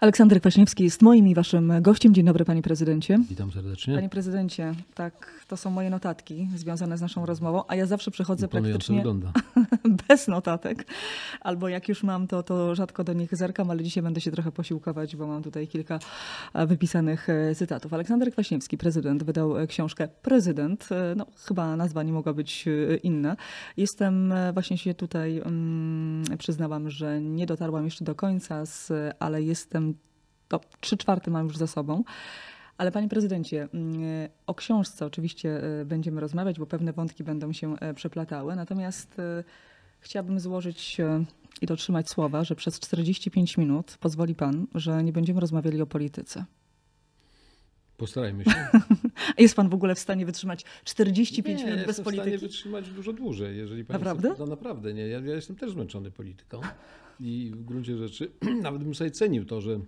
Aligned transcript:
Aleksander 0.00 0.40
Kwaśniewski 0.40 0.84
jest 0.84 1.02
moim 1.02 1.28
i 1.28 1.34
waszym 1.34 1.72
gościem. 1.82 2.14
Dzień 2.14 2.24
dobry, 2.24 2.44
panie 2.44 2.62
prezydencie. 2.62 3.18
Witam 3.28 3.52
serdecznie. 3.52 3.94
Panie 3.94 4.08
prezydencie, 4.08 4.74
tak, 4.94 5.44
to 5.48 5.56
są 5.56 5.70
moje 5.70 5.90
notatki 5.90 6.48
związane 6.54 6.98
z 6.98 7.00
naszą 7.00 7.26
rozmową, 7.26 7.62
a 7.68 7.76
ja 7.76 7.86
zawsze 7.86 8.10
przychodzę 8.10 8.46
Imponująco 8.46 8.72
praktycznie 8.72 8.96
wygląda. 8.96 9.32
bez 10.08 10.28
notatek. 10.28 10.86
Albo 11.40 11.68
jak 11.68 11.88
już 11.88 12.02
mam, 12.02 12.26
to, 12.26 12.42
to 12.42 12.74
rzadko 12.74 13.04
do 13.04 13.12
nich 13.12 13.36
zerkam, 13.36 13.70
ale 13.70 13.82
dzisiaj 13.82 14.02
będę 14.02 14.20
się 14.20 14.30
trochę 14.30 14.52
posiłkować, 14.52 15.16
bo 15.16 15.26
mam 15.26 15.42
tutaj 15.42 15.68
kilka 15.68 15.98
e, 16.54 16.66
wypisanych 16.66 17.28
e, 17.28 17.54
cytatów. 17.54 17.94
Aleksander 17.94 18.32
Kwaśniewski, 18.32 18.78
prezydent, 18.78 19.22
wydał 19.22 19.58
e, 19.58 19.66
książkę 19.66 20.08
Prezydent. 20.22 20.88
No, 21.16 21.26
chyba 21.46 21.76
nazwa 21.76 22.02
nie 22.02 22.12
mogła 22.12 22.32
być 22.32 22.64
inna. 23.02 23.36
Jestem, 23.76 24.34
właśnie 24.52 24.78
się 24.78 24.94
tutaj 24.94 25.38
mm, 25.38 26.24
przyznałam, 26.38 26.90
że 26.90 27.20
nie 27.20 27.46
dotarłam 27.46 27.84
jeszcze 27.84 28.04
do 28.04 28.14
końca, 28.14 28.66
z, 28.66 28.92
ale 29.18 29.42
jestem, 29.42 29.87
to 30.48 30.60
trzy 30.80 30.96
czwarte 30.96 31.30
mam 31.30 31.46
już 31.46 31.56
za 31.56 31.66
sobą. 31.66 32.04
Ale 32.78 32.92
panie 32.92 33.08
prezydencie, 33.08 33.68
mm, 33.74 34.28
o 34.46 34.54
książce 34.54 35.06
oczywiście 35.06 35.62
e, 35.80 35.84
będziemy 35.84 36.20
rozmawiać, 36.20 36.58
bo 36.58 36.66
pewne 36.66 36.92
wątki 36.92 37.24
będą 37.24 37.52
się 37.52 37.78
e, 37.78 37.94
przeplatały. 37.94 38.56
Natomiast 38.56 39.18
e, 39.18 39.44
chciałabym 40.00 40.40
złożyć 40.40 40.96
i 41.60 41.66
dotrzymać 41.66 42.10
słowa, 42.10 42.44
że 42.44 42.54
przez 42.54 42.80
45 42.80 43.56
minut 43.56 43.96
pozwoli 44.00 44.34
pan, 44.34 44.66
że 44.74 45.04
nie 45.04 45.12
będziemy 45.12 45.40
rozmawiali 45.40 45.82
o 45.82 45.86
polityce. 45.86 46.44
Postarajmy 47.96 48.44
się. 48.44 48.68
Jest 49.38 49.56
pan 49.56 49.68
w 49.68 49.74
ogóle 49.74 49.94
w 49.94 49.98
stanie 49.98 50.26
wytrzymać 50.26 50.64
45 50.84 51.60
nie, 51.60 51.64
minut 51.64 51.78
bez 51.78 51.86
jestem 51.86 52.04
w 52.04 52.08
stanie 52.08 52.18
polityki? 52.18 52.46
wytrzymać 52.46 52.90
dużo 52.90 53.12
dłużej, 53.12 53.56
jeżeli 53.56 53.84
pani 53.84 53.98
Naprawdę? 53.98 54.30
Chce, 54.30 54.38
no 54.38 54.46
naprawdę, 54.46 54.94
nie. 54.94 55.08
Ja, 55.08 55.20
ja 55.20 55.34
jestem 55.34 55.56
też 55.56 55.70
zmęczony 55.70 56.10
polityką 56.10 56.60
i 57.20 57.52
w 57.54 57.64
gruncie 57.64 57.96
rzeczy 57.96 58.30
nawet 58.62 58.84
bym 58.84 58.94
sobie 58.94 59.10
cenił 59.10 59.44
to, 59.44 59.60
że 59.60 59.80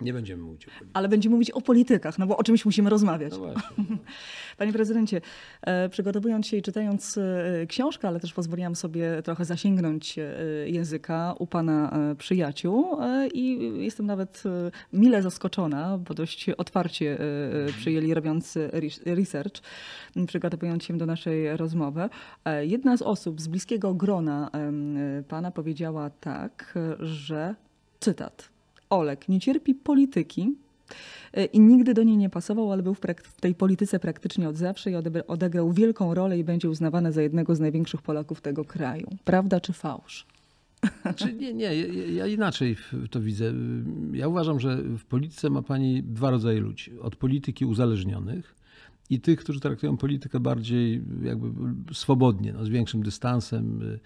nie 0.00 0.12
będziemy 0.12 0.42
mówić 0.42 0.66
o 0.66 0.70
polityce. 0.70 0.90
Ale 0.94 1.08
będziemy 1.08 1.34
mówić 1.34 1.50
o 1.50 1.60
politykach, 1.60 2.18
no 2.18 2.26
bo 2.26 2.36
o 2.36 2.42
czymś 2.42 2.64
musimy 2.64 2.90
rozmawiać. 2.90 3.32
No 3.32 3.38
właśnie. 3.38 3.84
Panie 4.58 4.72
prezydencie, 4.72 5.20
e, 5.62 5.88
przygotowując 5.88 6.46
się 6.46 6.56
i 6.56 6.62
czytając 6.62 7.18
e, 7.18 7.66
książkę, 7.66 8.08
ale 8.08 8.20
też 8.20 8.32
pozwoliłam 8.32 8.76
sobie 8.76 9.22
trochę 9.22 9.44
zasięgnąć 9.44 10.18
e, 10.18 10.24
języka 10.66 11.34
u 11.38 11.46
pana 11.46 11.98
przyjaciół 12.18 12.98
i 13.34 13.72
jestem 13.78 14.06
nawet 14.06 14.42
mile 14.92 15.22
zaskoczona, 15.22 15.98
bo 15.98 16.14
dość 16.14 16.50
otwarcie 16.50 17.18
przyjęli 17.78 18.14
robiąc 18.14 18.56
res- 18.56 19.14
research, 19.14 19.62
przygotowując 20.26 20.84
się 20.84 20.98
do 20.98 21.06
naszej 21.06 21.56
rozmowy. 21.56 22.08
Jedna 22.60 22.96
z 22.96 23.02
osób 23.02 23.40
z 23.40 23.48
bliskiego 23.48 23.94
grona 23.94 24.50
pana 25.28 25.50
powiedziała 25.50 26.10
tak, 26.10 26.74
że 27.00 27.54
cytat. 28.00 28.55
Olek 28.90 29.28
nie 29.28 29.40
cierpi 29.40 29.74
polityki, 29.74 30.54
E, 31.32 31.44
i 31.44 31.60
nigdy 31.60 31.94
do 31.94 32.02
niej 32.02 32.16
nie 32.16 32.30
pasował, 32.30 32.72
ale 32.72 32.82
był 32.82 32.94
w, 32.94 33.00
w 33.22 33.40
tej 33.40 33.54
polityce 33.54 33.98
praktycznie 33.98 34.48
od 34.48 34.56
zawsze 34.56 34.90
i 34.90 34.94
odegrał 35.26 35.72
wielką 35.72 36.14
rolę 36.14 36.38
i 36.38 36.44
będzie 36.44 36.70
uznawany 36.70 37.12
za 37.12 37.22
jednego 37.22 37.54
z 37.54 37.60
największych 37.60 38.02
Polaków 38.02 38.40
tego 38.40 38.64
kraju. 38.64 39.06
Prawda 39.24 39.60
czy 39.60 39.72
fałsz? 39.72 40.26
Znaczy, 41.02 41.32
nie, 41.32 41.54
nie, 41.54 41.74
ja, 41.76 42.06
ja 42.06 42.26
inaczej 42.26 42.76
to 43.10 43.20
widzę. 43.20 43.52
Ja 44.12 44.28
uważam, 44.28 44.60
że 44.60 44.76
w 44.76 45.04
polityce 45.04 45.50
ma 45.50 45.62
pani 45.62 46.02
dwa 46.02 46.30
rodzaje 46.30 46.60
ludzi. 46.60 46.98
Od 46.98 47.16
polityki 47.16 47.64
uzależnionych 47.64 48.54
i 49.10 49.20
tych, 49.20 49.38
którzy 49.38 49.60
traktują 49.60 49.96
politykę 49.96 50.40
bardziej 50.40 51.02
jakby 51.22 51.48
swobodnie, 51.94 52.52
no, 52.52 52.64
z 52.64 52.68
większym 52.68 53.02
dystansem, 53.02 53.82
y, 53.82 54.00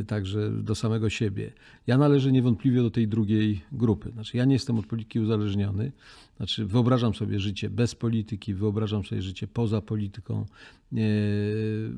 y, 0.00 0.04
także 0.04 0.50
do 0.50 0.74
samego 0.74 1.10
siebie. 1.10 1.52
Ja 1.86 1.98
należę 1.98 2.32
niewątpliwie 2.32 2.82
do 2.82 2.90
tej 2.90 3.08
drugiej 3.08 3.60
grupy. 3.72 4.10
Znaczy, 4.10 4.36
ja 4.36 4.44
nie 4.44 4.52
jestem 4.52 4.78
od 4.78 4.86
polityki 4.86 5.20
uzależniony. 5.20 5.92
Znaczy, 6.36 6.66
wyobrażam 6.66 7.14
sobie 7.14 7.40
życie 7.40 7.70
bez 7.70 7.94
polityki, 7.94 8.54
wyobrażam 8.54 9.04
sobie 9.04 9.22
życie 9.22 9.46
poza 9.46 9.80
polityką. 9.80 10.46
Y, 10.92 11.92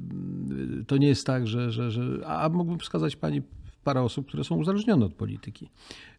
To 0.86 0.96
nie 0.96 1.08
jest 1.08 1.26
tak, 1.26 1.46
że. 1.46 1.70
że, 1.72 1.90
że 1.90 2.26
a 2.26 2.48
mógłbym 2.48 2.78
wskazać 2.78 3.16
pani 3.16 3.42
parę 3.84 4.02
osób, 4.02 4.26
które 4.26 4.44
są 4.44 4.56
uzależnione 4.56 5.06
od 5.06 5.14
polityki. 5.14 5.68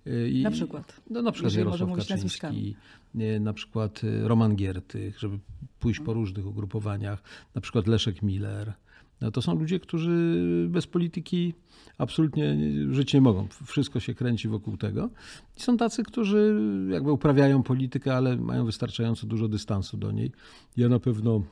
Y, 0.07 0.29
I, 0.29 0.43
Na 0.43 0.51
przykład? 0.51 1.01
No, 1.09 1.21
na 1.21 1.31
przykład 1.31 1.51
Jeżeli 1.53 1.65
Jarosław 1.65 1.89
mówić 1.89 2.03
Kaczyński, 2.07 2.23
nazwiskami. 2.25 2.75
nie, 3.15 3.39
na 3.39 3.53
przykład 3.53 4.03
y, 4.03 4.27
Roman 4.27 4.55
Giertych, 4.55 5.19
żeby 5.19 5.39
pójść 5.79 5.99
po 5.99 6.13
różnych 6.13 6.47
ugrupowaniach, 6.47 7.23
na 7.55 7.61
przykład 7.61 7.87
Leszek 7.87 8.21
Miller. 8.21 8.73
No 9.21 9.31
to 9.31 9.41
są 9.41 9.59
ludzie, 9.59 9.79
którzy 9.79 10.35
bez 10.69 10.87
polityki 10.87 11.53
absolutnie 11.97 12.57
żyć 12.91 13.13
nie 13.13 13.21
mogą. 13.21 13.47
Wszystko 13.65 13.99
się 13.99 14.13
kręci 14.13 14.47
wokół 14.47 14.77
tego. 14.77 15.09
I 15.57 15.61
są 15.61 15.77
tacy, 15.77 16.03
którzy 16.03 16.61
jakby 16.89 17.11
uprawiają 17.11 17.63
politykę, 17.63 18.15
ale 18.15 18.37
mają 18.37 18.65
wystarczająco 18.65 19.27
dużo 19.27 19.47
dystansu 19.47 19.97
do 19.97 20.11
niej. 20.11 20.31
Ja 20.77 20.89
na 20.89 20.99
pewno, 20.99 21.43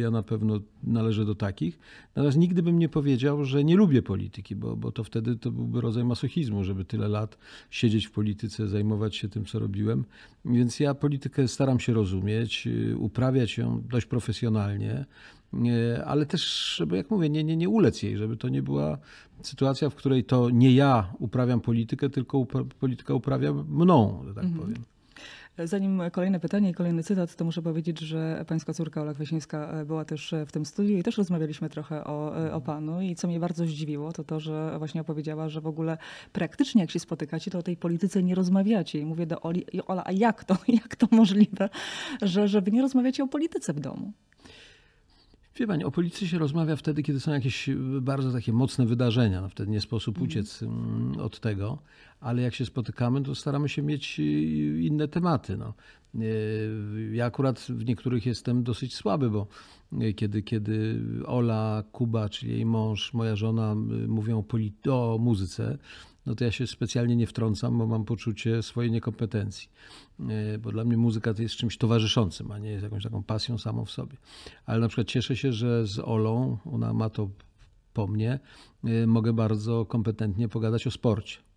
ja 0.00 0.10
na 0.10 0.22
pewno 0.22 0.60
należę 0.82 1.24
do 1.24 1.34
takich. 1.34 1.78
Natomiast 2.16 2.38
nigdy 2.38 2.62
bym 2.62 2.78
nie 2.78 2.88
powiedział, 2.88 3.44
że 3.44 3.64
nie 3.64 3.76
lubię 3.76 4.02
polityki, 4.02 4.56
bo, 4.56 4.76
bo 4.76 4.92
to 4.92 5.04
wtedy 5.04 5.36
to 5.36 5.50
byłby 5.50 5.80
rodzaj 5.80 6.04
masochizmu, 6.04 6.64
żeby 6.64 6.84
tyle 6.84 7.08
lat 7.08 7.38
siedzieć 7.70 8.06
w 8.06 8.10
polityce, 8.10 8.68
zajmować 8.68 9.16
się 9.16 9.28
tym, 9.28 9.44
co 9.44 9.58
robiłem. 9.58 10.04
Więc 10.44 10.80
ja 10.80 10.94
politykę 10.94 11.48
staram 11.48 11.80
się 11.80 11.94
rozumieć, 11.94 12.68
uprawiać 12.96 13.58
ją 13.58 13.82
dość 13.90 14.06
profesjonalnie, 14.06 15.04
ale 16.06 16.26
też, 16.26 16.74
żeby, 16.76 16.96
jak 16.96 17.10
mówię, 17.10 17.30
nie, 17.30 17.44
nie, 17.44 17.56
nie 17.56 17.68
ulec 17.68 18.02
jej, 18.02 18.16
żeby 18.16 18.36
to 18.36 18.48
nie 18.48 18.62
była 18.62 18.98
sytuacja, 19.42 19.90
w 19.90 19.94
której 19.94 20.24
to 20.24 20.50
nie 20.50 20.72
ja 20.72 21.12
uprawiam 21.18 21.60
politykę, 21.60 22.10
tylko 22.10 22.38
upra- 22.38 22.64
polityka 22.80 23.14
uprawia 23.14 23.52
mną, 23.52 24.22
że 24.26 24.34
tak 24.34 24.44
powiem. 24.60 24.76
Zanim 25.64 26.02
kolejne 26.12 26.40
pytanie 26.40 26.70
i 26.70 26.74
kolejny 26.74 27.02
cytat, 27.02 27.36
to 27.36 27.44
muszę 27.44 27.62
powiedzieć, 27.62 28.00
że 28.00 28.44
pańska 28.48 28.74
córka 28.74 29.02
Ola 29.02 29.14
Kwaśniewska 29.14 29.70
e, 29.70 29.84
była 29.84 30.04
też 30.04 30.34
w 30.46 30.52
tym 30.52 30.66
studiu 30.66 30.98
i 30.98 31.02
też 31.02 31.18
rozmawialiśmy 31.18 31.68
trochę 31.68 32.04
o, 32.04 32.46
e, 32.46 32.52
o 32.54 32.60
panu. 32.60 33.00
I 33.00 33.14
co 33.14 33.28
mnie 33.28 33.40
bardzo 33.40 33.66
zdziwiło, 33.66 34.12
to 34.12 34.24
to, 34.24 34.40
że 34.40 34.74
właśnie 34.78 35.00
opowiedziała, 35.00 35.48
że 35.48 35.60
w 35.60 35.66
ogóle 35.66 35.98
praktycznie 36.32 36.80
jak 36.80 36.90
się 36.90 37.00
spotykacie, 37.00 37.50
to 37.50 37.58
o 37.58 37.62
tej 37.62 37.76
polityce 37.76 38.22
nie 38.22 38.34
rozmawiacie. 38.34 38.98
I 38.98 39.04
mówię 39.06 39.26
do 39.26 39.40
Oli, 39.40 39.64
"I 39.72 39.82
Ola, 39.82 40.02
a 40.06 40.12
jak 40.12 40.44
to, 40.44 40.56
jak 40.82 40.96
to 40.96 41.06
możliwe, 41.10 41.68
że, 42.22 42.48
że 42.48 42.60
wy 42.60 42.70
nie 42.70 42.82
rozmawiacie 42.82 43.24
o 43.24 43.28
polityce 43.28 43.72
w 43.72 43.80
domu? 43.80 44.12
Wie 45.58 45.66
pani, 45.66 45.84
o 45.84 45.90
polityce 45.90 46.26
się 46.26 46.38
rozmawia 46.38 46.76
wtedy, 46.76 47.02
kiedy 47.02 47.20
są 47.20 47.32
jakieś 47.32 47.70
bardzo 48.00 48.32
takie 48.32 48.52
mocne 48.52 48.86
wydarzenia. 48.86 49.40
No 49.40 49.48
wtedy 49.48 49.70
nie 49.70 49.80
sposób 49.80 50.20
uciec 50.20 50.62
mm, 50.62 51.20
od 51.20 51.40
tego, 51.40 51.78
ale 52.20 52.42
jak 52.42 52.54
się 52.54 52.64
spotykamy, 52.66 53.22
to 53.22 53.34
staramy 53.34 53.68
się 53.68 53.82
mieć 53.82 54.20
y, 54.20 54.22
inne 54.82 55.08
tematy. 55.08 55.56
No. 55.56 55.74
Y, 56.14 57.10
Ja 57.14 57.26
akurat 57.26 57.60
w 57.60 57.84
niektórych 57.84 58.26
jestem 58.26 58.62
dosyć 58.62 58.94
słaby, 58.94 59.30
bo 59.30 59.46
y, 60.02 60.14
kiedy, 60.14 60.42
kiedy 60.42 61.00
Ola, 61.26 61.84
Kuba, 61.92 62.28
czyli 62.28 62.52
jej 62.52 62.66
mąż, 62.66 63.14
moja 63.14 63.36
żona 63.36 63.74
mówią 64.08 64.44
o, 64.88 65.14
o 65.14 65.18
muzyce, 65.18 65.78
no 66.26 66.34
to 66.34 66.44
ja 66.44 66.50
się 66.50 66.66
specjalnie 66.66 67.16
nie 67.16 67.26
wtrącam, 67.26 67.78
bo 67.78 67.86
mam 67.86 68.04
poczucie 68.04 68.62
swojej 68.62 68.90
niekompetencji. 68.90 69.68
Bo 70.60 70.72
dla 70.72 70.84
mnie 70.84 70.96
muzyka 70.96 71.34
to 71.34 71.42
jest 71.42 71.54
czymś 71.54 71.78
towarzyszącym, 71.78 72.52
a 72.52 72.58
nie 72.58 72.70
jest 72.70 72.82
jakąś 72.82 73.02
taką 73.02 73.22
pasją 73.22 73.58
samą 73.58 73.84
w 73.84 73.90
sobie. 73.90 74.16
Ale 74.66 74.80
na 74.80 74.88
przykład 74.88 75.06
cieszę 75.06 75.36
się, 75.36 75.52
że 75.52 75.86
z 75.86 75.98
Olą, 75.98 76.58
ona 76.64 76.92
ma 76.92 77.10
to 77.10 77.28
po 77.92 78.06
mnie, 78.06 78.38
mogę 79.06 79.32
bardzo 79.32 79.86
kompetentnie 79.86 80.48
pogadać 80.48 80.86
o 80.86 80.90
sporcie. 80.90 81.47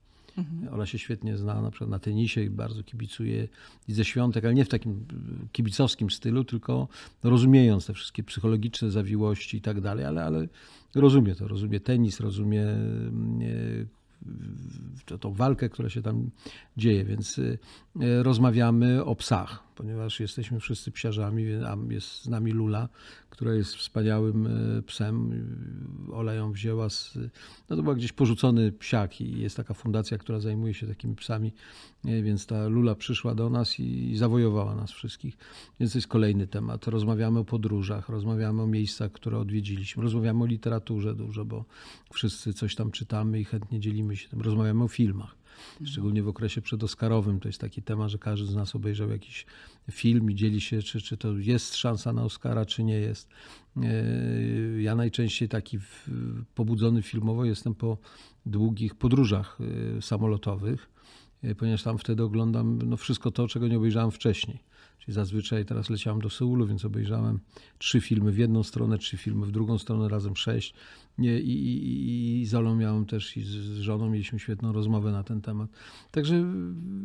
Ola 0.72 0.86
się 0.86 1.00
świetnie 1.00 1.38
zna 1.38 1.62
na 1.62 1.72
przykład 1.72 1.90
na 1.90 2.00
tenisie 2.00 2.42
i 2.42 2.50
bardzo 2.50 2.84
kibicuje 2.84 3.48
i 3.88 3.94
ze 3.94 4.06
świątek, 4.06 4.46
ale 4.46 4.54
nie 4.54 4.66
w 4.66 4.70
takim 4.70 5.06
kibicowskim 5.52 6.10
stylu, 6.10 6.44
tylko 6.44 6.88
rozumiejąc 7.24 7.86
te 7.86 7.94
wszystkie 7.94 8.24
psychologiczne 8.24 8.92
zawiłości 8.92 9.58
i 9.58 9.62
tak 9.62 9.82
dalej, 9.82 10.06
ale, 10.06 10.24
ale 10.24 10.48
rozumie 10.96 11.36
to, 11.36 11.48
rozumie 11.48 11.80
tenis, 11.80 12.20
rozumie 12.20 12.64
mm, 12.64 13.42
e, 13.42 14.01
tą 15.20 15.34
walkę, 15.34 15.70
która 15.70 15.90
się 15.90 16.02
tam 16.02 16.30
dzieje, 16.78 17.06
więc 17.06 17.38
y, 17.38 17.58
y, 18.02 18.24
rozmawiamy 18.24 19.06
o 19.06 19.16
psach, 19.16 19.64
ponieważ 19.76 20.20
jesteśmy 20.20 20.60
wszyscy 20.60 20.92
psiarzami, 20.92 21.46
jest 21.90 22.08
z 22.08 22.28
nami 22.28 22.52
Lula, 22.52 22.90
która 23.30 23.54
jest 23.54 23.76
wspaniałym 23.76 24.48
y, 24.78 24.84
psem. 24.84 25.46
Ola 26.12 26.34
ją 26.34 26.52
wzięła 26.52 26.90
z, 26.90 27.18
no 27.70 27.76
to 27.76 27.84
był 27.84 27.96
gdzieś 27.96 28.12
porzucony 28.12 28.72
psiak 28.72 29.22
i 29.22 29.42
jest 29.42 29.58
taka 29.58 29.74
fundacja, 29.74 30.18
która 30.18 30.40
zajmuje 30.40 30.74
się 30.74 30.88
takimi 30.88 31.16
psami, 31.16 31.54
więc 32.04 32.46
ta 32.46 32.68
Lula 32.68 32.96
przyszła 32.96 33.36
do 33.36 33.50
nas 33.50 33.80
i 33.80 34.18
zawojowała 34.18 34.76
nas 34.76 34.92
wszystkich. 34.92 35.38
Więc 35.80 35.92
to 35.92 35.98
jest 35.98 36.08
kolejny 36.08 36.48
temat. 36.48 36.88
Rozmawiamy 36.88 37.40
o 37.40 37.46
podróżach, 37.46 38.10
rozmawiamy 38.10 38.62
o 38.62 38.68
miejscach, 38.68 39.12
które 39.12 39.38
odwiedziliśmy, 39.38 40.04
rozmawiamy 40.04 40.44
o 40.44 40.46
literaturze 40.46 41.16
dużo, 41.16 41.46
bo 41.46 41.66
wszyscy 42.14 42.54
coś 42.54 42.76
tam 42.76 42.92
czytamy 42.92 43.40
i 43.40 43.46
chętnie 43.46 43.80
dzielimy 43.80 44.11
się 44.18 44.30
tym. 44.30 44.42
Rozmawiamy 44.42 44.84
o 44.84 44.88
filmach. 44.88 45.36
Szczególnie 45.86 46.24
w 46.24 46.28
okresie 46.28 46.62
przedoskarowym 46.62 47.40
to 47.40 47.50
jest 47.50 47.62
taki 47.62 47.82
temat, 47.82 48.10
że 48.10 48.18
każdy 48.18 48.48
z 48.48 48.56
nas 48.56 48.76
obejrzał 48.76 49.10
jakiś 49.10 49.46
film 49.92 50.32
i 50.32 50.36
dzieli 50.36 50.62
się, 50.62 50.82
czy, 50.82 51.02
czy 51.02 51.18
to 51.18 51.38
jest 51.38 51.76
szansa 51.76 52.14
na 52.14 52.24
Oscara, 52.24 52.66
czy 52.66 52.84
nie 52.84 53.00
jest. 53.00 53.30
E, 53.78 54.82
Ja 54.82 54.96
najczęściej 54.96 55.50
taki 55.50 55.80
pobudzony 56.56 57.02
filmowo 57.02 57.46
jestem 57.46 57.76
po 57.76 57.98
długich 58.46 58.96
podróżach 58.96 59.58
e, 59.98 60.02
samolotowych 60.02 60.90
e, 61.44 61.56
ponieważ 61.56 61.84
tam 61.84 61.98
wtedy 61.98 62.24
oglądam 62.24 62.82
no, 62.82 62.98
wszystko 62.98 63.32
to, 63.32 63.48
czego 63.48 63.68
nie 63.68 63.78
obejrzałem 63.78 64.12
wcześniej. 64.12 64.71
Czyli 65.02 65.16
zazwyczaj 65.16 65.66
teraz 65.66 65.90
leciałem 65.90 66.22
do 66.22 66.30
Seulu, 66.30 66.68
więc 66.68 66.86
obejrzałem 66.86 67.40
trzy 67.78 68.02
filmy 68.02 68.32
w 68.32 68.38
jedną 68.38 68.64
stronę, 68.64 68.98
trzy 68.98 69.18
filmy 69.18 69.46
w 69.46 69.52
drugą 69.52 69.78
stronę, 69.78 70.10
razem 70.10 70.36
sześć. 70.36 70.74
I, 71.18 71.26
i, 71.26 72.42
i 72.42 72.46
z 72.46 72.54
Olą 72.54 72.76
miałem 72.76 73.06
też 73.06 73.38
i 73.38 73.44
z 73.44 73.78
żoną 73.78 74.10
mieliśmy 74.10 74.40
świetną 74.40 74.74
rozmowę 74.74 75.12
na 75.12 75.24
ten 75.24 75.42
temat. 75.42 75.70
Także 76.12 76.46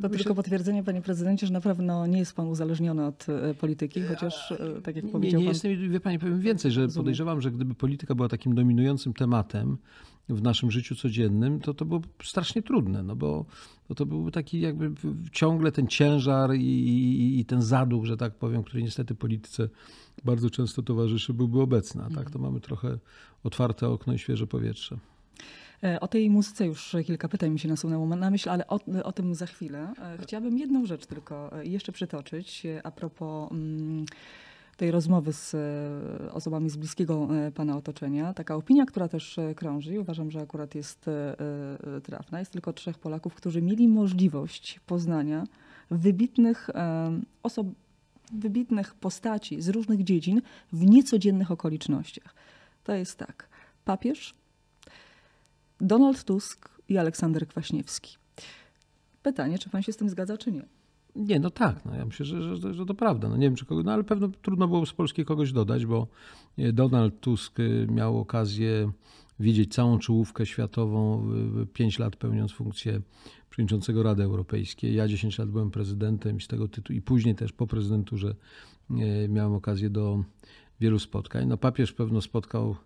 to 0.02 0.08
tylko 0.08 0.34
potwierdzenie, 0.34 0.84
panie 0.84 1.02
prezydencie, 1.02 1.46
że 1.46 1.52
na 1.52 1.60
pewno 1.60 2.06
nie 2.06 2.18
jest 2.18 2.36
pan 2.36 2.48
uzależniony 2.48 3.06
od 3.06 3.28
e, 3.28 3.54
polityki, 3.54 4.02
chociaż 4.02 4.52
e, 4.52 4.82
tak 4.82 4.96
jak 4.96 5.04
nie, 5.04 5.12
powiedział 5.12 5.40
nie, 5.40 5.46
nie 5.46 5.52
pan... 5.60 5.70
jestem, 5.70 5.90
wie 5.90 6.00
pani, 6.00 6.18
powiem 6.18 6.40
więcej, 6.40 6.70
że 6.70 6.88
podejrzewam, 6.88 7.40
że 7.40 7.50
gdyby 7.50 7.74
polityka 7.74 8.14
była 8.14 8.28
takim 8.28 8.54
dominującym 8.54 9.14
tematem, 9.14 9.76
w 10.28 10.42
naszym 10.42 10.70
życiu 10.70 10.94
codziennym, 10.94 11.60
to 11.60 11.74
to 11.74 11.84
było 11.84 12.00
strasznie 12.22 12.62
trudne, 12.62 13.02
no 13.02 13.16
bo, 13.16 13.44
bo 13.88 13.94
to 13.94 14.06
byłby 14.06 14.30
taki 14.30 14.60
jakby 14.60 14.90
ciągle 15.32 15.72
ten 15.72 15.86
ciężar 15.86 16.54
i, 16.54 16.60
i, 16.60 17.40
i, 17.40 17.44
ten 17.44 17.62
zaduch, 17.62 18.04
że 18.04 18.16
tak 18.16 18.34
powiem, 18.34 18.62
który 18.62 18.82
niestety 18.82 19.14
polityce 19.14 19.68
bardzo 20.24 20.50
często 20.50 20.82
towarzyszy, 20.82 21.34
byłby 21.34 21.60
obecny. 21.60 22.02
A 22.04 22.14
tak 22.14 22.30
to 22.30 22.38
mamy 22.38 22.60
trochę 22.60 22.98
otwarte 23.44 23.88
okno 23.88 24.12
i 24.12 24.18
świeże 24.18 24.46
powietrze. 24.46 24.98
E, 25.84 26.00
o 26.00 26.08
tej 26.08 26.30
muzyce 26.30 26.66
już 26.66 26.96
kilka 27.06 27.28
pytań 27.28 27.50
mi 27.50 27.58
się 27.58 27.68
nasunęło 27.68 28.06
na 28.06 28.30
myśl, 28.30 28.50
ale 28.50 28.66
o, 28.66 28.80
o 29.04 29.12
tym 29.12 29.34
za 29.34 29.46
chwilę. 29.46 29.92
E, 29.98 30.18
chciałabym 30.22 30.58
jedną 30.58 30.86
rzecz 30.86 31.06
tylko 31.06 31.58
e, 31.60 31.66
jeszcze 31.66 31.92
przytoczyć 31.92 32.62
a 32.84 32.90
propos. 32.90 33.50
Tej 34.76 34.90
rozmowy 34.90 35.32
z 35.32 35.54
e, 35.54 36.32
osobami 36.32 36.70
z 36.70 36.76
bliskiego 36.76 37.28
e, 37.46 37.52
pana 37.52 37.76
otoczenia. 37.76 38.34
Taka 38.34 38.54
opinia, 38.54 38.86
która 38.86 39.08
też 39.08 39.38
e, 39.38 39.54
krąży 39.54 39.94
i 39.94 39.98
uważam, 39.98 40.30
że 40.30 40.40
akurat 40.40 40.74
jest 40.74 41.10
trafna. 42.02 42.38
Jest 42.38 42.52
tylko 42.52 42.72
trzech 42.72 42.98
Polaków, 42.98 43.34
którzy 43.34 43.62
mieli 43.62 43.88
możliwość 43.88 44.80
poznania 44.86 45.44
wybitnych 45.90 46.70
osób, 47.42 47.74
wybitnych 48.32 48.94
postaci 48.94 49.62
z 49.62 49.68
różnych 49.68 50.04
dziedzin 50.04 50.42
w 50.72 50.86
niecodziennych 50.86 51.50
okolicznościach. 51.50 52.34
To 52.84 52.94
jest 52.94 53.18
tak. 53.18 53.48
Papież, 53.84 54.34
Donald 55.80 56.24
Tusk 56.24 56.68
i 56.88 56.98
Aleksander 56.98 57.48
Kwaśniewski. 57.48 58.16
Pytanie, 59.22 59.58
czy 59.58 59.70
pan 59.70 59.82
się 59.82 59.92
z 59.92 59.96
tym 59.96 60.08
zgadza, 60.08 60.38
czy 60.38 60.52
nie? 60.52 60.75
Nie, 61.16 61.40
no 61.40 61.50
tak, 61.50 61.84
no 61.84 61.94
ja 61.94 62.04
myślę, 62.04 62.26
że, 62.26 62.56
że, 62.56 62.74
że 62.74 62.86
to 62.86 62.94
prawda. 62.94 63.28
No 63.28 63.36
nie 63.36 63.46
wiem, 63.46 63.56
czy 63.56 63.66
kogo, 63.66 63.82
no 63.82 63.92
ale 63.92 64.04
pewno 64.04 64.28
trudno 64.42 64.68
było 64.68 64.86
z 64.86 64.92
Polski 64.92 65.24
kogoś 65.24 65.52
dodać, 65.52 65.86
bo 65.86 66.06
e, 66.58 66.72
Donald 66.72 67.20
Tusk 67.20 67.60
e, 67.60 67.92
miał 67.92 68.18
okazję 68.18 68.92
widzieć 69.40 69.74
całą 69.74 69.98
czołówkę 69.98 70.46
światową, 70.46 71.28
pięć 71.72 71.98
lat 71.98 72.16
pełniąc 72.16 72.52
funkcję 72.52 73.00
przewodniczącego 73.50 74.02
Rady 74.02 74.22
Europejskiej. 74.22 74.94
Ja 74.94 75.08
10 75.08 75.38
lat 75.38 75.50
byłem 75.50 75.70
prezydentem 75.70 76.36
i 76.36 76.40
z 76.40 76.48
tego 76.48 76.68
tytułu, 76.68 76.98
i 76.98 77.02
później 77.02 77.34
też 77.34 77.52
po 77.52 77.66
prezydenturze 77.66 78.34
e, 78.90 79.28
miałem 79.28 79.54
okazję 79.54 79.90
do 79.90 80.24
wielu 80.80 80.98
spotkań. 80.98 81.46
No 81.48 81.56
papież 81.56 81.92
pewno 81.92 82.20
spotkał 82.20 82.76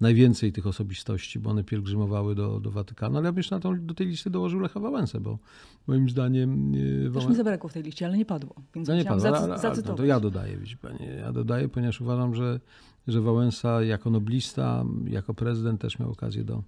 najwięcej 0.00 0.52
tych 0.52 0.66
osobistości, 0.66 1.38
bo 1.38 1.50
one 1.50 1.64
pielgrzymowały 1.64 2.34
do, 2.34 2.60
do 2.60 2.70
Watykanu, 2.70 3.16
ale 3.16 3.26
ja 3.26 3.32
bym 3.32 3.38
jeszcze 3.38 3.54
na 3.54 3.60
tą, 3.60 3.86
do 3.86 3.94
tej 3.94 4.06
listy 4.06 4.30
dołożył 4.30 4.60
Lecha 4.60 4.80
Wałęsę, 4.80 5.20
bo 5.20 5.38
moim 5.86 6.10
zdaniem... 6.10 6.72
Wałę... 7.10 7.20
Też 7.20 7.28
mi 7.28 7.36
zabrakło 7.36 7.70
w 7.70 7.72
tej 7.72 7.82
liście, 7.82 8.06
ale 8.06 8.16
nie 8.18 8.24
padło. 8.24 8.54
Więc 8.74 8.88
no 8.88 8.96
nie 8.96 9.04
padło, 9.04 9.38
ale 9.38 9.58
no 9.86 9.94
to 9.94 10.04
ja 10.04 10.20
dodaję, 10.20 10.56
widzi 10.56 10.76
pani, 10.76 10.98
ja 11.18 11.32
dodaję, 11.32 11.68
ponieważ 11.68 12.00
uważam, 12.00 12.34
że, 12.34 12.60
że 13.06 13.20
Wałęsa 13.20 13.82
jako 13.82 14.10
noblista, 14.10 14.84
jako 15.06 15.34
prezydent 15.34 15.80
też 15.80 15.98
miał 15.98 16.10
okazję 16.10 16.44
do 16.44 16.62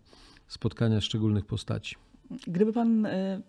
spotkania 0.48 1.00
szczególnych 1.00 1.46
postaci. 1.46 1.96
Gdyby 2.46 2.72
pan 2.72 3.06
y, 3.06 3.42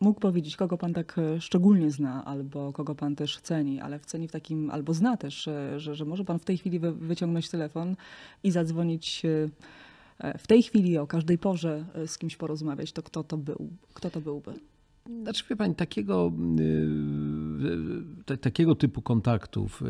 mógł 0.00 0.20
powiedzieć, 0.20 0.56
kogo 0.56 0.78
pan 0.78 0.92
tak 0.92 1.18
e, 1.18 1.40
szczególnie 1.40 1.90
zna, 1.90 2.24
albo 2.24 2.72
kogo 2.72 2.94
pan 2.94 3.16
też 3.16 3.40
ceni, 3.40 3.80
ale 3.80 4.00
ceni 4.00 4.28
w 4.28 4.32
takim, 4.32 4.70
albo 4.70 4.94
zna 4.94 5.16
też, 5.16 5.48
e, 5.48 5.80
że, 5.80 5.94
że 5.94 6.04
może 6.04 6.24
pan 6.24 6.38
w 6.38 6.44
tej 6.44 6.58
chwili 6.58 6.80
wyciągnąć 6.80 7.50
telefon 7.50 7.96
i 8.42 8.50
zadzwonić 8.50 9.22
e, 9.24 10.38
w 10.38 10.46
tej 10.46 10.62
chwili 10.62 10.98
o 10.98 11.06
każdej 11.06 11.38
porze 11.38 11.84
z 12.06 12.18
kimś 12.18 12.36
porozmawiać, 12.36 12.92
to 12.92 13.02
kto 13.02 13.24
to 13.24 13.36
był? 13.36 13.68
Kto 13.94 14.10
to 14.10 14.20
byłby? 14.20 14.52
Znaczy, 15.22 15.44
wie 15.50 15.56
pani, 15.56 15.74
takiego, 15.74 16.32
takiego 18.40 18.74
typu 18.74 19.02
kontaktów 19.02 19.82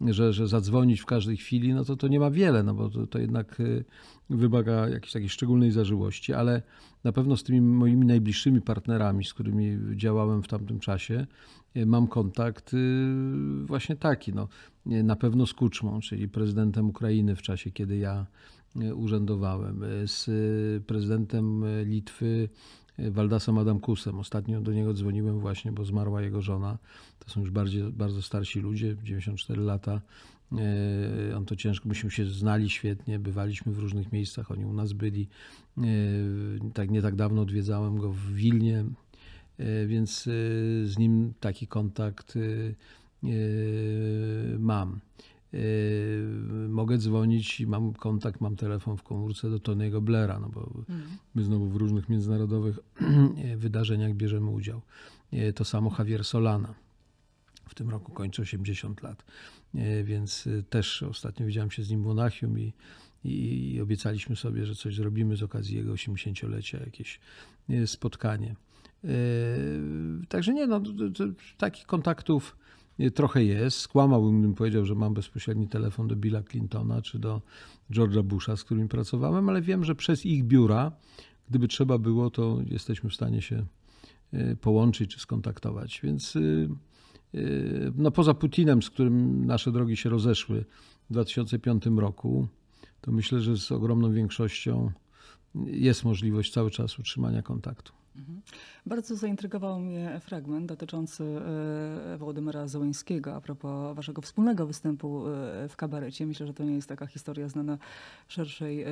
że, 0.00 0.32
że 0.32 0.48
zadzwonić 0.48 1.00
w 1.00 1.06
każdej 1.06 1.36
chwili, 1.36 1.74
no 1.74 1.84
to 1.84 1.96
to 1.96 2.08
nie 2.08 2.20
ma 2.20 2.30
wiele, 2.30 2.62
no 2.62 2.74
bo 2.74 2.90
to, 2.90 3.06
to 3.06 3.18
jednak 3.18 3.60
y, 3.60 3.84
wymaga 4.30 4.88
jakiejś 4.88 5.12
takiej 5.12 5.28
szczególnej 5.28 5.72
zażyłości, 5.72 6.32
ale 6.32 6.62
na 7.04 7.12
pewno 7.12 7.36
z 7.36 7.42
tymi 7.42 7.60
moimi 7.60 8.06
najbliższymi 8.06 8.60
partnerami, 8.60 9.24
z 9.24 9.34
którymi 9.34 9.78
działałem 9.96 10.42
w 10.42 10.48
tamtym 10.48 10.80
czasie, 10.80 11.26
y, 11.76 11.86
mam 11.86 12.06
kontakt 12.06 12.74
y, 12.74 13.06
właśnie 13.64 13.96
taki. 13.96 14.32
No, 14.32 14.48
na 14.86 15.16
pewno 15.16 15.46
z 15.46 15.54
Kuczmą, 15.54 16.00
czyli 16.00 16.28
prezydentem 16.28 16.88
Ukrainy 16.88 17.36
w 17.36 17.42
czasie, 17.42 17.70
kiedy 17.70 17.96
ja 17.96 18.26
urzędowałem, 18.94 19.80
z 20.06 20.26
prezydentem 20.84 21.64
Litwy 21.84 22.48
Waldasem 22.98 23.58
Adamkusem. 23.58 24.18
Ostatnio 24.18 24.60
do 24.60 24.72
niego 24.72 24.94
dzwoniłem 24.94 25.40
właśnie, 25.40 25.72
bo 25.72 25.84
zmarła 25.84 26.22
jego 26.22 26.42
żona. 26.42 26.78
To 27.18 27.30
są 27.30 27.40
już 27.40 27.50
bardziej, 27.50 27.82
bardzo 27.82 28.22
starsi 28.22 28.60
ludzie, 28.60 28.96
94 29.02 29.62
lata. 29.62 30.00
E, 30.52 31.36
on 31.36 31.44
to 31.44 31.56
ciężko, 31.56 31.88
myśmy 31.88 32.10
się 32.10 32.26
znali 32.26 32.70
świetnie, 32.70 33.18
bywaliśmy 33.18 33.72
w 33.72 33.78
różnych 33.78 34.12
miejscach, 34.12 34.50
oni 34.50 34.64
u 34.64 34.72
nas 34.72 34.92
byli. 34.92 35.28
E, 35.78 35.82
tak 36.74 36.90
nie 36.90 37.02
tak 37.02 37.16
dawno 37.16 37.42
odwiedzałem 37.42 37.98
go 37.98 38.12
w 38.12 38.32
Wilnie, 38.32 38.84
e, 39.58 39.86
więc 39.86 40.22
z 40.84 40.98
nim 40.98 41.34
taki 41.40 41.66
kontakt 41.66 42.38
mam. 44.58 45.00
Yy, 45.56 46.68
mogę 46.68 46.98
dzwonić 46.98 47.60
i 47.60 47.66
mam 47.66 47.92
kontakt, 47.92 48.40
mam 48.40 48.56
telefon 48.56 48.96
w 48.96 49.02
komórce 49.02 49.50
do 49.50 49.58
Tony'ego 49.58 50.00
Blaira, 50.00 50.38
no 50.38 50.48
bo 50.48 50.84
my 51.34 51.44
znowu 51.44 51.68
w 51.68 51.76
różnych 51.76 52.08
międzynarodowych 52.08 52.78
wydarzeniach 53.56 54.14
bierzemy 54.14 54.50
udział. 54.50 54.80
Yy, 55.32 55.52
to 55.52 55.64
samo 55.64 55.94
Javier 55.98 56.24
Solana. 56.24 56.74
W 57.68 57.74
tym 57.74 57.90
roku 57.90 58.12
kończy 58.12 58.42
80 58.42 59.02
lat, 59.02 59.24
yy, 59.74 60.04
więc 60.04 60.48
też 60.70 61.02
ostatnio 61.02 61.46
widziałem 61.46 61.70
się 61.70 61.82
z 61.82 61.90
nim 61.90 62.02
w 62.02 62.06
Monachium 62.06 62.58
i, 62.58 62.72
i 63.24 63.80
obiecaliśmy 63.80 64.36
sobie, 64.36 64.66
że 64.66 64.74
coś 64.74 64.94
zrobimy 64.94 65.36
z 65.36 65.42
okazji 65.42 65.76
jego 65.76 65.92
80-lecia, 65.92 66.80
jakieś 66.80 67.20
spotkanie. 67.86 68.56
Także 70.28 70.54
nie, 70.54 70.66
no, 70.66 70.80
takich 71.58 71.86
kontaktów 71.86 72.56
trochę 73.14 73.44
jest. 73.44 73.78
Skłamałbym, 73.78 74.38
gdybym 74.38 74.54
powiedział, 74.54 74.84
że 74.84 74.94
mam 74.94 75.14
bezpośredni 75.14 75.68
telefon 75.68 76.08
do 76.08 76.16
Billa 76.16 76.42
Clintona 76.42 77.02
czy 77.02 77.18
do 77.18 77.42
George'a 77.90 78.22
Busha, 78.22 78.56
z 78.56 78.64
którymi 78.64 78.88
pracowałem, 78.88 79.48
ale 79.48 79.62
wiem, 79.62 79.84
że 79.84 79.94
przez 79.94 80.26
ich 80.26 80.44
biura, 80.44 80.92
gdyby 81.48 81.68
trzeba 81.68 81.98
było, 81.98 82.30
to 82.30 82.58
jesteśmy 82.66 83.10
w 83.10 83.14
stanie 83.14 83.42
się 83.42 83.66
e, 84.32 84.56
połączyć 84.56 85.14
czy 85.14 85.20
skontaktować. 85.20 86.00
Więc 86.02 86.36
e, 86.36 86.40
e, 86.40 87.40
no 87.96 88.10
poza 88.10 88.34
Putinem, 88.34 88.82
z 88.82 88.90
którym 88.90 89.44
nasze 89.44 89.72
drogi 89.72 89.96
się 89.96 90.10
rozeszły 90.10 90.64
w 91.10 91.12
2005 91.12 91.86
roku, 91.86 92.48
to 93.00 93.12
myślę, 93.12 93.40
że 93.40 93.56
z 93.56 93.72
ogromną 93.72 94.12
większością 94.12 94.90
jest 95.66 96.04
możliwość 96.04 96.52
cały 96.52 96.70
czas 96.70 96.98
utrzymania 96.98 97.42
kontaktu. 97.42 97.92
Mhm. 98.18 98.40
Bardzo 98.86 99.16
zaintrygował 99.16 99.80
mnie 99.80 100.20
fragment 100.20 100.66
dotyczący 100.66 101.24
e, 101.24 102.16
Władimira 102.16 102.68
Zołańskiego 102.68 103.34
a 103.34 103.40
propos 103.40 103.96
waszego 103.96 104.22
wspólnego 104.22 104.66
występu 104.66 105.28
e, 105.28 105.68
w 105.68 105.76
kabarecie. 105.76 106.26
Myślę, 106.26 106.46
że 106.46 106.54
to 106.54 106.64
nie 106.64 106.74
jest 106.74 106.88
taka 106.88 107.06
historia 107.06 107.48
znana 107.48 107.78
szerszej 108.28 108.82
e, 108.82 108.88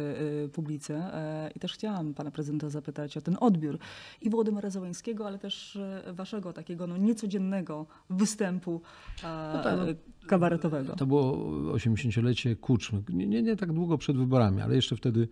publice. 0.53 1.11
I 1.55 1.61
też 1.61 1.73
chciałam 1.73 2.15
pana 2.15 2.31
prezydenta 2.31 2.71
zapytać 2.71 3.17
o 3.17 3.21
ten 3.21 3.37
odbiór 3.41 3.79
i 4.23 4.31
Władimira 4.31 4.71
Zołańskiego, 4.71 5.27
ale 5.27 5.39
też 5.39 5.79
waszego 6.13 6.53
takiego 6.53 6.87
no, 6.87 6.97
niecodziennego 6.97 7.87
występu 8.11 8.81
no 9.23 9.63
tak, 9.63 9.79
no, 9.79 9.85
kabaretowego. 10.27 10.97
To 10.97 11.07
było 11.07 11.33
80-lecie 11.73 12.57
Kuczmy. 12.57 13.03
Nie, 13.09 13.27
nie, 13.27 13.43
nie 13.43 13.57
tak 13.57 13.73
długo 13.73 13.99
przed 13.99 14.17
wyborami, 14.17 14.61
ale 14.61 14.75
jeszcze 14.75 14.97
wtedy 14.97 15.29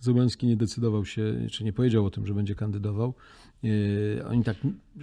Zełenski 0.00 0.46
nie 0.46 0.56
decydował 0.56 1.04
się, 1.04 1.46
czy 1.50 1.64
nie 1.64 1.72
powiedział 1.72 2.06
o 2.06 2.10
tym, 2.10 2.26
że 2.26 2.34
będzie 2.34 2.54
kandydował. 2.54 3.14
E, 3.64 4.26
oni 4.26 4.44
tak 4.44 4.56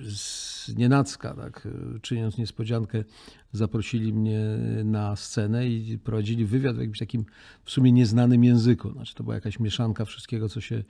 z 0.08 0.76
nienacka, 0.76 1.34
tak, 1.34 1.68
czyniąc 2.02 2.38
niespodziankę, 2.38 3.04
zaprosili 3.52 4.14
mnie 4.14 4.42
na 4.84 5.16
scenę 5.16 5.68
i 5.70 5.98
prowadzili 5.98 6.46
wywiad 6.46 6.76
w 6.76 6.80
jakimś 6.80 7.00
takim 7.00 7.26
w 7.64 7.72
sumie 7.72 7.92
nieznanym 7.92 8.44
języku. 8.44 8.92
Znaczy, 8.92 9.16
to 9.16 9.24
była 9.24 9.36
jakaś 9.36 9.60
mieszanka 9.60 10.06
wszystkiego, 10.06 10.50
co 10.50 10.62
się, 10.62 10.84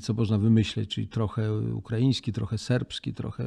co 0.00 0.14
można 0.14 0.38
wymyśleć, 0.38 0.90
czyli 0.90 1.08
trochę 1.08 1.58
ukraiński, 1.58 2.32
trochę 2.32 2.58
serbski, 2.58 3.14
trochę 3.14 3.44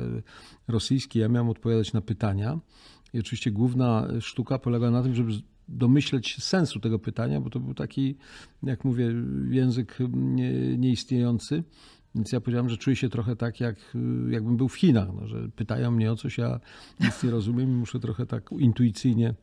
rosyjski. 0.68 1.20
Ja 1.20 1.30
miałem 1.30 1.50
odpowiadać 1.50 1.94
na 1.94 2.02
pytania. 2.02 2.60
I 3.14 3.20
oczywiście 3.20 3.52
główna 3.52 4.08
sztuka 4.22 4.60
polega 4.60 4.92
na 4.92 5.04
tym, 5.04 5.16
żeby 5.16 5.32
domyśleć 5.68 6.44
sensu 6.44 6.80
tego 6.80 7.00
pytania, 7.00 7.42
bo 7.42 7.50
to 7.50 7.60
był 7.60 7.74
taki, 7.74 8.16
jak 8.64 8.86
mówię, 8.86 9.14
język 9.50 9.98
nieistniejący. 10.78 11.64
Więc 12.20 12.32
ja 12.32 12.42
powiedziałem, 12.42 12.70
że 12.70 12.78
czuję 12.78 12.96
się 12.96 13.10
trochę 13.10 13.36
tak, 13.36 13.60
jak, 13.60 13.76
y, 13.96 14.32
jakbym 14.32 14.58
był 14.58 14.70
w 14.70 14.76
Chinach, 14.76 15.08
no, 15.22 15.28
że 15.28 15.50
pytają 15.56 15.92
mnie 15.92 16.12
o 16.12 16.16
coś, 16.16 16.38
ja 16.38 16.60
nic 17.00 17.24
nie 17.24 17.32
rozumiem 17.32 17.70
i 17.70 17.74
muszę 17.74 18.00
trochę 18.00 18.26
tak 18.26 18.50
intuicyjnie 18.52 19.34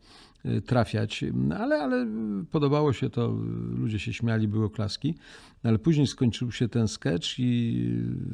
trafiać, 0.67 1.25
ale, 1.59 1.79
ale 1.79 2.07
podobało 2.51 2.93
się 2.93 3.11
to, 3.11 3.35
ludzie 3.79 3.99
się 3.99 4.13
śmiali, 4.13 4.49
były 4.49 4.71
klaski, 4.71 5.15
ale 5.63 5.79
później 5.79 6.07
skończył 6.07 6.53
się 6.53 6.69
ten 6.69 6.89
sketch 6.89 7.39
i 7.39 7.83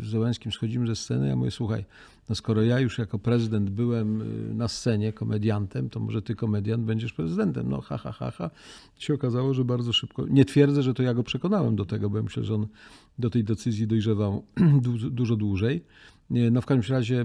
z 0.01 0.07
Zełęskim 0.07 0.53
schodzimy 0.53 0.87
ze 0.87 0.97
sceny, 0.97 1.29
ja 1.29 1.37
mówię, 1.37 1.51
słuchaj, 1.51 1.85
no 2.29 2.35
skoro 2.35 2.63
ja 2.63 2.81
już 2.81 2.99
jako 2.99 3.19
prezydent 3.19 3.71
byłem 3.71 4.23
y, 4.51 4.55
na 4.55 4.69
scenie 4.69 5.13
komediantem, 5.13 5.91
to 5.91 6.01
może 6.01 6.23
ty 6.23 6.35
komediant 6.35 6.85
będziesz 6.85 7.13
prezydentem. 7.13 7.69
No 7.69 7.81
ha, 7.81 7.99
ha, 7.99 8.13
ha, 8.13 8.31
ha. 8.31 8.51
Się 8.99 9.15
okazało, 9.15 9.55
że 9.55 9.65
bardzo 9.65 9.93
szybko, 9.93 10.27
nie 10.31 10.45
twierdzę, 10.45 10.83
że 10.83 10.95
to 10.95 11.03
ja 11.03 11.15
go 11.15 11.23
przekonałem 11.23 11.77
do 11.77 11.85
tego, 11.85 12.11
bo 12.11 12.17
ja 12.17 12.23
myślę, 12.23 12.45
że 12.45 12.55
on 12.55 12.67
do 13.19 13.31
tej 13.31 13.45
decyzji 13.45 13.87
dojrzewał 13.87 14.45
dużo 15.11 15.37
dłużej. 15.37 15.85
No 16.31 16.61
w 16.61 16.67
każdym 16.67 16.97
razie 16.97 17.25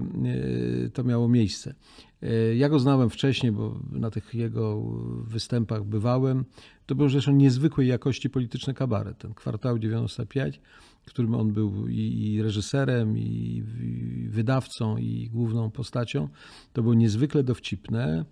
to 0.94 1.04
miało 1.04 1.28
miejsce. 1.28 1.74
Ja 2.56 2.68
go 2.68 2.78
znałem 2.78 3.10
wcześniej, 3.10 3.52
bo 3.52 3.80
na 3.90 4.10
tych 4.10 4.34
jego 4.34 4.82
występach 5.24 5.84
bywałem. 5.84 6.44
To 6.86 6.94
był 6.94 7.08
zresztą 7.08 7.32
niezwykłej 7.32 7.88
jakości 7.88 8.30
polityczny 8.30 8.74
kabaret. 8.74 9.18
Ten 9.18 9.34
kwartał 9.34 9.78
95 9.78 10.60
którym 11.08 11.34
on 11.34 11.52
był 11.52 11.88
i, 11.88 12.40
reżyserem, 12.42 13.18
i, 13.18 13.62
wydawcą, 14.28 14.96
i 14.96 15.30
główną 15.32 15.70
postacią, 15.70 16.28
to 16.72 16.82
było 16.82 16.94
niezwykle 16.94 17.42
dowcipne, 17.42 18.24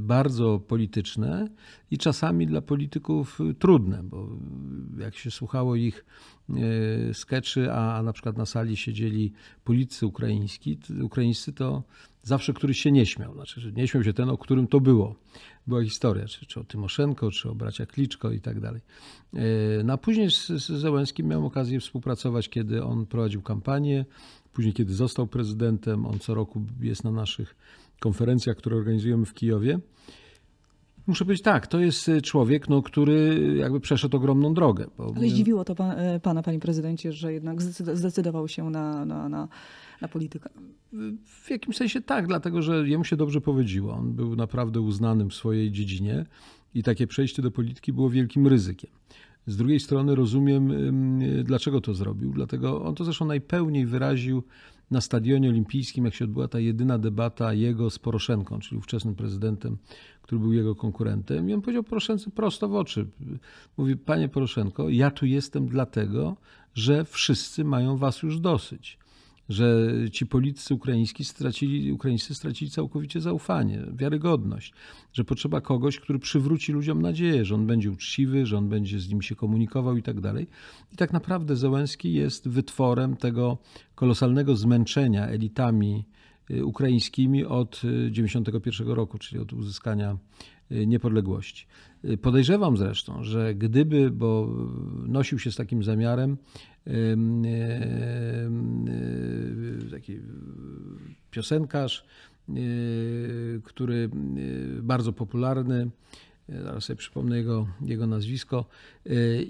bardzo 0.00 0.60
polityczne 0.68 1.48
i 1.90 1.98
czasami 1.98 2.46
dla 2.46 2.60
polityków 2.60 3.38
trudne, 3.58 4.02
bo 4.02 4.28
jak 4.98 5.16
się 5.16 5.30
słuchało 5.30 5.76
ich 5.76 6.04
yy, 6.48 7.14
skeczy, 7.14 7.72
a 7.72 8.02
na 8.02 8.12
przykład 8.12 8.36
na 8.36 8.46
sali 8.46 8.76
siedzieli 8.76 9.32
politycy 9.64 10.06
ukraiński, 10.06 10.78
ukraińscy, 11.02 11.52
to 11.52 11.82
zawsze 12.22 12.52
któryś 12.52 12.80
się 12.80 12.92
nie 12.92 13.06
śmiał. 13.06 13.34
Znaczy, 13.34 13.72
nie 13.76 13.88
śmiał 13.88 14.04
się 14.04 14.12
ten, 14.12 14.28
o 14.28 14.38
którym 14.38 14.66
to 14.66 14.80
było. 14.80 15.14
Była 15.66 15.84
historia, 15.84 16.26
czy, 16.26 16.46
czy 16.46 16.60
o 16.60 16.64
Tymoszenko, 16.64 17.30
czy 17.30 17.50
o 17.50 17.54
bracia 17.54 17.86
Kliczko 17.86 18.30
i 18.30 18.40
tak 18.40 18.60
dalej. 18.60 18.80
E, 19.34 19.38
no 19.84 19.92
a 19.92 19.96
później 19.96 20.30
z, 20.30 20.46
z 20.48 21.18
miałem 21.18 21.44
okazję 21.44 21.80
współpracować, 21.80 22.48
kiedy 22.48 22.84
on 22.84 23.06
prowadził 23.06 23.42
kampanię, 23.42 24.04
później 24.52 24.74
kiedy 24.74 24.94
został 24.94 25.26
prezydentem. 25.26 26.06
On 26.06 26.18
co 26.18 26.34
roku 26.34 26.66
jest 26.80 27.04
na 27.04 27.10
naszych 27.10 27.56
konferencjach, 28.02 28.56
które 28.56 28.76
organizujemy 28.76 29.26
w 29.26 29.34
Kijowie. 29.34 29.78
Muszę 31.06 31.24
powiedzieć 31.24 31.44
tak, 31.44 31.66
to 31.66 31.80
jest 31.80 32.10
człowiek, 32.22 32.68
no, 32.68 32.82
który 32.82 33.36
jakby 33.58 33.80
przeszedł 33.80 34.16
ogromną 34.16 34.54
drogę. 34.54 34.86
Bo... 34.98 35.12
Ale 35.16 35.28
zdziwiło 35.28 35.64
to 35.64 35.74
pan, 35.74 35.90
e, 35.90 36.20
pana, 36.20 36.42
panie 36.42 36.58
prezydencie, 36.58 37.12
że 37.12 37.32
jednak 37.32 37.62
zdecydował 37.62 38.48
się 38.48 38.70
na, 38.70 39.04
na, 39.04 39.28
na 39.28 39.48
na 40.02 40.08
politykę? 40.08 40.50
W 41.24 41.50
jakimś 41.50 41.76
sensie 41.76 42.00
tak, 42.00 42.26
dlatego 42.26 42.62
że 42.62 42.88
jemu 42.88 43.04
się 43.04 43.16
dobrze 43.16 43.40
powiedziło. 43.40 43.94
On 43.94 44.12
był 44.12 44.36
naprawdę 44.36 44.80
uznanym 44.80 45.30
w 45.30 45.34
swojej 45.34 45.70
dziedzinie 45.70 46.26
i 46.74 46.82
takie 46.82 47.06
przejście 47.06 47.42
do 47.42 47.50
polityki 47.50 47.92
było 47.92 48.10
wielkim 48.10 48.46
ryzykiem. 48.46 48.90
Z 49.46 49.56
drugiej 49.56 49.80
strony 49.80 50.14
rozumiem, 50.14 50.72
dlaczego 51.44 51.80
to 51.80 51.94
zrobił. 51.94 52.32
Dlatego 52.32 52.82
on 52.82 52.94
to 52.94 53.04
zresztą 53.04 53.24
najpełniej 53.24 53.86
wyraził 53.86 54.42
na 54.92 55.00
stadionie 55.00 55.48
olimpijskim, 55.48 56.04
jak 56.04 56.14
się 56.14 56.24
odbyła 56.24 56.48
ta 56.48 56.58
jedyna 56.58 56.98
debata 56.98 57.52
jego 57.52 57.90
z 57.90 57.98
Poroszenką, 57.98 58.58
czyli 58.58 58.78
ówczesnym 58.78 59.14
prezydentem, 59.14 59.76
który 60.22 60.40
był 60.40 60.52
jego 60.52 60.74
konkurentem. 60.74 61.50
I 61.50 61.54
on 61.54 61.62
powiedział 61.62 61.82
Poroszence 61.82 62.30
prosto 62.30 62.68
w 62.68 62.74
oczy. 62.74 63.06
Mówi, 63.76 63.96
panie 63.96 64.28
Poroszenko, 64.28 64.88
ja 64.88 65.10
tu 65.10 65.26
jestem 65.26 65.68
dlatego, 65.68 66.36
że 66.74 67.04
wszyscy 67.04 67.64
mają 67.64 67.96
was 67.96 68.22
już 68.22 68.40
dosyć 68.40 69.01
że 69.48 69.90
ci 70.12 70.26
politycy 70.26 70.74
ukraińscy 70.74 71.24
stracili, 71.24 71.92
ukraińscy 71.92 72.34
stracili 72.34 72.70
całkowicie 72.70 73.20
zaufanie, 73.20 73.82
wiarygodność, 73.92 74.72
że 75.12 75.24
potrzeba 75.24 75.60
kogoś, 75.60 75.98
który 75.98 76.18
przywróci 76.18 76.72
ludziom 76.72 77.02
nadzieję, 77.02 77.44
że 77.44 77.54
on 77.54 77.66
będzie 77.66 77.90
uczciwy, 77.90 78.46
że 78.46 78.58
on 78.58 78.68
będzie 78.68 79.00
z 79.00 79.08
nimi 79.08 79.24
się 79.24 79.36
komunikował 79.36 79.96
i 79.96 80.02
tak 80.02 80.20
dalej. 80.20 80.46
I 80.92 80.96
tak 80.96 81.12
naprawdę 81.12 81.56
Zełenski 81.56 82.12
jest 82.12 82.48
wytworem 82.48 83.16
tego 83.16 83.58
kolosalnego 83.94 84.56
zmęczenia 84.56 85.26
elitami 85.26 86.04
y, 86.50 86.64
ukraińskimi 86.64 87.44
od 87.44 87.70
1991 87.70 88.88
y, 88.88 88.94
roku, 88.94 89.18
czyli 89.18 89.40
od 89.42 89.52
uzyskania 89.52 90.16
niepodległości. 90.86 91.66
Podejrzewam 92.22 92.76
zresztą, 92.76 93.24
że 93.24 93.54
gdyby, 93.54 94.10
bo 94.10 94.48
nosił 95.06 95.38
się 95.38 95.52
z 95.52 95.56
takim 95.56 95.82
zamiarem, 95.82 96.36
taki 99.90 100.18
piosenkarz, 101.30 102.04
który 103.64 104.10
bardzo 104.82 105.12
popularny, 105.12 105.90
zaraz 106.48 106.84
sobie 106.84 106.96
przypomnę 106.96 107.36
jego, 107.36 107.66
jego 107.80 108.06
nazwisko, 108.06 108.64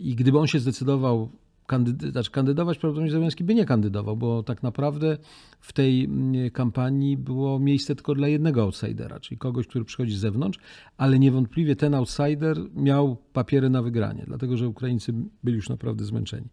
i 0.01 0.15
gdyby 0.15 0.39
on 0.39 0.47
się 0.47 0.59
zdecydował 0.59 1.31
kandydować, 1.67 2.13
znaczy 2.13 2.31
kandydować, 2.31 2.79
prawdopodobnie 2.79 3.13
Zełenski 3.13 3.45
by 3.45 3.55
nie 3.55 3.65
kandydował, 3.65 4.17
bo 4.17 4.43
tak 4.43 4.63
naprawdę 4.63 5.19
w 5.61 5.73
tej 5.73 6.05
mm, 6.05 6.51
kampanii 6.51 7.17
było 7.17 7.59
miejsce 7.59 7.95
tylko 7.95 8.15
dla 8.15 8.29
jednego 8.29 8.63
outsidera, 8.63 9.21
czyli 9.21 9.39
kogoś, 9.39 9.67
który 9.67 9.85
przychodzi 9.85 10.15
z 10.15 10.19
zewnątrz, 10.19 10.59
ale 10.97 11.19
niewątpliwie 11.19 11.77
ten 11.77 11.95
outsider 11.95 12.59
miał 12.75 13.17
papiery 13.33 13.71
na 13.71 13.83
wygranie, 13.83 14.25
dlatego 14.27 14.57
że 14.57 14.69
Ukraińcy 14.69 15.13
byli 15.45 15.57
już 15.57 15.69
naprawdę 15.69 16.05
zmęczeni. 16.05 16.49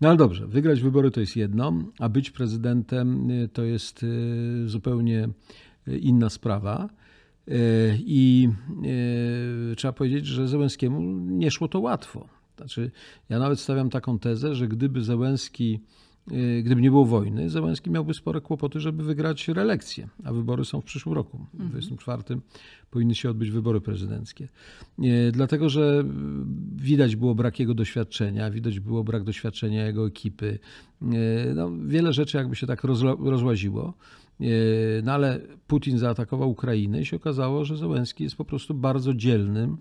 No 0.00 0.08
ale 0.08 0.16
dobrze, 0.16 0.46
wygrać 0.46 0.80
wybory 0.80 1.10
to 1.10 1.20
jest 1.20 1.36
jedno, 1.36 1.72
a 1.98 2.08
być 2.08 2.30
prezydentem 2.30 3.30
y, 3.30 3.48
to 3.48 3.64
jest 3.64 4.02
y, 4.02 4.68
zupełnie 4.68 5.28
y, 5.88 5.98
inna 5.98 6.30
sprawa. 6.30 6.88
I 7.98 8.48
trzeba 9.76 9.92
powiedzieć, 9.92 10.26
że 10.26 10.48
Zełenskiemu 10.48 11.00
nie 11.30 11.50
szło 11.50 11.68
to 11.68 11.80
łatwo. 11.80 12.28
Znaczy, 12.56 12.90
ja 13.28 13.38
nawet 13.38 13.60
stawiam 13.60 13.90
taką 13.90 14.18
tezę, 14.18 14.54
że 14.54 14.68
gdyby 14.68 15.02
Zełenski, 15.02 15.80
y, 16.32 16.62
gdyby 16.64 16.82
nie 16.82 16.90
było 16.90 17.04
wojny, 17.04 17.50
Zełenski 17.50 17.90
miałby 17.90 18.14
spore 18.14 18.40
kłopoty, 18.40 18.80
żeby 18.80 19.04
wygrać 19.04 19.48
reelekcję, 19.48 20.08
a 20.24 20.32
wybory 20.32 20.64
są 20.64 20.80
w 20.80 20.84
przyszłym 20.84 21.14
roku. 21.14 21.38
W 21.54 21.68
2024 21.68 22.18
mhm. 22.20 22.40
powinny 22.90 23.14
się 23.14 23.30
odbyć 23.30 23.50
wybory 23.50 23.80
prezydenckie. 23.80 24.48
Y, 24.98 25.32
dlatego, 25.32 25.68
że 25.68 26.04
widać 26.76 27.16
było 27.16 27.34
brak 27.34 27.60
jego 27.60 27.74
doświadczenia, 27.74 28.50
widać 28.50 28.80
było 28.80 29.04
brak 29.04 29.24
doświadczenia 29.24 29.86
jego 29.86 30.06
ekipy. 30.06 30.58
Y, 31.02 31.06
no, 31.54 31.70
wiele 31.86 32.12
rzeczy 32.12 32.36
jakby 32.36 32.56
się 32.56 32.66
tak 32.66 32.84
rozłaziło. 33.18 33.94
No 35.02 35.12
ale 35.12 35.40
Putin 35.66 35.98
zaatakował 35.98 36.50
Ukrainę 36.50 37.00
i 37.00 37.06
się 37.06 37.16
okazało, 37.16 37.64
że 37.64 37.76
Zełenski 37.76 38.24
jest 38.24 38.36
po 38.36 38.44
prostu 38.44 38.74
bardzo 38.74 39.14
dzielnym 39.14 39.76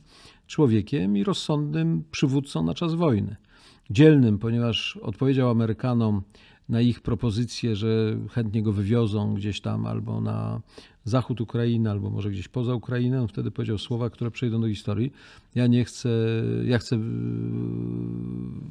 człowiekiem 0.47 1.17
i 1.17 1.23
rozsądnym 1.23 2.03
przywódcą 2.11 2.63
na 2.63 2.73
czas 2.73 2.93
wojny. 2.93 3.35
Dzielnym, 3.89 4.39
ponieważ 4.39 4.97
odpowiedział 4.97 5.49
Amerykanom 5.49 6.21
na 6.69 6.81
ich 6.81 7.01
propozycję, 7.01 7.75
że 7.75 8.17
chętnie 8.31 8.63
go 8.63 8.73
wywiozą 8.73 9.33
gdzieś 9.33 9.61
tam 9.61 9.85
albo 9.85 10.21
na 10.21 10.61
zachód 11.03 11.41
Ukrainy, 11.41 11.91
albo 11.91 12.09
może 12.09 12.31
gdzieś 12.31 12.47
poza 12.47 12.75
Ukrainę. 12.75 13.21
On 13.21 13.27
wtedy 13.27 13.51
powiedział 13.51 13.77
słowa, 13.77 14.09
które 14.09 14.31
przejdą 14.31 14.61
do 14.61 14.67
historii. 14.67 15.11
Ja 15.55 15.67
nie 15.67 15.85
chcę, 15.85 16.09
ja 16.65 16.77
chcę, 16.77 16.97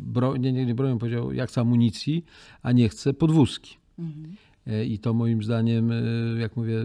bro, 0.06 0.36
nie, 0.36 0.52
nie, 0.52 0.66
nie 0.66 0.74
bronią, 0.74 0.98
powiedział, 0.98 1.32
ja 1.32 1.46
chcę 1.46 1.60
amunicji, 1.60 2.24
a 2.62 2.72
nie 2.72 2.88
chcę 2.88 3.14
podwózki. 3.14 3.76
Mhm. 3.98 4.36
E, 4.66 4.85
I 4.85 4.99
to 4.99 5.14
moim 5.14 5.42
zdaniem, 5.42 5.92
e, 5.92 6.02
jak 6.40 6.56
mówię, 6.56 6.85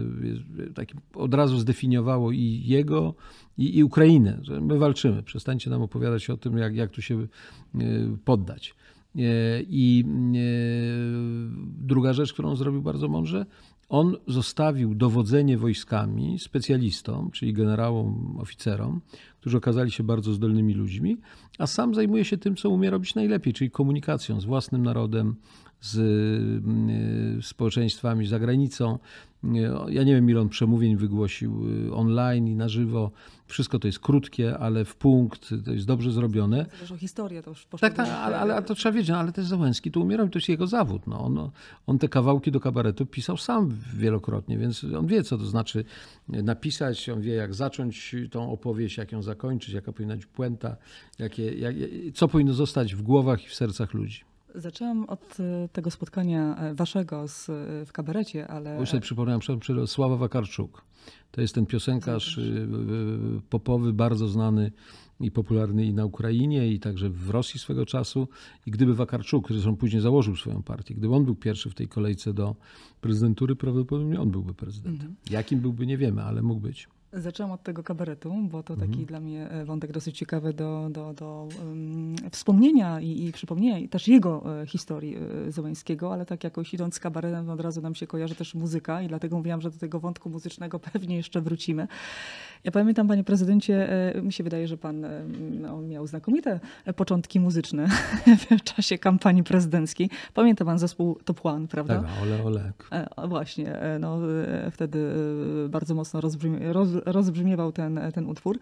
taki 0.74 0.94
od 1.14 1.34
razu 1.34 1.58
zdefiniowało 1.58 2.32
i 2.32 2.62
jego, 2.66 3.14
i, 3.58 3.78
i 3.78 3.84
Ukrainę, 3.84 4.38
że 4.42 4.60
my 4.60 4.78
walczymy. 4.78 5.22
Przestańcie 5.22 5.70
nam 5.70 5.82
opowiadać 5.82 6.30
o 6.30 6.36
tym, 6.36 6.58
jak, 6.58 6.76
jak 6.76 6.90
tu 6.90 7.02
się 7.02 7.26
poddać. 8.24 8.74
I 9.68 10.04
druga 11.78 12.12
rzecz, 12.12 12.32
którą 12.32 12.56
zrobił 12.56 12.82
bardzo 12.82 13.08
mądrze, 13.08 13.46
on 13.88 14.16
zostawił 14.26 14.94
dowodzenie 14.94 15.58
wojskami 15.58 16.38
specjalistom, 16.38 17.30
czyli 17.30 17.52
generałom, 17.52 18.36
oficerom, 18.40 19.00
którzy 19.40 19.56
okazali 19.56 19.90
się 19.90 20.02
bardzo 20.02 20.32
zdolnymi 20.32 20.74
ludźmi, 20.74 21.16
a 21.58 21.66
sam 21.66 21.94
zajmuje 21.94 22.24
się 22.24 22.38
tym, 22.38 22.56
co 22.56 22.70
umie 22.70 22.90
robić 22.90 23.14
najlepiej, 23.14 23.52
czyli 23.52 23.70
komunikacją 23.70 24.40
z 24.40 24.44
własnym 24.44 24.82
narodem, 24.82 25.36
z 25.80 25.96
y, 27.38 27.42
społeczeństwami 27.42 28.26
za 28.26 28.38
granicą. 28.38 28.98
Ja 29.88 30.02
nie 30.02 30.14
wiem, 30.14 30.30
ile 30.30 30.40
on 30.40 30.48
przemówień 30.48 30.96
wygłosił 30.96 31.66
y, 31.88 31.94
online 31.94 32.48
i 32.48 32.56
na 32.56 32.68
żywo. 32.68 33.10
Wszystko 33.46 33.78
to 33.78 33.88
jest 33.88 33.98
krótkie, 33.98 34.58
ale 34.58 34.84
w 34.84 34.96
punkt, 34.96 35.54
to 35.64 35.72
jest 35.72 35.86
dobrze 35.86 36.12
zrobione. 36.12 36.66
Zresztą 36.78 36.96
historia 36.96 37.42
to 37.42 37.50
już. 37.50 37.66
Tak, 37.80 37.94
tak, 37.94 38.08
ale, 38.08 38.38
ale 38.38 38.62
to 38.62 38.74
trzeba 38.74 38.92
wiedzieć, 38.92 39.10
no, 39.10 39.18
ale 39.18 39.32
też 39.32 39.46
Załęski 39.46 39.90
to 39.90 40.00
umierał, 40.00 40.28
to 40.28 40.38
jest 40.38 40.48
jego 40.48 40.66
zawód. 40.66 41.06
No, 41.06 41.20
on, 41.20 41.50
on 41.86 41.98
te 41.98 42.08
kawałki 42.08 42.52
do 42.52 42.60
kabaretu 42.60 43.06
pisał 43.06 43.36
sam 43.36 43.76
wielokrotnie, 43.94 44.58
więc 44.58 44.84
on 44.98 45.06
wie, 45.06 45.22
co 45.22 45.38
to 45.38 45.46
znaczy 45.46 45.84
napisać, 46.28 47.08
on 47.08 47.20
wie, 47.20 47.34
jak 47.34 47.54
zacząć 47.54 48.16
tą 48.30 48.52
opowieść, 48.52 48.96
jak 48.96 49.12
ją 49.12 49.22
zakończyć, 49.22 49.74
jaka 49.74 49.92
powinna 49.92 50.16
być 50.16 50.26
puenta, 50.26 50.76
jakie, 51.18 51.52
jak, 51.54 51.74
co 52.14 52.28
powinno 52.28 52.52
zostać 52.52 52.94
w 52.94 53.02
głowach 53.02 53.44
i 53.44 53.48
w 53.48 53.54
sercach 53.54 53.94
ludzi. 53.94 54.29
Zaczęłam 54.54 55.04
od 55.04 55.36
e, 55.40 55.68
tego 55.68 55.90
spotkania 55.90 56.56
e, 56.56 56.74
waszego 56.74 57.28
z, 57.28 57.48
e, 57.48 57.86
w 57.86 57.92
kabarecie, 57.92 58.48
ale... 58.48 58.80
Już 58.80 58.90
sobie 58.90 59.00
przypomniałem, 59.00 59.40
Sława 59.86 60.16
Wakarczuk. 60.16 60.84
To 61.30 61.40
jest 61.40 61.54
ten 61.54 61.66
piosenkarz 61.66 62.40
popowy, 63.50 63.92
bardzo 63.92 64.28
znany 64.28 64.72
i 65.20 65.30
popularny 65.30 65.84
i 65.84 65.94
na 65.94 66.04
Ukrainie, 66.04 66.68
i 66.68 66.80
także 66.80 67.10
w 67.10 67.30
Rosji 67.30 67.60
swego 67.60 67.86
czasu. 67.86 68.28
I 68.66 68.70
gdyby 68.70 68.94
Wakarczuk, 68.94 69.44
który 69.44 69.58
zresztą 69.58 69.76
później 69.76 70.02
założył 70.02 70.36
swoją 70.36 70.62
partię, 70.62 70.94
gdyby 70.94 71.14
on 71.14 71.24
był 71.24 71.34
pierwszy 71.34 71.70
w 71.70 71.74
tej 71.74 71.88
kolejce 71.88 72.34
do 72.34 72.56
prezydentury, 73.00 73.56
prawdopodobnie 73.56 74.20
on 74.20 74.30
byłby 74.30 74.54
prezydentem. 74.54 75.16
Jakim 75.30 75.60
byłby, 75.60 75.86
nie 75.86 75.96
wiemy, 75.96 76.22
ale 76.22 76.42
mógł 76.42 76.60
być. 76.60 76.88
Zaczęłam 77.12 77.52
od 77.52 77.62
tego 77.62 77.82
kabaretu, 77.82 78.34
bo 78.42 78.62
to 78.62 78.76
taki 78.76 79.06
dla 79.06 79.20
mnie 79.20 79.50
e, 79.50 79.64
wątek 79.64 79.92
dosyć 79.92 80.18
ciekawy 80.18 80.52
do, 80.52 80.88
do, 80.90 81.14
do 81.14 81.48
um, 81.58 82.16
wspomnienia 82.30 83.00
i, 83.00 83.24
i 83.24 83.32
przypomnienia 83.32 83.78
i 83.78 83.88
też 83.88 84.08
jego 84.08 84.60
e, 84.62 84.66
historii 84.66 85.16
e, 85.46 85.52
Zełańskiego, 85.52 86.12
ale 86.12 86.26
tak 86.26 86.44
jakoś 86.44 86.74
idąc 86.74 86.94
z 86.94 87.00
kabaretem 87.00 87.50
od 87.50 87.60
razu 87.60 87.80
nam 87.80 87.94
się 87.94 88.06
kojarzy 88.06 88.34
też 88.34 88.54
muzyka 88.54 89.02
i 89.02 89.08
dlatego 89.08 89.36
mówiłam, 89.36 89.60
że 89.60 89.70
do 89.70 89.78
tego 89.78 90.00
wątku 90.00 90.30
muzycznego 90.30 90.78
pewnie 90.92 91.16
jeszcze 91.16 91.40
wrócimy. 91.40 91.88
Ja 92.64 92.70
pamiętam, 92.70 93.08
panie 93.08 93.24
prezydencie, 93.24 93.90
e, 94.16 94.22
mi 94.22 94.32
się 94.32 94.44
wydaje, 94.44 94.68
że 94.68 94.76
pan 94.76 95.04
e, 95.04 95.24
no, 95.50 95.82
miał 95.82 96.06
znakomite 96.06 96.60
początki 96.96 97.40
muzyczne 97.40 97.88
w 98.58 98.62
czasie 98.62 98.98
kampanii 98.98 99.42
prezydenckiej. 99.42 100.10
Pamięta 100.34 100.64
pan 100.64 100.78
zespół 100.78 101.18
Top 101.24 101.46
One, 101.46 101.68
prawda? 101.68 102.02
Tak, 102.02 102.22
ole, 102.22 102.44
olek. 102.44 102.88
E, 102.92 103.28
Właśnie, 103.28 103.78
e, 103.80 103.98
no, 103.98 104.18
e, 104.42 104.70
wtedy 104.70 105.14
bardzo 105.68 105.94
mocno 105.94 106.20
rozbrzmie, 106.20 106.72
roz, 106.72 106.88
rozbrzmiewał 107.06 107.72
ten, 107.72 108.00
ten 108.14 108.26
utwór, 108.26 108.58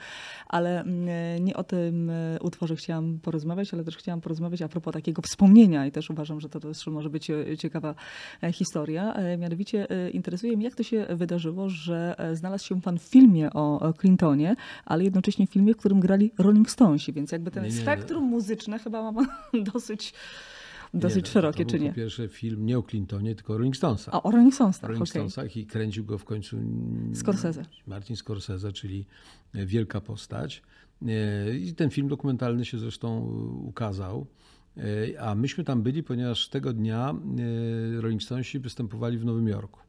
ale 0.48 0.80
mm, 0.80 1.44
nie 1.44 1.56
o 1.56 1.64
tym 1.64 2.10
e, 2.10 2.38
utworze 2.40 2.76
chciałam 2.76 3.18
porozmawiać, 3.22 3.74
ale 3.74 3.84
też 3.84 3.96
chciałam 3.96 4.20
porozmawiać 4.20 4.62
a 4.62 4.68
propos 4.68 4.94
takiego 4.94 5.22
wspomnienia 5.22 5.86
i 5.86 5.92
też 5.92 6.10
uważam, 6.10 6.40
że 6.40 6.48
to 6.48 6.60
też 6.60 6.86
może 6.86 7.10
być 7.10 7.30
e, 7.30 7.56
ciekawa 7.56 7.94
e, 8.42 8.52
historia. 8.52 9.14
Mianowicie 9.38 9.86
interesuje 10.12 10.56
mnie, 10.56 10.64
jak 10.64 10.74
to 10.74 10.82
się 10.82 11.06
wydarzyło, 11.10 11.68
że 11.68 12.16
znalazł 12.32 12.66
się 12.66 12.80
pan 12.80 12.98
w 12.98 13.02
filmie 13.02 13.52
o 13.52 13.78
o 13.80 13.92
Clintonie, 13.92 14.56
ale 14.84 15.04
jednocześnie 15.04 15.46
w 15.46 15.50
filmie, 15.50 15.74
w 15.74 15.76
którym 15.76 16.00
grali 16.00 16.32
Rolling 16.38 16.70
Stonesi, 16.70 17.12
więc 17.12 17.32
jakby 17.32 17.50
ten 17.50 17.64
Nie, 17.64 17.70
nie, 17.70 17.76
spektrum 17.76 18.24
muzyczne 18.24 18.78
chyba 18.78 19.02
ma 19.02 19.12
pan 19.12 19.26
dosyć, 19.72 20.14
dosyć 20.94 21.24
Nie, 21.24 21.30
szerokie, 21.30 21.64
to 21.64 21.70
czy 21.70 21.76
był 21.76 21.84
nie? 21.84 21.90
Po 21.90 21.96
pierwsze 21.96 22.28
film 22.28 22.66
nie 22.66 22.78
o 22.78 22.82
Clintonie, 22.82 23.34
tylko 23.34 23.52
o 23.54 23.56
Rolling 23.58 23.76
Stonesach. 23.76 24.14
A 24.14 24.22
o 24.22 24.30
Rolling 24.30 24.54
Stonesach, 24.54 24.82
Rolling 24.82 25.02
okej. 25.02 25.10
Stonesach 25.10 25.56
i 25.56 25.66
kręcił 25.66 26.04
go 26.04 26.18
w 26.18 26.24
końcu 26.24 26.56
Scorsese. 27.14 27.62
Martin 27.86 28.16
Scorsese, 28.16 28.72
czyli 28.72 29.06
wielka 29.54 30.00
postać. 30.00 30.62
E, 31.06 31.56
I 31.56 31.74
ten 31.74 31.90
film 31.90 32.08
dokumentalny 32.08 32.64
się 32.64 32.78
zresztą 32.78 33.20
ukazał. 33.64 34.26
E, 34.76 35.20
A 35.22 35.34
myśmy 35.34 35.64
tam 35.64 35.82
byli, 35.82 36.02
ponieważ 36.02 36.48
tego 36.48 36.72
dnia 36.72 37.14
e, 37.98 38.00
Rolling 38.00 38.22
Stonesi 38.22 38.58
występowali 38.58 39.18
w 39.18 39.24
Nowym 39.24 39.48
Jorku 39.48 39.80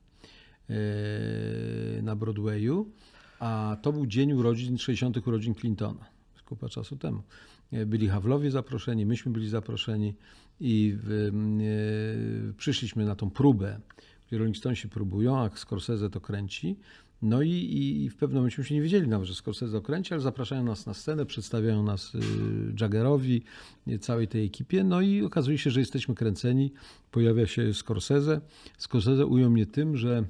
e, 0.70 2.02
na 2.02 2.16
Broadwayu, 2.16 2.92
a 3.40 3.78
to 3.82 3.94
był 3.94 4.06
dzień 4.06 4.34
urodzin, 4.34 4.78
60. 4.78 5.28
urodzin 5.28 5.56
Clintona. 5.56 6.06
Kupa 6.46 6.70
czasu 6.70 6.98
temu. 6.98 7.22
E, 7.72 7.86
Byli 7.86 8.08
Hawlowie 8.08 8.52
zaproszeni, 8.52 9.06
myśmy 9.06 9.32
byli 9.32 9.50
zaproszeni 9.50 10.14
i 10.60 10.98
e, 12.50 12.54
przyszliśmy 12.54 13.06
na 13.06 13.16
tą 13.16 13.30
próbę, 13.30 13.80
gdzie 14.28 14.38
Rolling 14.38 14.58
Stonesi 14.58 14.90
próbują, 14.90 15.38
a 15.38 15.50
Scorsese 15.56 16.10
to 16.10 16.22
kręci. 16.22 16.76
No 17.22 17.42
i, 17.42 17.52
i 17.52 18.10
w 18.10 18.16
pewnym 18.16 18.38
momencie 18.38 18.62
myśmy 18.62 18.76
nie 18.76 18.82
wiedzieli 18.82 19.08
nawet, 19.08 19.28
że 19.28 19.36
Scorsese 19.36 19.82
kręci, 19.82 20.14
ale 20.14 20.22
zapraszają 20.22 20.64
nas 20.64 20.86
na 20.86 20.94
scenę, 20.94 21.26
przedstawiają 21.26 21.84
nas 21.84 22.16
y, 22.16 22.20
Jaggerowi, 22.82 23.42
y, 23.88 24.00
całej 24.00 24.28
tej 24.28 24.46
ekipie, 24.46 24.84
no 24.84 25.02
i 25.02 25.24
okazuje 25.24 25.58
się, 25.58 25.70
że 25.70 25.80
jesteśmy 25.80 26.16
kręceni. 26.16 26.72
Pojawia 27.12 27.48
się 27.48 27.74
Scorsese. 27.74 28.42
Scorsese 28.78 29.26
ujął 29.26 29.50
mnie 29.50 29.66
tym, 29.66 29.98
że 29.98 30.24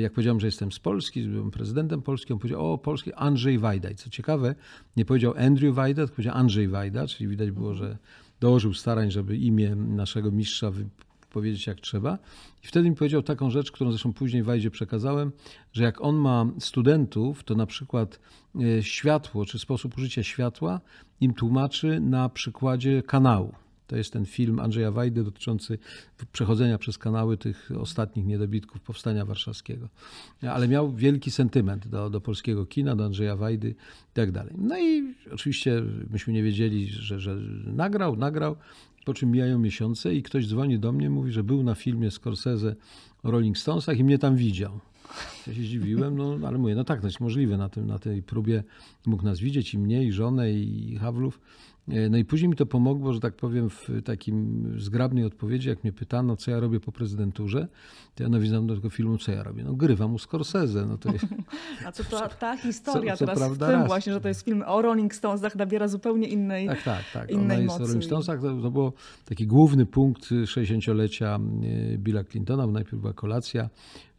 jak 0.00 0.12
powiedziałem, 0.12 0.40
że 0.40 0.46
jestem 0.46 0.72
z 0.72 0.78
Polski, 0.78 1.22
byłem 1.22 1.50
prezydentem 1.50 2.02
Polski, 2.02 2.32
on 2.32 2.38
powiedział, 2.38 2.72
o, 2.72 2.78
Polski, 2.78 3.12
Andrzej 3.12 3.58
Wajda. 3.58 3.90
I 3.90 3.94
co 3.94 4.10
ciekawe, 4.10 4.54
nie 4.96 5.04
powiedział 5.04 5.34
Andrew 5.36 5.74
Wajda, 5.74 6.02
tylko 6.02 6.16
powiedział 6.16 6.36
Andrzej 6.36 6.68
Wajda, 6.68 7.06
czyli 7.06 7.28
widać 7.28 7.50
było, 7.50 7.74
że 7.74 7.98
dołożył 8.42 8.74
starań, 8.74 9.10
żeby 9.10 9.36
imię 9.36 9.76
naszego 9.76 10.30
mistrza 10.30 10.72
powiedzieć 11.30 11.66
jak 11.66 11.80
trzeba. 11.80 12.18
I 12.64 12.66
wtedy 12.66 12.90
mi 12.90 12.96
powiedział 12.96 13.22
taką 13.22 13.50
rzecz, 13.50 13.72
którą 13.72 13.90
zresztą 13.90 14.12
później 14.12 14.42
Wajdzie 14.42 14.70
przekazałem, 14.70 15.32
że 15.72 15.84
jak 15.84 16.00
on 16.00 16.16
ma 16.16 16.46
studentów, 16.58 17.44
to 17.44 17.54
na 17.54 17.66
przykład 17.66 18.20
e, 18.60 18.82
światło, 18.82 19.44
czy 19.44 19.58
sposób 19.58 19.98
użycia 19.98 20.22
światła 20.22 20.80
im 21.20 21.34
tłumaczy 21.34 22.00
na 22.00 22.28
przykładzie 22.28 23.02
kanału. 23.02 23.54
To 23.92 23.96
jest 23.96 24.12
ten 24.12 24.26
film 24.26 24.58
Andrzeja 24.58 24.90
Wajdy 24.90 25.24
dotyczący 25.24 25.78
przechodzenia 26.32 26.78
przez 26.78 26.98
kanały 26.98 27.36
tych 27.36 27.70
ostatnich 27.80 28.26
niedobitków 28.26 28.80
powstania 28.80 29.24
warszawskiego. 29.24 29.88
Ale 30.42 30.68
miał 30.68 30.92
wielki 30.92 31.30
sentyment 31.30 31.88
do, 31.88 32.10
do 32.10 32.20
polskiego 32.20 32.66
kina, 32.66 32.96
do 32.96 33.04
Andrzeja 33.04 33.36
Wajdy 33.36 33.70
i 33.70 34.14
tak 34.14 34.32
dalej. 34.32 34.54
No 34.58 34.78
i 34.78 35.14
oczywiście 35.32 35.82
myśmy 36.10 36.32
nie 36.32 36.42
wiedzieli, 36.42 36.86
że, 36.86 37.20
że 37.20 37.36
nagrał, 37.66 38.16
nagrał, 38.16 38.56
po 39.04 39.14
czym 39.14 39.30
mijają 39.30 39.58
miesiące 39.58 40.14
i 40.14 40.22
ktoś 40.22 40.46
dzwoni 40.48 40.78
do 40.78 40.92
mnie, 40.92 41.10
mówi, 41.10 41.32
że 41.32 41.44
był 41.44 41.62
na 41.62 41.74
filmie 41.74 42.10
Scorsese 42.10 42.76
o 43.22 43.30
Rolling 43.30 43.58
Stonesach 43.58 43.98
i 43.98 44.04
mnie 44.04 44.18
tam 44.18 44.36
widział. 44.36 44.80
Ja 45.46 45.54
się 45.54 45.62
zdziwiłem, 45.62 46.16
no 46.16 46.38
ale 46.48 46.58
mówię, 46.58 46.74
no 46.74 46.84
tak, 46.84 47.00
to 47.00 47.06
jest 47.06 47.20
możliwe, 47.20 47.56
na, 47.56 47.68
tym, 47.68 47.86
na 47.86 47.98
tej 47.98 48.22
próbie 48.22 48.64
mógł 49.06 49.24
nas 49.24 49.40
widzieć 49.40 49.74
i 49.74 49.78
mnie, 49.78 50.04
i 50.04 50.12
żonę, 50.12 50.52
i 50.52 50.96
Hawlów. 50.96 51.40
No 51.88 52.18
i 52.18 52.24
później 52.24 52.48
mi 52.48 52.56
to 52.56 52.66
pomogło, 52.66 53.12
że 53.12 53.20
tak 53.20 53.36
powiem, 53.36 53.70
w 53.70 53.88
takim 54.04 54.66
zgrabnej 54.78 55.24
odpowiedzi, 55.24 55.68
jak 55.68 55.84
mnie 55.84 55.92
pytano, 55.92 56.36
co 56.36 56.50
ja 56.50 56.60
robię 56.60 56.80
po 56.80 56.92
prezydenturze, 56.92 57.68
to 58.14 58.22
ja 58.22 58.28
nawiązałem 58.28 58.66
do 58.66 58.74
tego 58.74 58.90
filmu, 58.90 59.18
co 59.18 59.32
ja 59.32 59.42
robię. 59.42 59.64
No 59.64 59.74
grywam 59.74 60.14
u 60.14 60.18
Scorsese. 60.18 60.86
No 60.86 60.98
to 60.98 61.12
jest... 61.12 61.24
A 61.86 61.92
co 61.92 62.04
to 62.04 62.28
ta 62.28 62.56
historia 62.56 63.16
co, 63.16 63.26
co 63.26 63.34
teraz 63.34 63.52
w 63.52 63.58
tym 63.58 63.70
raz. 63.70 63.86
właśnie, 63.86 64.12
że 64.12 64.20
to 64.20 64.28
jest 64.28 64.44
film 64.44 64.62
o 64.66 64.82
Rolling 64.82 65.14
Stonesach, 65.14 65.56
nabiera 65.56 65.88
zupełnie 65.88 66.28
innej 66.28 66.66
Tak, 66.66 66.82
tak, 66.82 67.04
tak. 67.12 67.30
innej 67.30 67.44
Ona 67.44 67.54
jest 67.54 67.66
mocy. 67.66 67.82
o 67.82 67.86
Rolling 67.86 68.04
Stonesach. 68.04 68.40
To, 68.40 68.60
to 68.62 68.70
był 68.70 68.92
taki 69.24 69.46
główny 69.46 69.86
punkt 69.86 70.22
60-lecia 70.22 71.38
e, 71.94 71.98
Billa 71.98 72.24
Clintona, 72.24 72.66
bo 72.66 72.72
najpierw 72.72 73.00
była 73.00 73.12
kolacja 73.12 73.70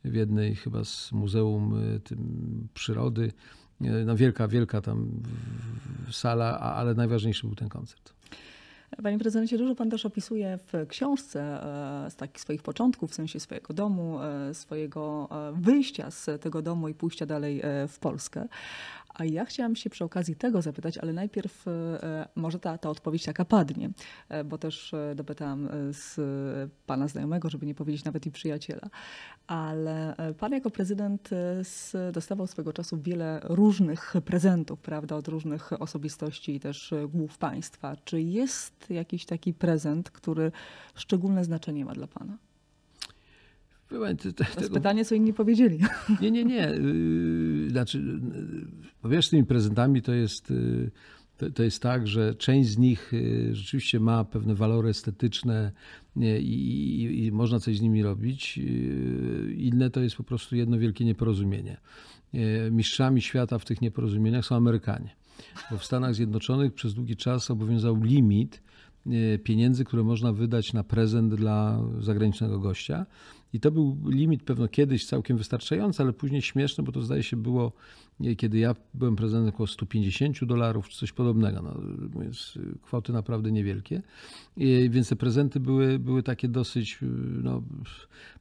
w 0.04 0.13
jednej 0.13 0.56
chyba 0.56 0.84
z 0.84 1.12
Muzeum 1.12 1.76
e, 1.95 1.99
tym 1.99 2.67
Przyrody. 2.73 3.32
E, 3.81 4.05
No 4.05 4.15
wielka, 4.15 4.47
wielka 4.47 4.81
tam 4.81 5.09
sala, 6.12 6.59
ale 6.59 6.93
najważniejszy 6.93 7.47
był 7.47 7.55
ten 7.55 7.69
koncert. 7.69 8.13
Panie 9.03 9.19
prezydencie, 9.19 9.57
dużo 9.57 9.75
pan 9.75 9.89
też 9.89 10.05
opisuje 10.05 10.57
w 10.57 10.88
książce 10.88 11.41
e, 12.05 12.12
z 12.12 12.15
takich 12.15 12.41
swoich 12.41 12.62
początków, 12.62 13.12
w 13.12 13.13
sensie 13.13 13.39
swojego 13.39 13.73
domu, 13.73 14.19
e, 14.21 14.53
swojego 14.53 15.29
wyjścia 15.53 16.12
z 16.12 16.41
tego 16.41 16.62
domu 16.62 16.88
i 16.88 16.93
pójścia 16.93 17.25
dalej 17.25 17.62
w 17.88 17.99
Polskę. 17.99 18.47
A 19.13 19.26
ja 19.26 19.45
chciałam 19.45 19.76
się 19.76 19.89
przy 19.89 20.04
okazji 20.04 20.36
tego 20.36 20.62
zapytać, 20.62 20.97
ale 20.97 21.13
najpierw 21.13 21.67
e, 21.67 22.28
może 22.36 22.60
ta, 22.60 22.78
ta 22.78 22.89
odpowiedź 22.89 23.26
taka 23.26 23.45
padnie, 23.45 23.89
e, 24.30 24.43
bo 24.43 24.58
też 24.58 24.93
e, 24.93 25.15
dopytałam 25.15 25.69
z 25.91 26.19
pana 26.86 27.08
znajomego, 27.08 27.49
żeby 27.49 27.65
nie 27.65 27.76
powiedzieć 27.76 28.04
nawet 28.04 28.26
i 28.26 28.32
przyjaciela. 28.32 28.89
Ale 29.47 30.15
pan 30.39 30.52
jako 30.52 30.69
prezydent 30.69 31.30
dostawał 32.13 32.47
swego 32.47 32.73
czasu 32.73 33.02
wiele 33.02 33.39
różnych 33.43 34.13
prezentów, 34.26 34.80
prawda, 34.80 35.15
od 35.15 35.28
różnych 35.28 35.82
osobistości 35.82 36.56
i 36.56 36.60
też 36.60 36.93
głów 37.10 37.38
państwa. 37.38 37.95
Czy 37.95 38.21
jest 38.21 38.89
jakiś 38.89 39.26
taki 39.26 39.54
prezent, 39.54 40.12
który 40.12 40.52
szczególne 40.95 41.43
znaczenie 41.43 41.86
ma 41.86 41.93
dla 41.93 42.08
pana? 42.08 42.38
Te- 43.99 44.34
te- 44.34 44.45
To 44.45 44.60
jest 44.62 44.73
pytanie, 44.73 45.06
co 45.06 45.15
inni 45.15 45.34
powiedzieli. 45.34 45.79
Nie, 46.21 46.32
nie, 46.32 46.45
nie. 46.45 46.56
Yy, 46.82 47.69
Znaczy, 47.69 47.97
yy, 47.97 48.67
po 49.01 49.10
pierwsze, 49.10 49.27
z 49.27 49.32
tymi 49.32 49.45
prezentami 49.45 50.01
to 50.01 50.13
jest, 50.13 50.49
yy, 50.49 50.91
to, 51.38 51.49
to 51.51 51.63
jest 51.63 51.82
tak, 51.82 52.08
że 52.08 52.36
część 52.36 52.69
z 52.69 52.77
nich 52.77 53.12
rzeczywiście 53.51 53.99
ma 53.99 54.25
pewne 54.25 54.56
walory 54.56 54.89
estetyczne 54.89 55.71
i, 56.15 56.21
i, 56.41 57.25
i 57.25 57.32
można 57.32 57.60
coś 57.60 57.77
z 57.77 57.82
nimi 57.82 58.03
robić. 58.03 58.60
Inne 59.58 59.89
to 59.89 60.01
jest 60.01 60.15
po 60.15 60.23
prostu 60.23 60.56
jedno 60.56 60.79
wielkie 60.79 61.06
nieporozumienie. 61.06 61.77
Mistrzami 62.71 63.21
świata 63.21 63.60
w 63.60 63.65
tych 63.65 63.82
nieporozumieniach 63.82 64.45
są 64.45 64.56
Amerykanie. 64.56 65.15
Bo 65.71 65.77
w 65.77 65.86
Stanach 65.86 66.15
Zjednoczonych 66.15 66.73
przez 66.73 66.93
długi 66.93 67.15
czas 67.15 67.51
obowiązał 67.51 68.03
limit 68.03 68.62
pieniędzy, 69.43 69.86
które 69.86 70.03
można 70.03 70.34
wydać 70.34 70.73
na 70.73 70.84
prezent 70.84 71.36
dla 71.36 71.79
zagranicznego 71.99 72.60
gościa. 72.60 73.06
I 73.53 73.59
to 73.59 73.71
był 73.71 73.97
limit 74.09 74.43
pewno 74.43 74.67
kiedyś 74.67 75.05
całkiem 75.05 75.37
wystarczający, 75.37 76.03
ale 76.03 76.13
później 76.13 76.41
śmieszny, 76.41 76.83
bo 76.83 76.91
to 76.91 77.01
zdaje 77.01 77.23
się 77.23 77.37
było, 77.37 77.71
kiedy 78.38 78.58
ja 78.58 78.76
byłem 78.93 79.15
prezydentem, 79.15 79.54
około 79.54 79.67
150 79.67 80.45
dolarów 80.45 80.89
czy 80.89 80.97
coś 80.97 81.12
podobnego. 81.12 81.62
No, 81.62 81.76
więc 82.21 82.58
kwoty 82.82 83.13
naprawdę 83.13 83.52
niewielkie. 83.52 84.02
I, 84.58 84.89
więc 84.89 85.10
te 85.10 85.15
prezenty 85.15 85.60
były, 85.60 85.99
były 85.99 86.23
takie 86.23 86.47
dosyć 86.47 86.99
no, 87.43 87.62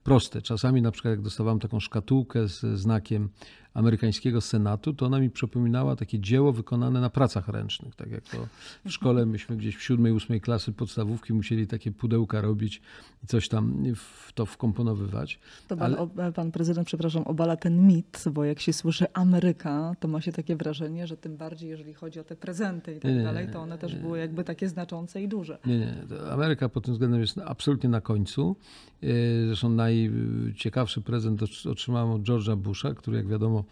proste. 0.02 0.42
Czasami 0.42 0.82
na 0.82 0.90
przykład 0.90 1.12
jak 1.12 1.22
dostawałem 1.22 1.60
taką 1.60 1.80
szkatułkę 1.80 2.48
z 2.48 2.60
znakiem 2.78 3.28
amerykańskiego 3.74 4.40
senatu, 4.40 4.94
to 4.94 5.06
ona 5.06 5.20
mi 5.20 5.30
przypominała 5.30 5.96
takie 5.96 6.20
dzieło 6.20 6.52
wykonane 6.52 7.00
na 7.00 7.10
pracach 7.10 7.48
ręcznych. 7.48 7.94
Tak 7.94 8.10
jak 8.10 8.24
to 8.24 8.36
w 8.84 8.90
szkole 8.90 9.26
myśmy 9.26 9.56
gdzieś 9.56 9.76
w 9.76 9.82
siódmej, 9.82 10.12
ósmej 10.12 10.40
klasy 10.40 10.72
podstawówki 10.72 11.32
musieli 11.32 11.66
takie 11.66 11.92
pudełka 11.92 12.40
robić 12.40 12.82
i 13.24 13.26
coś 13.26 13.48
tam 13.48 13.94
w 13.94 14.32
to 14.32 14.46
wkomponowywać. 14.46 15.38
To 15.68 15.76
pan, 15.76 15.96
Ale... 16.16 16.32
pan 16.32 16.52
prezydent, 16.52 16.86
przepraszam, 16.86 17.22
obala 17.22 17.56
ten 17.56 17.86
mit, 17.86 18.24
bo 18.32 18.44
jak 18.44 18.60
się 18.60 18.72
słyszy 18.72 19.06
Ameryka, 19.12 19.71
to 20.00 20.08
ma 20.08 20.20
się 20.20 20.32
takie 20.32 20.56
wrażenie, 20.56 21.06
że 21.06 21.16
tym 21.16 21.36
bardziej, 21.36 21.70
jeżeli 21.70 21.94
chodzi 21.94 22.20
o 22.20 22.24
te 22.24 22.36
prezenty 22.36 22.96
i 22.96 23.00
tak 23.00 23.14
nie, 23.14 23.22
dalej, 23.22 23.48
to 23.52 23.60
one 23.60 23.78
też 23.78 23.96
były 23.96 24.18
jakby 24.18 24.44
takie 24.44 24.68
znaczące 24.68 25.22
i 25.22 25.28
duże. 25.28 25.58
Nie, 25.66 25.78
nie. 25.78 25.94
Ameryka 26.32 26.68
pod 26.68 26.84
tym 26.84 26.94
względem 26.94 27.20
jest 27.20 27.38
absolutnie 27.38 27.90
na 27.90 28.00
końcu. 28.00 28.56
E, 29.02 29.06
zresztą 29.46 29.68
najciekawszy 29.68 31.00
prezent 31.00 31.40
otrzymałem 31.70 32.10
od 32.10 32.22
George'a 32.22 32.56
Busha, 32.56 32.94
który 32.94 33.16
jak 33.16 33.28
wiadomo 33.28 33.64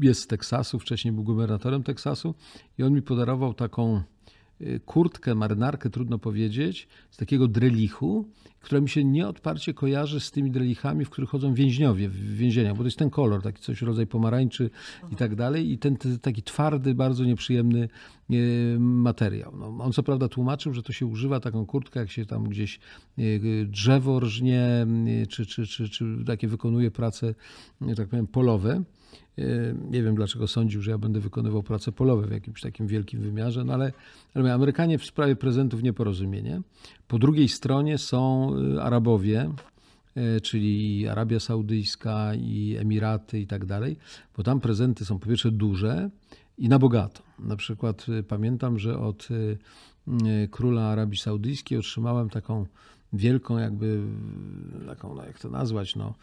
jest 0.00 0.20
z 0.20 0.26
Teksasu, 0.26 0.78
wcześniej 0.78 1.12
był 1.12 1.24
gubernatorem 1.24 1.82
Teksasu 1.82 2.34
i 2.78 2.82
on 2.82 2.92
mi 2.92 3.02
podarował 3.02 3.54
taką 3.54 4.02
kurtkę, 4.84 5.34
marynarkę, 5.34 5.90
trudno 5.90 6.18
powiedzieć, 6.18 6.88
z 7.10 7.16
takiego 7.16 7.48
drelichu, 7.48 8.28
która 8.60 8.80
mi 8.80 8.88
się 8.88 9.04
nieodparcie 9.04 9.74
kojarzy 9.74 10.20
z 10.20 10.30
tymi 10.30 10.50
drelichami, 10.50 11.04
w 11.04 11.10
których 11.10 11.30
chodzą 11.30 11.54
więźniowie 11.54 12.08
w 12.08 12.36
więzieniach, 12.36 12.72
bo 12.72 12.78
to 12.78 12.84
jest 12.84 12.98
ten 12.98 13.10
kolor, 13.10 13.42
taki 13.42 13.62
coś 13.62 13.82
rodzaj 13.82 14.06
pomarańczy 14.06 14.70
i 15.12 15.16
tak 15.16 15.34
dalej 15.34 15.72
i 15.72 15.78
ten, 15.78 15.96
ten 15.96 16.18
taki 16.18 16.42
twardy, 16.42 16.94
bardzo 16.94 17.24
nieprzyjemny 17.24 17.88
y, 18.30 18.76
materiał. 18.80 19.52
No, 19.56 19.84
on 19.84 19.92
co 19.92 20.02
prawda 20.02 20.28
tłumaczył, 20.28 20.72
że 20.72 20.82
to 20.82 20.92
się 20.92 21.06
używa 21.06 21.40
taką 21.40 21.66
kurtkę, 21.66 22.00
jak 22.00 22.10
się 22.10 22.26
tam 22.26 22.44
gdzieś 22.44 22.80
y, 23.18 23.66
drzewo 23.70 24.20
rżnie, 24.20 24.86
czy, 25.28 25.46
czy, 25.46 25.66
czy, 25.66 25.88
czy 25.88 26.04
takie 26.26 26.48
wykonuje 26.48 26.90
prace, 26.90 27.34
tak 27.96 28.08
powiem, 28.08 28.26
polowe. 28.26 28.82
E, 29.38 29.74
nie 29.90 30.02
wiem, 30.02 30.14
dlaczego 30.14 30.48
sądził, 30.48 30.82
że 30.82 30.90
ja 30.90 30.98
będę 30.98 31.20
wykonywał 31.20 31.62
prace 31.62 31.92
polowe 31.92 32.26
w 32.26 32.30
jakimś 32.30 32.60
takim 32.60 32.86
wielkim 32.86 33.20
wymiarze, 33.20 33.64
no 33.64 33.72
ale, 33.72 33.92
ale 34.34 34.54
Amerykanie 34.54 34.98
w 34.98 35.04
sprawie 35.04 35.36
prezentów 35.36 35.82
nieporozumienie. 35.82 36.62
Po 37.08 37.18
drugiej 37.18 37.48
stronie 37.48 37.98
są 37.98 38.50
e, 38.76 38.82
Arabowie, 38.82 39.50
e, 40.14 40.40
czyli 40.40 41.08
Arabia 41.08 41.40
Saudyjska 41.40 42.34
i 42.34 42.76
Emiraty 42.78 43.40
i 43.40 43.46
tak 43.46 43.66
dalej, 43.66 43.96
bo 44.36 44.42
tam 44.42 44.60
prezenty 44.60 45.04
są 45.04 45.18
po 45.18 45.26
pierwsze 45.26 45.50
duże 45.50 46.10
i 46.58 46.68
na 46.68 46.78
bogato. 46.78 47.22
Na 47.38 47.56
przykład 47.56 48.06
pamiętam, 48.28 48.78
że 48.78 48.98
od 48.98 49.28
króla 50.50 50.82
Arabii 50.82 51.18
Saudyjskiej 51.18 51.78
otrzymałem 51.78 52.30
taką 52.30 52.66
wielką 53.12 53.58
jakby, 53.58 54.00
taką, 54.86 55.14
no 55.14 55.24
jak 55.24 55.38
to 55.38 55.50
nazwać, 55.50 55.96
no, 55.96 56.14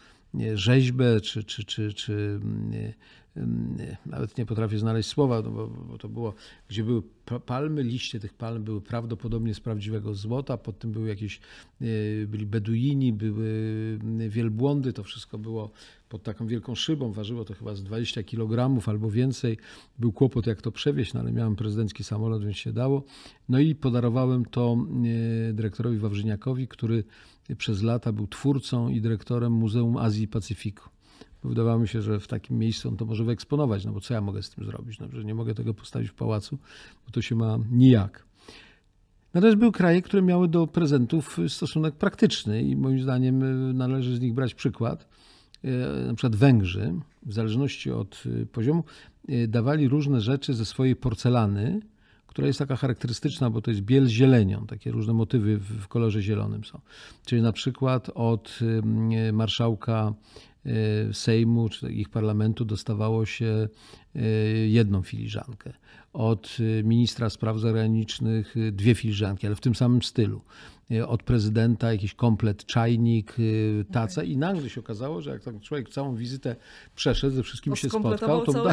rzeźbę, 0.54 1.20
czy, 1.20 1.44
czy, 1.44 1.64
czy, 1.64 1.92
czy 1.92 2.12
mm, 2.42 2.92
mm, 3.36 3.76
nawet 4.06 4.38
nie 4.38 4.46
potrafię 4.46 4.78
znaleźć 4.78 5.08
słowa, 5.08 5.42
no 5.42 5.50
bo, 5.50 5.66
bo, 5.68 5.98
to 5.98 6.08
było, 6.08 6.34
gdzie 6.68 6.84
były 6.84 7.02
palmy, 7.46 7.82
liście 7.82 8.20
tych 8.20 8.34
palm 8.34 8.64
były 8.64 8.80
prawdopodobnie 8.80 9.54
z 9.54 9.60
prawdziwego 9.60 10.14
złota, 10.14 10.56
pod 10.56 10.78
tym 10.78 10.92
były 10.92 11.08
jakieś, 11.08 11.40
byli 12.26 12.46
beduini, 12.46 13.12
były 13.12 13.98
wielbłądy, 14.28 14.92
to 14.92 15.02
wszystko 15.02 15.38
było 15.38 15.70
pod 16.08 16.22
taką 16.22 16.46
wielką 16.46 16.74
szybą, 16.74 17.12
ważyło 17.12 17.44
to 17.44 17.54
chyba 17.54 17.74
z 17.74 17.82
20 17.82 18.22
kg 18.22 18.80
albo 18.86 19.10
więcej. 19.10 19.58
Był 19.98 20.12
kłopot 20.12 20.46
jak 20.46 20.62
to 20.62 20.72
przewieźć, 20.72 21.14
no 21.14 21.20
ale 21.20 21.32
miałem 21.32 21.56
prezydencki 21.56 22.04
samolot, 22.04 22.44
więc 22.44 22.56
się 22.56 22.72
dało. 22.72 23.04
No 23.48 23.58
i 23.58 23.74
podarowałem 23.74 24.44
to 24.44 24.76
dyrektorowi 25.52 25.98
Wawrzyniakowi, 25.98 26.68
który 26.68 27.04
przez 27.56 27.82
lata 27.82 28.12
był 28.12 28.26
twórcą 28.26 28.88
i 28.88 29.00
dyrektorem 29.00 29.52
Muzeum 29.52 29.96
Azji 29.96 30.24
i 30.24 30.28
Pacyfiku. 30.28 30.90
Wydawało 31.44 31.78
mi 31.78 31.88
się, 31.88 32.02
że 32.02 32.20
w 32.20 32.26
takim 32.26 32.58
miejscu 32.58 32.88
on 32.88 32.96
to 32.96 33.04
może 33.04 33.24
wyeksponować, 33.24 33.84
no 33.84 33.92
bo 33.92 34.00
co 34.00 34.14
ja 34.14 34.20
mogę 34.20 34.42
z 34.42 34.50
tym 34.50 34.64
zrobić? 34.64 34.98
No, 34.98 35.06
że 35.12 35.24
nie 35.24 35.34
mogę 35.34 35.54
tego 35.54 35.74
postawić 35.74 36.10
w 36.10 36.14
pałacu, 36.14 36.58
bo 37.06 37.12
to 37.12 37.22
się 37.22 37.34
ma 37.34 37.58
nijak. 37.70 38.26
Natomiast 39.34 39.58
były 39.58 39.72
kraje, 39.72 40.02
które 40.02 40.22
miały 40.22 40.48
do 40.48 40.66
prezentów 40.66 41.38
stosunek 41.48 41.94
praktyczny 41.94 42.62
i 42.62 42.76
moim 42.76 43.00
zdaniem 43.02 43.42
y, 43.42 43.74
należy 43.74 44.16
z 44.16 44.20
nich 44.20 44.34
brać 44.34 44.54
przykład. 44.54 45.08
Y, 45.64 46.06
na 46.06 46.14
przykład 46.14 46.36
Węgrzy, 46.36 46.94
w 47.22 47.32
zależności 47.32 47.90
od 47.90 48.22
y, 48.26 48.46
poziomu, 48.46 48.84
dawali 49.48 49.88
różne 49.88 50.20
rzeczy 50.20 50.54
ze 50.54 50.64
swojej 50.64 50.96
porcelany, 50.96 51.80
która 52.30 52.46
jest 52.46 52.58
taka 52.58 52.76
charakterystyczna, 52.76 53.50
bo 53.50 53.62
to 53.62 53.70
jest 53.70 53.82
biel 53.82 54.08
zielenią, 54.08 54.66
takie 54.66 54.90
różne 54.90 55.12
motywy 55.12 55.58
w 55.58 55.88
kolorze 55.88 56.22
zielonym 56.22 56.64
są. 56.64 56.80
Czyli 57.26 57.42
na 57.42 57.52
przykład 57.52 58.10
od 58.14 58.58
marszałka 59.32 60.14
e, 60.66 60.70
Sejmu 61.14 61.68
czy 61.68 61.92
ich 61.92 62.08
parlamentu 62.08 62.64
dostawało 62.64 63.26
się 63.26 63.68
jedną 64.68 65.02
filiżankę. 65.02 65.72
Od 66.12 66.56
e, 66.60 66.82
ministra 66.82 67.30
spraw 67.30 67.58
zagranicznych 67.58 68.54
dwie 68.72 68.94
filiżanki, 68.94 69.46
ale 69.46 69.56
w 69.56 69.60
tym 69.60 69.74
samym 69.74 70.02
stylu. 70.02 70.40
Y, 70.92 71.06
od 71.06 71.22
prezydenta 71.22 71.92
jakiś 71.92 72.14
komplet, 72.14 72.66
czajnik, 72.66 73.38
y, 73.38 73.84
taca 73.92 74.22
i 74.22 74.36
nagle 74.36 74.70
się 74.70 74.80
okazało, 74.80 75.20
że 75.20 75.30
jak 75.30 75.42
tak 75.44 75.60
człowiek 75.60 75.88
całą 75.88 76.16
wizytę 76.16 76.56
przeszedł, 76.94 77.36
ze 77.36 77.42
wszystkim 77.42 77.76
się 77.76 77.88
spotkał, 77.88 78.44
to 78.44 78.52
dało 78.52 78.72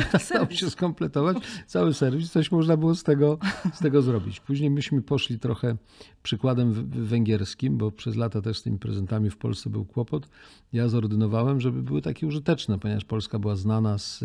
się 0.51 0.69
skompletować 0.69 1.37
cały 1.67 1.93
serwis, 1.93 2.31
coś 2.31 2.51
można 2.51 2.77
było 2.77 2.95
z 2.95 3.03
tego, 3.03 3.39
z 3.73 3.79
tego 3.79 4.01
zrobić. 4.01 4.39
Później 4.39 4.69
myśmy 4.69 5.01
poszli 5.01 5.39
trochę 5.39 5.77
przykładem 6.23 6.89
węgierskim, 6.89 7.77
bo 7.77 7.91
przez 7.91 8.15
lata 8.15 8.41
też 8.41 8.57
z 8.57 8.63
tymi 8.63 8.79
prezentami 8.79 9.29
w 9.29 9.37
Polsce 9.37 9.69
był 9.69 9.85
kłopot. 9.85 10.29
Ja 10.73 10.87
zordynowałem, 10.87 11.61
żeby 11.61 11.83
były 11.83 12.01
takie 12.01 12.27
użyteczne, 12.27 12.79
ponieważ 12.79 13.05
Polska 13.05 13.39
była 13.39 13.55
znana 13.55 13.97
z, 13.97 14.19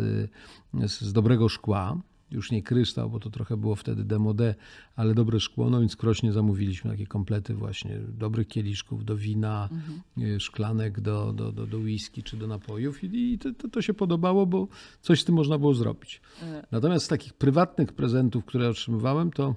z, 0.73 1.02
z 1.03 1.13
dobrego 1.13 1.49
szkła, 1.49 1.97
już 2.33 2.51
nie 2.51 2.63
kryształ, 2.63 3.09
bo 3.09 3.19
to 3.19 3.29
trochę 3.29 3.57
było 3.57 3.75
wtedy 3.75 4.03
demode, 4.03 4.55
ale 4.95 5.13
dobre 5.13 5.39
szkło, 5.39 5.69
no 5.69 5.79
więc 5.79 5.95
krośnie 5.95 6.33
zamówiliśmy 6.33 6.91
takie 6.91 7.07
komplety 7.07 7.53
właśnie 7.53 7.99
dobrych 8.07 8.47
kieliszków 8.47 9.05
do 9.05 9.17
wina, 9.17 9.69
mhm. 9.71 10.39
szklanek 10.39 11.01
do, 11.01 11.33
do, 11.33 11.51
do, 11.51 11.67
do 11.67 11.77
whisky 11.77 12.23
czy 12.23 12.37
do 12.37 12.47
napojów 12.47 13.03
i, 13.03 13.33
i 13.33 13.39
to, 13.39 13.69
to, 13.69 13.81
się 13.81 13.93
podobało, 13.93 14.45
bo 14.45 14.67
coś 15.01 15.21
z 15.21 15.25
tym 15.25 15.35
można 15.35 15.57
było 15.57 15.73
zrobić. 15.73 16.21
E. 16.41 16.67
Natomiast 16.71 17.05
z 17.05 17.07
takich 17.07 17.33
prywatnych 17.33 17.93
prezentów, 17.93 18.45
które 18.45 18.69
otrzymywałem, 18.69 19.31
to 19.31 19.55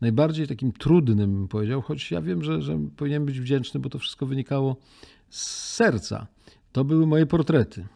najbardziej 0.00 0.46
takim 0.46 0.72
trudnym, 0.72 1.48
powiedział, 1.48 1.82
choć 1.82 2.10
ja 2.10 2.22
wiem, 2.22 2.42
że, 2.42 2.62
że 2.62 2.78
powinien 2.96 3.26
być 3.26 3.40
wdzięczny, 3.40 3.80
bo 3.80 3.90
to 3.90 3.98
wszystko 3.98 4.26
wynikało 4.26 4.76
z 5.30 5.42
serca. 5.74 6.26
To 6.72 6.84
były 6.84 7.06
moje 7.06 7.26
portrety. 7.26 7.86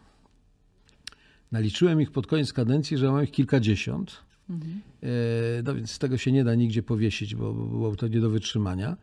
Naliczyłem 1.51 2.01
ich 2.01 2.11
pod 2.11 2.27
koniec 2.27 2.53
kadencji, 2.53 2.97
że 2.97 3.11
mam 3.11 3.23
ich 3.23 3.31
kilkadziesiąt. 3.31 4.23
Mhm. 4.49 4.81
No 5.63 5.75
więc 5.75 5.91
z 5.91 5.99
tego 5.99 6.17
się 6.17 6.31
nie 6.31 6.43
da 6.43 6.55
nigdzie 6.55 6.83
powiesić, 6.83 7.35
bo 7.35 7.53
było 7.53 7.95
to 7.95 8.07
nie 8.07 8.19
do 8.19 8.29
wytrzymania. 8.29 8.97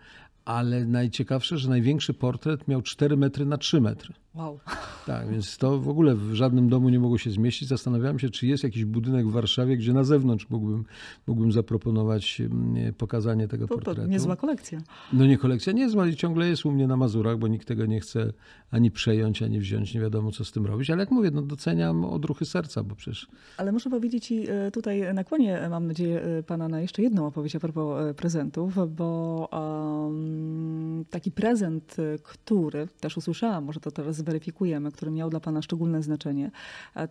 Ale 0.44 0.86
najciekawsze, 0.86 1.58
że 1.58 1.68
największy 1.68 2.14
portret 2.14 2.68
miał 2.68 2.82
4 2.82 3.16
metry 3.16 3.46
na 3.46 3.58
3 3.58 3.80
metry. 3.80 4.14
Wow. 4.36 4.60
Tak, 5.06 5.30
więc 5.30 5.58
to 5.58 5.78
w 5.78 5.88
ogóle 5.88 6.14
w 6.14 6.34
żadnym 6.34 6.68
domu 6.68 6.88
nie 6.88 6.98
mogło 6.98 7.18
się 7.18 7.30
zmieścić. 7.30 7.68
Zastanawiałem 7.68 8.18
się, 8.18 8.30
czy 8.30 8.46
jest 8.46 8.64
jakiś 8.64 8.84
budynek 8.84 9.26
w 9.26 9.32
Warszawie, 9.32 9.76
gdzie 9.76 9.92
na 9.92 10.04
zewnątrz 10.04 10.50
mógłbym, 10.50 10.84
mógłbym 11.26 11.52
zaproponować 11.52 12.40
mm, 12.40 12.94
pokazanie 12.94 13.48
tego 13.48 13.68
to, 13.68 13.74
portretu. 13.74 14.00
To 14.00 14.06
niezła 14.06 14.36
kolekcja. 14.36 14.80
No 15.12 15.26
nie 15.26 15.38
kolekcja 15.38 15.72
niezła 15.72 16.06
i 16.06 16.16
ciągle 16.16 16.48
jest 16.48 16.66
u 16.66 16.72
mnie 16.72 16.86
na 16.86 16.96
Mazurach, 16.96 17.38
bo 17.38 17.48
nikt 17.48 17.68
tego 17.68 17.86
nie 17.86 18.00
chce 18.00 18.32
ani 18.70 18.90
przejąć, 18.90 19.42
ani 19.42 19.60
wziąć. 19.60 19.94
Nie 19.94 20.00
wiadomo, 20.00 20.32
co 20.32 20.44
z 20.44 20.52
tym 20.52 20.66
robić. 20.66 20.90
Ale 20.90 21.00
jak 21.00 21.10
mówię, 21.10 21.30
no 21.30 21.42
doceniam 21.42 22.04
odruchy 22.04 22.44
serca, 22.44 22.82
bo 22.82 22.94
przecież... 22.94 23.28
Ale 23.56 23.72
muszę 23.72 23.90
powiedzieć 23.90 24.26
ci 24.26 24.46
e, 24.48 24.70
tutaj 24.70 25.14
nakłonię, 25.14 25.60
e, 25.60 25.68
mam 25.68 25.86
nadzieję, 25.86 26.22
e, 26.22 26.42
pana 26.42 26.68
na 26.68 26.80
jeszcze 26.80 27.02
jedną 27.02 27.26
opowieść 27.26 27.56
a 27.56 27.60
propos 27.60 28.16
prezentów, 28.16 28.96
bo 28.96 29.48
um, 29.52 31.04
taki 31.10 31.30
prezent, 31.30 31.96
który 32.22 32.88
też 33.00 33.16
usłyszałam, 33.16 33.64
może 33.64 33.80
to 33.80 33.90
teraz 33.90 34.16
zweryfikujemy, 34.26 34.92
który 34.92 35.10
miał 35.10 35.30
dla 35.30 35.40
Pana 35.40 35.62
szczególne 35.62 36.02
znaczenie, 36.02 36.50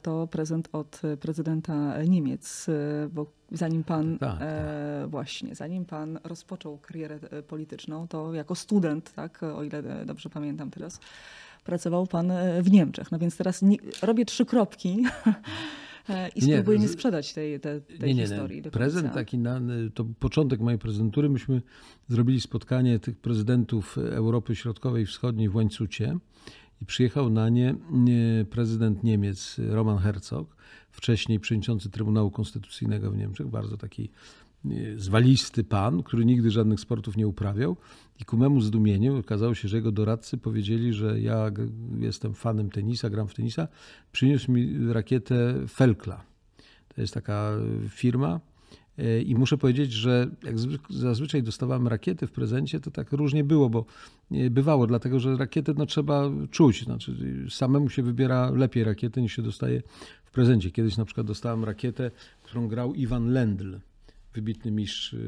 to 0.01 0.27
prezent 0.27 0.69
od 0.71 1.01
prezydenta 1.19 2.03
Niemiec, 2.03 2.67
bo 3.11 3.25
zanim 3.51 3.83
Pan 3.83 4.17
tak, 4.17 4.39
tak. 4.39 4.39
E, 4.41 5.07
właśnie, 5.07 5.55
zanim 5.55 5.85
Pan 5.85 6.19
rozpoczął 6.23 6.77
karierę 6.77 7.19
e, 7.31 7.43
polityczną, 7.43 8.07
to 8.07 8.33
jako 8.33 8.55
student, 8.55 9.13
tak, 9.13 9.43
o 9.43 9.63
ile 9.63 10.05
dobrze 10.05 10.29
pamiętam 10.29 10.71
teraz, 10.71 10.99
pracował 11.63 12.07
Pan 12.07 12.31
e, 12.31 12.61
w 12.61 12.71
Niemczech. 12.71 13.11
No 13.11 13.19
więc 13.19 13.37
teraz 13.37 13.61
nie, 13.61 13.77
robię 14.01 14.25
trzy 14.25 14.45
kropki. 14.45 14.97
I 16.35 16.41
spróbuję 16.41 16.77
nie, 16.77 16.83
nie 16.85 16.89
sprzedać 16.89 17.33
tej, 17.33 17.59
tej, 17.59 17.81
tej 17.81 17.99
nie, 18.09 18.13
nie, 18.13 18.21
historii. 18.21 18.61
Nie. 18.61 18.71
Prezent 18.71 19.13
taki, 19.13 19.37
na, 19.37 19.61
to 19.93 20.05
początek 20.19 20.59
mojej 20.59 20.79
prezydentury, 20.79 21.29
myśmy 21.29 21.61
zrobili 22.07 22.41
spotkanie 22.41 22.99
tych 22.99 23.17
prezydentów 23.17 23.97
Europy 23.97 24.55
Środkowej 24.55 25.03
i 25.03 25.05
Wschodniej 25.05 25.49
w 25.49 25.55
Łańcucie 25.55 26.17
i 26.81 26.85
przyjechał 26.85 27.29
na 27.29 27.49
nie 27.49 27.75
prezydent 28.49 29.03
Niemiec 29.03 29.55
Roman 29.69 29.97
Herzog, 29.97 30.55
wcześniej 30.91 31.39
przewodniczący 31.39 31.89
Trybunału 31.89 32.31
Konstytucyjnego 32.31 33.11
w 33.11 33.17
Niemczech, 33.17 33.47
bardzo 33.47 33.77
taki 33.77 34.09
zwalisty 34.97 35.63
pan, 35.63 36.03
który 36.03 36.25
nigdy 36.25 36.51
żadnych 36.51 36.79
sportów 36.79 37.17
nie 37.17 37.27
uprawiał. 37.27 37.77
I 38.19 38.25
ku 38.25 38.37
memu 38.37 38.61
zdumieniu 38.61 39.17
okazało 39.19 39.55
się, 39.55 39.67
że 39.67 39.77
jego 39.77 39.91
doradcy 39.91 40.37
powiedzieli, 40.37 40.93
że 40.93 41.19
ja 41.19 41.51
jestem 41.99 42.33
fanem 42.33 42.69
tenisa, 42.69 43.09
gram 43.09 43.27
w 43.27 43.33
tenisa. 43.33 43.67
Przyniósł 44.11 44.51
mi 44.51 44.93
rakietę 44.93 45.55
Felkla. 45.67 46.23
To 46.95 47.01
jest 47.01 47.13
taka 47.13 47.51
e, 47.85 47.89
firma. 47.89 48.39
E, 48.97 49.21
I 49.21 49.35
muszę 49.35 49.57
powiedzieć, 49.57 49.91
że 49.91 50.27
jak 50.43 50.55
zazwyczaj 50.89 51.43
dostawałem 51.43 51.87
rakiety 51.87 52.27
w 52.27 52.31
prezencie, 52.31 52.79
to 52.79 52.91
tak 52.91 53.11
różnie 53.11 53.43
było, 53.43 53.69
bo 53.69 53.85
e, 54.31 54.49
bywało, 54.49 54.87
dlatego 54.87 55.19
że 55.19 55.37
rakietę 55.37 55.73
no, 55.77 55.85
trzeba 55.85 56.31
czuć. 56.51 56.83
Znaczy, 56.83 57.15
samemu 57.49 57.89
się 57.89 58.03
wybiera 58.03 58.49
lepiej 58.49 58.83
rakietę 58.83 59.21
niż 59.21 59.35
się 59.35 59.41
dostaje 59.41 59.81
w 60.25 60.31
prezencie. 60.31 60.71
Kiedyś 60.71 60.97
na 60.97 61.05
przykład 61.05 61.27
dostałem 61.27 61.63
rakietę, 61.63 62.11
którą 62.43 62.67
grał 62.67 62.93
Iwan 62.93 63.27
Lendl, 63.29 63.75
wybitny 64.33 64.71
mistrz 64.71 65.13
y, 65.13 65.19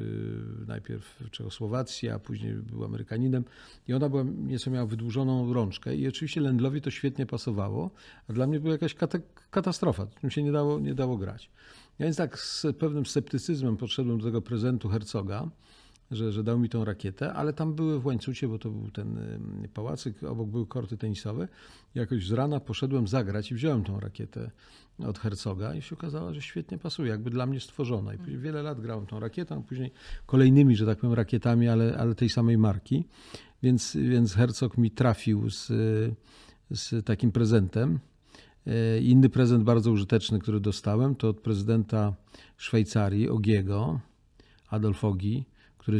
najpierw 0.67 1.23
Czechosłowacji, 1.31 2.09
a 2.09 2.19
później 2.19 2.53
był 2.53 2.83
Amerykaninem. 2.83 3.43
I 3.87 3.93
ona 3.93 4.09
była, 4.09 4.23
nieco 4.23 4.71
miała 4.71 4.85
wydłużoną 4.85 5.53
rączkę 5.53 5.95
i 5.95 6.07
oczywiście 6.07 6.41
Lendlowi 6.41 6.81
to 6.81 6.91
świetnie 6.91 7.25
pasowało, 7.25 7.91
a 8.29 8.33
dla 8.33 8.47
mnie 8.47 8.59
była 8.59 8.71
jakaś 8.71 8.95
kata- 8.95 9.19
katastrofa. 9.51 10.05
Tym 10.05 10.29
się 10.29 10.43
nie 10.43 10.51
dało, 10.51 10.79
nie 10.79 10.95
dało 10.95 11.17
grać. 11.17 11.49
Ja 11.99 12.03
więc 12.03 12.17
tak 12.17 12.39
z 12.39 12.65
pewnym 12.79 13.05
sceptycyzmem 13.05 13.77
podszedłem 13.77 14.17
do 14.17 14.25
tego 14.25 14.41
prezentu 14.41 14.89
Hercoga, 14.89 15.49
że, 16.11 16.31
że 16.31 16.43
dał 16.43 16.59
mi 16.59 16.69
tą 16.69 16.85
rakietę, 16.85 17.33
ale 17.33 17.53
tam 17.53 17.73
były 17.73 17.99
w 17.99 18.05
łańcucie, 18.05 18.47
bo 18.47 18.59
to 18.59 18.69
był 18.69 18.91
ten 18.91 19.17
y, 19.65 19.67
pałacyk, 19.73 20.23
obok 20.23 20.49
były 20.49 20.67
korty 20.67 20.97
tenisowe. 20.97 21.47
Jakoś 21.95 22.27
z 22.27 22.31
rana 22.31 22.59
poszedłem 22.59 23.07
zagrać 23.07 23.51
i 23.51 23.55
wziąłem 23.55 23.83
tą 23.83 23.99
rakietę 23.99 24.51
od 24.99 25.19
Hercoga 25.19 25.75
i 25.75 25.81
się 25.81 25.95
okazało, 25.95 26.33
że 26.33 26.41
świetnie 26.41 26.77
pasuje, 26.77 27.09
jakby 27.09 27.29
dla 27.29 27.45
mnie 27.45 27.59
stworzona. 27.59 28.13
I 28.13 28.37
wiele 28.37 28.63
lat 28.63 28.81
grałem 28.81 29.05
tą 29.05 29.19
rakietą, 29.19 29.63
później 29.63 29.91
kolejnymi, 30.25 30.75
że 30.75 30.85
tak 30.85 30.97
powiem, 30.97 31.13
rakietami, 31.13 31.67
ale, 31.67 31.97
ale 31.97 32.15
tej 32.15 32.29
samej 32.29 32.57
marki. 32.57 33.05
Więc, 33.63 33.95
więc 33.95 34.33
Hercog 34.33 34.77
mi 34.77 34.91
trafił 34.91 35.49
z, 35.49 35.67
z 36.71 37.05
takim 37.05 37.31
prezentem. 37.31 37.99
Inny 39.01 39.29
prezent 39.29 39.63
bardzo 39.63 39.91
użyteczny, 39.91 40.39
który 40.39 40.59
dostałem, 40.59 41.15
to 41.15 41.29
od 41.29 41.39
prezydenta 41.39 42.13
Szwajcarii, 42.57 43.29
Ogiego, 43.29 43.99
Adolf 44.69 45.03
Ogi, 45.03 45.45
który 45.77 45.99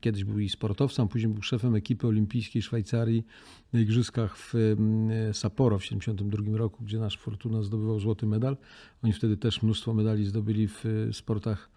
kiedyś 0.00 0.24
był 0.24 0.38
i 0.38 0.48
sportowcem, 0.48 1.08
później 1.08 1.32
był 1.32 1.42
szefem 1.42 1.74
ekipy 1.74 2.06
olimpijskiej 2.06 2.62
Szwajcarii 2.62 3.24
na 3.72 3.80
igrzyskach 3.80 4.36
w 4.38 4.54
mm, 4.54 5.34
Sapporo 5.34 5.78
w 5.78 5.82
1972 5.82 6.58
roku, 6.58 6.84
gdzie 6.84 6.98
nasz 6.98 7.18
Fortuna 7.18 7.62
zdobywał 7.62 8.00
złoty 8.00 8.26
medal. 8.26 8.56
Oni 9.02 9.12
wtedy 9.12 9.36
też 9.36 9.62
mnóstwo 9.62 9.94
medali 9.94 10.24
zdobyli 10.24 10.68
w 10.68 10.86
y, 10.86 11.12
sportach 11.12 11.70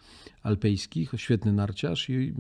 alpejskich. 0.44 1.12
Świetny 1.18 1.54
narciarz 1.54 2.10
i 2.10 2.34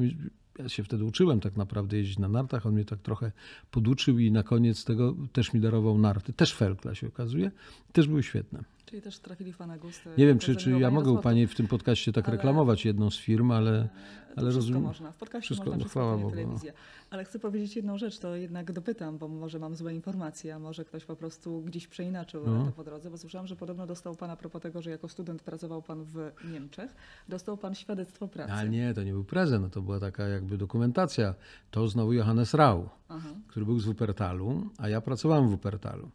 ja 0.59 0.69
się 0.69 0.83
wtedy 0.83 1.03
uczyłem 1.03 1.39
tak 1.39 1.57
naprawdę 1.57 1.97
jeździć 1.97 2.17
na 2.17 2.27
nartach. 2.27 2.65
On 2.65 2.73
mnie 2.73 2.85
tak 2.85 2.99
trochę 2.99 3.31
poduczył 3.71 4.19
i 4.19 4.31
na 4.31 4.43
koniec 4.43 4.85
tego 4.85 5.15
też 5.33 5.53
mi 5.53 5.61
darował 5.61 5.97
narty. 5.97 6.33
Też 6.33 6.53
Felkla 6.53 6.95
się 6.95 7.07
okazuje. 7.07 7.51
Też 7.91 8.07
były 8.07 8.23
świetne. 8.23 8.63
Czyli 8.89 9.01
też 9.01 9.19
trafili 9.19 9.53
w 9.53 9.57
Pana 9.57 9.77
gusty. 9.77 10.09
Nie 10.17 10.27
wiem, 10.27 10.39
czy, 10.39 10.55
czy 10.55 10.71
ja 10.71 10.91
mogę 10.91 11.05
do 11.05 11.11
u 11.11 11.13
sportu. 11.13 11.23
Pani 11.23 11.47
w 11.47 11.55
tym 11.55 11.67
podcaście 11.67 12.13
tak 12.13 12.27
Ale- 12.27 12.37
reklamować 12.37 12.85
jedną 12.85 13.09
z 13.11 13.17
firm, 13.17 13.51
ale, 13.51 13.71
ale 13.71 13.87
wszystko 14.35 14.55
rozumiem. 14.55 14.81
można. 14.83 15.11
W 15.11 15.15
podcaście 15.15 15.45
wszystko- 15.45 15.65
można 15.65 15.77
no 15.77 15.83
wszystko, 15.83 15.99
chwała 15.99 16.17
Bogu, 16.17 16.29
no. 16.29 16.35
telewizja. 16.35 16.73
Ale 17.09 17.23
chcę 17.25 17.39
powiedzieć 17.39 17.75
jedną 17.75 17.97
rzecz, 17.97 18.19
to 18.19 18.35
jednak 18.35 18.71
dopytam, 18.71 19.17
bo 19.17 19.27
może 19.27 19.59
mam 19.59 19.75
złe 19.75 19.93
informacje, 19.93 20.55
a 20.55 20.59
może 20.59 20.85
ktoś 20.85 21.05
po 21.05 21.15
prostu 21.15 21.61
gdzieś 21.61 21.87
przeinaczył 21.87 22.43
No. 22.47 22.65
to 22.65 22.71
po 22.71 22.83
drodze, 22.83 23.09
bo 23.09 23.17
słyszałam, 23.17 23.47
że 23.47 23.55
podobno 23.55 23.87
dostał 23.87 24.15
Pan 24.15 24.29
a 24.29 24.35
propos 24.35 24.61
tego, 24.61 24.81
że 24.81 24.89
jako 24.89 25.09
student 25.09 25.41
pracował 25.41 25.81
Pan 25.81 26.03
w 26.03 26.31
Niemczech, 26.53 26.95
dostał 27.29 27.57
Pan 27.57 27.75
świadectwo 27.75 28.27
pracy. 28.27 28.53
Ale 28.53 28.69
nie, 28.69 28.93
to 28.93 29.03
nie 29.03 29.11
był 29.11 29.23
prezent, 29.23 29.63
no 29.63 29.69
to 29.69 29.81
była 29.81 29.99
taka 29.99 30.23
jakby 30.27 30.57
dokumentacja. 30.57 31.35
To 31.71 31.87
znowu 31.87 32.13
Johannes 32.13 32.53
Rau, 32.53 32.89
Aha. 33.09 33.29
który 33.47 33.65
był 33.65 33.79
z 33.79 33.85
Wuppertalu, 33.85 34.69
a 34.77 34.89
ja 34.89 35.01
pracowałem 35.01 35.47
w 35.47 35.51
Wuppertalu. 35.51 36.09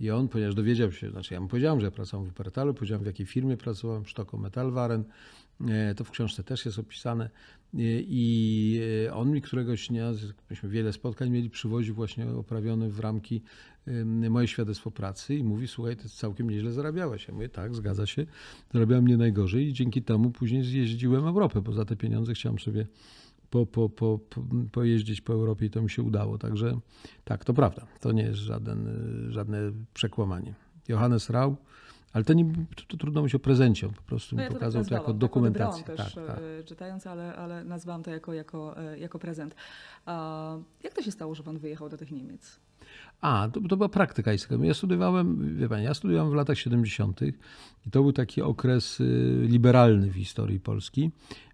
I 0.00 0.10
on, 0.10 0.28
ponieważ 0.28 0.54
dowiedział 0.54 0.92
się, 0.92 1.10
znaczy 1.10 1.34
ja 1.34 1.40
mu 1.40 1.48
powiedziałem, 1.48 1.80
że 1.80 1.86
ja 1.86 1.90
pracowałem 1.90 2.26
w 2.26 2.28
Wuppertalu, 2.28 2.74
powiedziałem 2.74 3.02
w 3.02 3.06
jakiej 3.06 3.26
firmie 3.26 3.56
pracowałem, 3.56 4.06
Sztoko 4.06 4.38
Metallwaren, 4.38 5.04
E, 5.68 5.94
to 5.94 6.04
w 6.04 6.10
książce 6.10 6.44
też 6.44 6.64
jest 6.64 6.78
opisane. 6.78 7.24
E, 7.24 7.78
I 8.00 8.80
e, 9.06 9.14
on 9.14 9.30
mi 9.30 9.42
któregoś 9.42 9.88
dnia, 9.88 10.12
myśmy 10.50 10.68
wiele 10.68 10.92
spotkań 10.92 11.30
mieli, 11.30 11.50
przywoził 11.50 11.94
właśnie 11.94 12.28
oprawiony 12.28 12.90
w 12.90 13.00
ramki 13.00 13.42
moje 14.30 14.48
świadectwo 14.48 14.90
pracy 14.90 15.34
i 15.34 15.44
mówi, 15.44 15.68
słuchaj, 15.68 15.96
ty 15.96 16.08
całkiem 16.08 16.50
nieźle 16.50 16.72
zarabiałeś. 16.72 17.28
Ja 17.28 17.34
mówię, 17.34 17.48
tak, 17.48 17.74
zgadza 17.74 18.06
się, 18.06 18.26
zarabiałem 18.72 19.08
nie 19.08 19.16
najgorzej 19.16 19.68
i 19.68 19.72
dzięki 19.72 20.02
temu 20.02 20.30
później 20.30 20.64
zjeździłem 20.64 21.26
Europę, 21.26 21.60
bo 21.60 21.72
za 21.72 21.84
te 21.84 21.96
pieniądze 21.96 22.34
chciałem 22.34 22.58
sobie 22.58 22.86
po, 23.50 23.66
po, 23.66 23.88
po, 23.88 24.18
po, 24.18 24.40
pojeździć 24.72 25.20
po 25.20 25.32
Europie 25.32 25.66
i 25.66 25.70
to 25.70 25.82
mi 25.82 25.90
się 25.90 26.02
udało. 26.02 26.38
Także 26.38 26.78
tak, 27.24 27.44
to 27.44 27.54
prawda. 27.54 27.86
To 28.00 28.12
nie 28.12 28.22
jest 28.22 28.38
żaden, 28.38 28.88
żadne 29.30 29.58
przekłamanie. 29.94 30.54
Johannes 30.88 31.30
Rau, 31.30 31.56
ale 32.12 32.24
to, 32.24 32.32
nie, 32.32 32.52
to, 32.76 32.82
to 32.88 32.96
trudno 32.96 33.20
mówić 33.20 33.34
o 33.34 33.38
prezencie, 33.38 33.86
on 33.86 33.94
po 33.94 34.02
prostu 34.02 34.36
No 34.36 34.40
mi 34.40 34.44
ja 34.44 34.48
to 34.48 34.52
tak 34.54 34.60
pokazał 34.60 34.84
to 34.84 34.94
jako 34.94 35.06
tak 35.06 35.16
dokumentację. 35.16 35.84
odebrałam 35.84 36.12
też 36.12 36.14
tak, 36.14 36.26
tak. 36.26 36.38
e, 36.60 36.64
czytając, 36.64 37.06
ale, 37.06 37.36
ale 37.36 37.64
nazwałam 37.64 38.02
to 38.02 38.10
jako, 38.10 38.32
jako, 38.32 38.78
e, 38.78 38.98
jako 38.98 39.18
prezent. 39.18 39.54
A 40.06 40.56
jak 40.84 40.94
to 40.94 41.02
się 41.02 41.10
stało, 41.10 41.34
że 41.34 41.42
Pan 41.42 41.58
wyjechał 41.58 41.88
do 41.88 41.96
tych 41.96 42.10
Niemiec? 42.10 42.60
A, 43.20 43.48
to, 43.52 43.60
to 43.68 43.76
była 43.76 43.88
praktyka 43.88 44.32
ISKM. 44.32 44.64
Ja 44.64 44.74
studiowałem, 44.74 45.56
wie 45.56 45.68
pani, 45.68 45.84
ja 45.84 45.94
studiowałem 45.94 46.32
w 46.32 46.34
latach 46.34 46.58
70. 46.58 47.20
i 47.86 47.90
to 47.90 48.02
był 48.02 48.12
taki 48.12 48.42
okres 48.42 49.00
y, 49.00 49.46
liberalny 49.48 50.10
w 50.10 50.14
historii 50.14 50.60
Polski. 50.60 51.10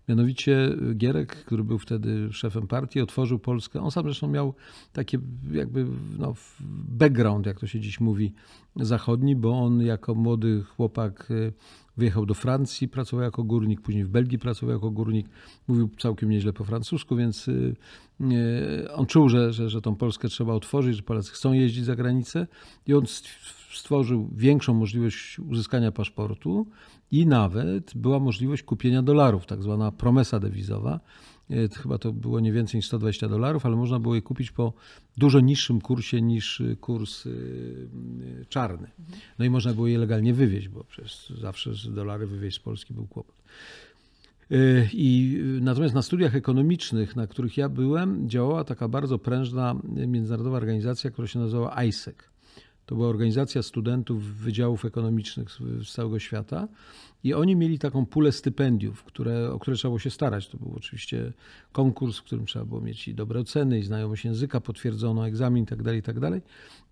Mianowicie 0.08 0.68
y, 0.90 0.94
Gierek, 0.94 1.44
który 1.44 1.64
był 1.64 1.78
wtedy 1.78 2.32
szefem 2.32 2.66
partii, 2.66 3.00
otworzył 3.00 3.38
Polskę. 3.38 3.80
On 3.80 3.90
sam 3.90 4.04
zresztą 4.04 4.28
miał 4.28 4.54
taki 4.92 5.18
jakby 5.52 5.86
no, 6.18 6.34
background, 6.88 7.46
jak 7.46 7.60
to 7.60 7.66
się 7.66 7.80
dziś 7.80 8.00
mówi, 8.00 8.32
zachodni, 8.76 9.36
bo 9.36 9.58
on 9.58 9.80
jako 9.80 10.14
młody 10.14 10.62
chłopak 10.62 11.30
y, 11.30 11.52
wyjechał 11.96 12.26
do 12.26 12.34
Francji, 12.34 12.88
pracował 12.88 13.24
jako 13.24 13.44
górnik, 13.44 13.80
później 13.80 14.04
w 14.04 14.08
Belgii 14.08 14.38
pracował 14.38 14.74
jako 14.74 14.90
górnik, 14.90 15.26
mówił 15.68 15.90
całkiem 15.98 16.30
nieźle 16.30 16.52
po 16.52 16.64
francusku, 16.64 17.16
więc 17.16 17.48
y, 17.48 17.76
on 18.94 19.06
czuł, 19.06 19.28
że, 19.28 19.52
że, 19.52 19.70
że 19.70 19.80
tą 19.80 19.96
Polskę 19.96 20.28
trzeba 20.28 20.52
otworzyć, 20.52 20.96
że 20.96 21.02
Polacy 21.02 21.32
chcą 21.32 21.52
jeździć 21.52 21.84
za 21.84 21.96
granicę 21.96 22.46
i 22.86 22.94
on 22.94 23.06
stworzył 23.78 24.30
większą 24.32 24.74
możliwość 24.74 25.38
uzyskania 25.38 25.92
paszportu 25.92 26.66
i 27.10 27.26
nawet 27.26 27.92
była 27.94 28.18
możliwość 28.18 28.62
kupienia 28.62 29.02
dolarów, 29.02 29.46
tak 29.46 29.62
zwana 29.62 29.92
promesa 29.92 30.40
dewizowa. 30.40 31.00
To 31.74 31.80
Chyba 31.82 31.98
to 31.98 32.12
było 32.12 32.40
nie 32.40 32.52
więcej 32.52 32.78
niż 32.78 32.86
120 32.86 33.28
dolarów, 33.28 33.66
ale 33.66 33.76
można 33.76 33.98
było 33.98 34.14
je 34.14 34.22
kupić 34.22 34.50
po 34.50 34.72
dużo 35.16 35.40
niższym 35.40 35.80
kursie 35.80 36.22
niż 36.22 36.60
y, 36.60 36.76
kurs 36.76 37.26
y, 37.26 37.88
czarny. 38.48 38.90
No 39.38 39.44
i 39.44 39.50
można 39.50 39.74
było 39.74 39.86
je 39.86 39.98
legalnie 39.98 40.34
wywieźć, 40.34 40.68
bo 40.68 40.84
przecież 40.84 41.32
zawsze 41.40 41.70
dolary 41.90 42.26
wywieźć 42.26 42.56
z 42.56 42.60
Polski 42.60 42.94
był 42.94 43.06
kłopot. 43.06 43.36
I 44.92 45.40
natomiast 45.60 45.94
na 45.94 46.02
studiach 46.02 46.36
ekonomicznych, 46.36 47.16
na 47.16 47.26
których 47.26 47.56
ja 47.56 47.68
byłem, 47.68 48.28
działała 48.28 48.64
taka 48.64 48.88
bardzo 48.88 49.18
prężna 49.18 49.76
międzynarodowa 50.06 50.56
organizacja, 50.56 51.10
która 51.10 51.28
się 51.28 51.38
nazywała 51.38 51.84
ISEC. 51.84 52.16
To 52.86 52.94
była 52.94 53.08
organizacja 53.08 53.62
studentów 53.62 54.24
wydziałów 54.24 54.84
ekonomicznych 54.84 55.50
z, 55.50 55.92
całego 55.92 56.18
świata 56.18 56.68
i 57.24 57.34
oni 57.34 57.56
mieli 57.56 57.78
taką 57.78 58.06
pulę 58.06 58.32
stypendiów, 58.32 59.04
które, 59.04 59.52
o 59.52 59.58
które 59.58 59.76
trzeba 59.76 59.90
było 59.90 59.98
się 59.98 60.10
starać. 60.10 60.48
To 60.48 60.58
był 60.58 60.74
oczywiście 60.76 61.32
konkurs, 61.72 62.18
w 62.18 62.22
którym 62.22 62.46
trzeba 62.46 62.64
było 62.64 62.80
mieć 62.80 63.08
i 63.08 63.14
dobre 63.14 63.40
oceny, 63.40 63.78
i 63.78 63.82
znajomość 63.82 64.24
języka 64.24 64.60
potwierdzono, 64.60 65.26
egzamin 65.26 65.62
itd., 65.62 65.84
tak 65.84 66.16
itd. 66.16 66.40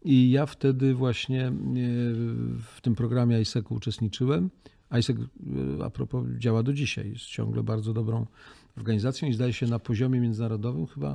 I 0.04 0.30
ja 0.30 0.46
wtedy 0.46 0.94
właśnie 0.94 1.48
y, 1.48 1.52
w 2.74 2.80
tym 2.82 2.94
programie 2.94 3.40
ISEC-u 3.40 3.74
uczestniczyłem. 3.74 4.50
ISEC, 4.98 5.16
y, 5.18 5.84
a 5.84 5.90
propos, 5.90 6.26
działa 6.38 6.62
do 6.62 6.72
dzisiaj. 6.72 7.10
Jest 7.10 7.24
ciągle 7.24 7.62
bardzo 7.62 7.92
dobrą 7.92 8.26
organizacją 8.76 9.28
i 9.28 9.32
zdaje 9.32 9.52
się 9.52 9.66
na 9.66 9.78
poziomie 9.78 10.20
międzynarodowym 10.20 10.86
chyba, 10.86 11.10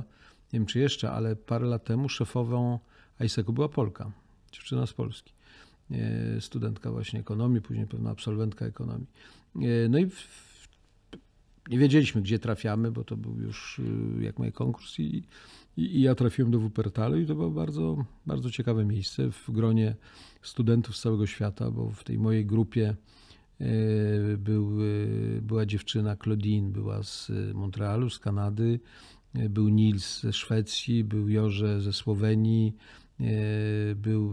nie 0.52 0.58
wiem 0.58 0.66
czy 0.66 0.78
jeszcze, 0.78 1.10
ale 1.10 1.36
parę 1.36 1.66
lat 1.66 1.84
temu 1.84 2.08
szefową 2.08 2.78
ISEC-u 3.20 3.52
była 3.52 3.68
Polka, 3.68 4.12
dziewczyna 4.52 4.86
z 4.86 4.92
Polski. 4.92 5.32
E, 5.90 6.40
Studentka 6.40 6.90
właśnie 6.90 7.20
ekonomii, 7.20 7.60
później 7.60 7.86
pewna 7.86 8.10
absolwentka 8.10 8.66
ekonomii. 8.66 9.06
E, 9.56 9.88
No 9.88 9.98
i 9.98 10.10
nie 11.70 11.78
wiedzieliśmy, 11.78 12.22
gdzie 12.22 12.38
trafiamy, 12.38 12.92
bo 12.92 13.04
to 13.04 13.16
był 13.16 13.40
już 13.40 13.78
y, 13.78 14.22
jak 14.22 14.38
mój 14.38 14.52
konkurs 14.52 14.98
i, 14.98 15.22
i, 15.76 16.00
ja 16.00 16.14
trafiłem 16.14 16.50
do 16.50 16.58
Wuppertalu 16.58 17.20
i 17.20 17.26
to 17.26 17.34
było 17.34 17.50
bardzo, 17.50 18.04
bardzo 18.26 18.50
ciekawe 18.50 18.84
miejsce 18.84 19.30
w 19.30 19.50
gronie 19.50 19.96
studentów 20.42 20.96
z 20.96 21.00
całego 21.00 21.26
świata, 21.26 21.70
bo 21.70 21.90
w 21.90 22.04
tej 22.04 22.18
mojej 22.18 22.46
grupie 22.46 22.96
e, 23.60 23.66
był, 24.36 24.70
była 25.42 25.66
dziewczyna 25.66 26.16
Claudine, 26.16 26.72
była 26.72 27.02
z 27.02 27.32
Montrealu, 27.54 28.10
z 28.10 28.18
Kanady, 28.18 28.80
był 29.34 29.68
Nils 29.68 30.20
ze 30.20 30.32
Szwecji, 30.32 31.04
był 31.04 31.28
Jorze 31.28 31.80
ze 31.80 31.92
Słowenii, 31.92 32.76
był 33.96 34.32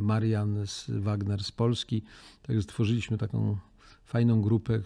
Marian 0.00 0.66
z 0.66 0.90
Wagner 0.90 1.44
z 1.44 1.52
Polski. 1.52 2.02
Także 2.42 2.62
stworzyliśmy 2.62 3.18
taką 3.18 3.56
fajną 4.04 4.42
grupę. 4.42 4.80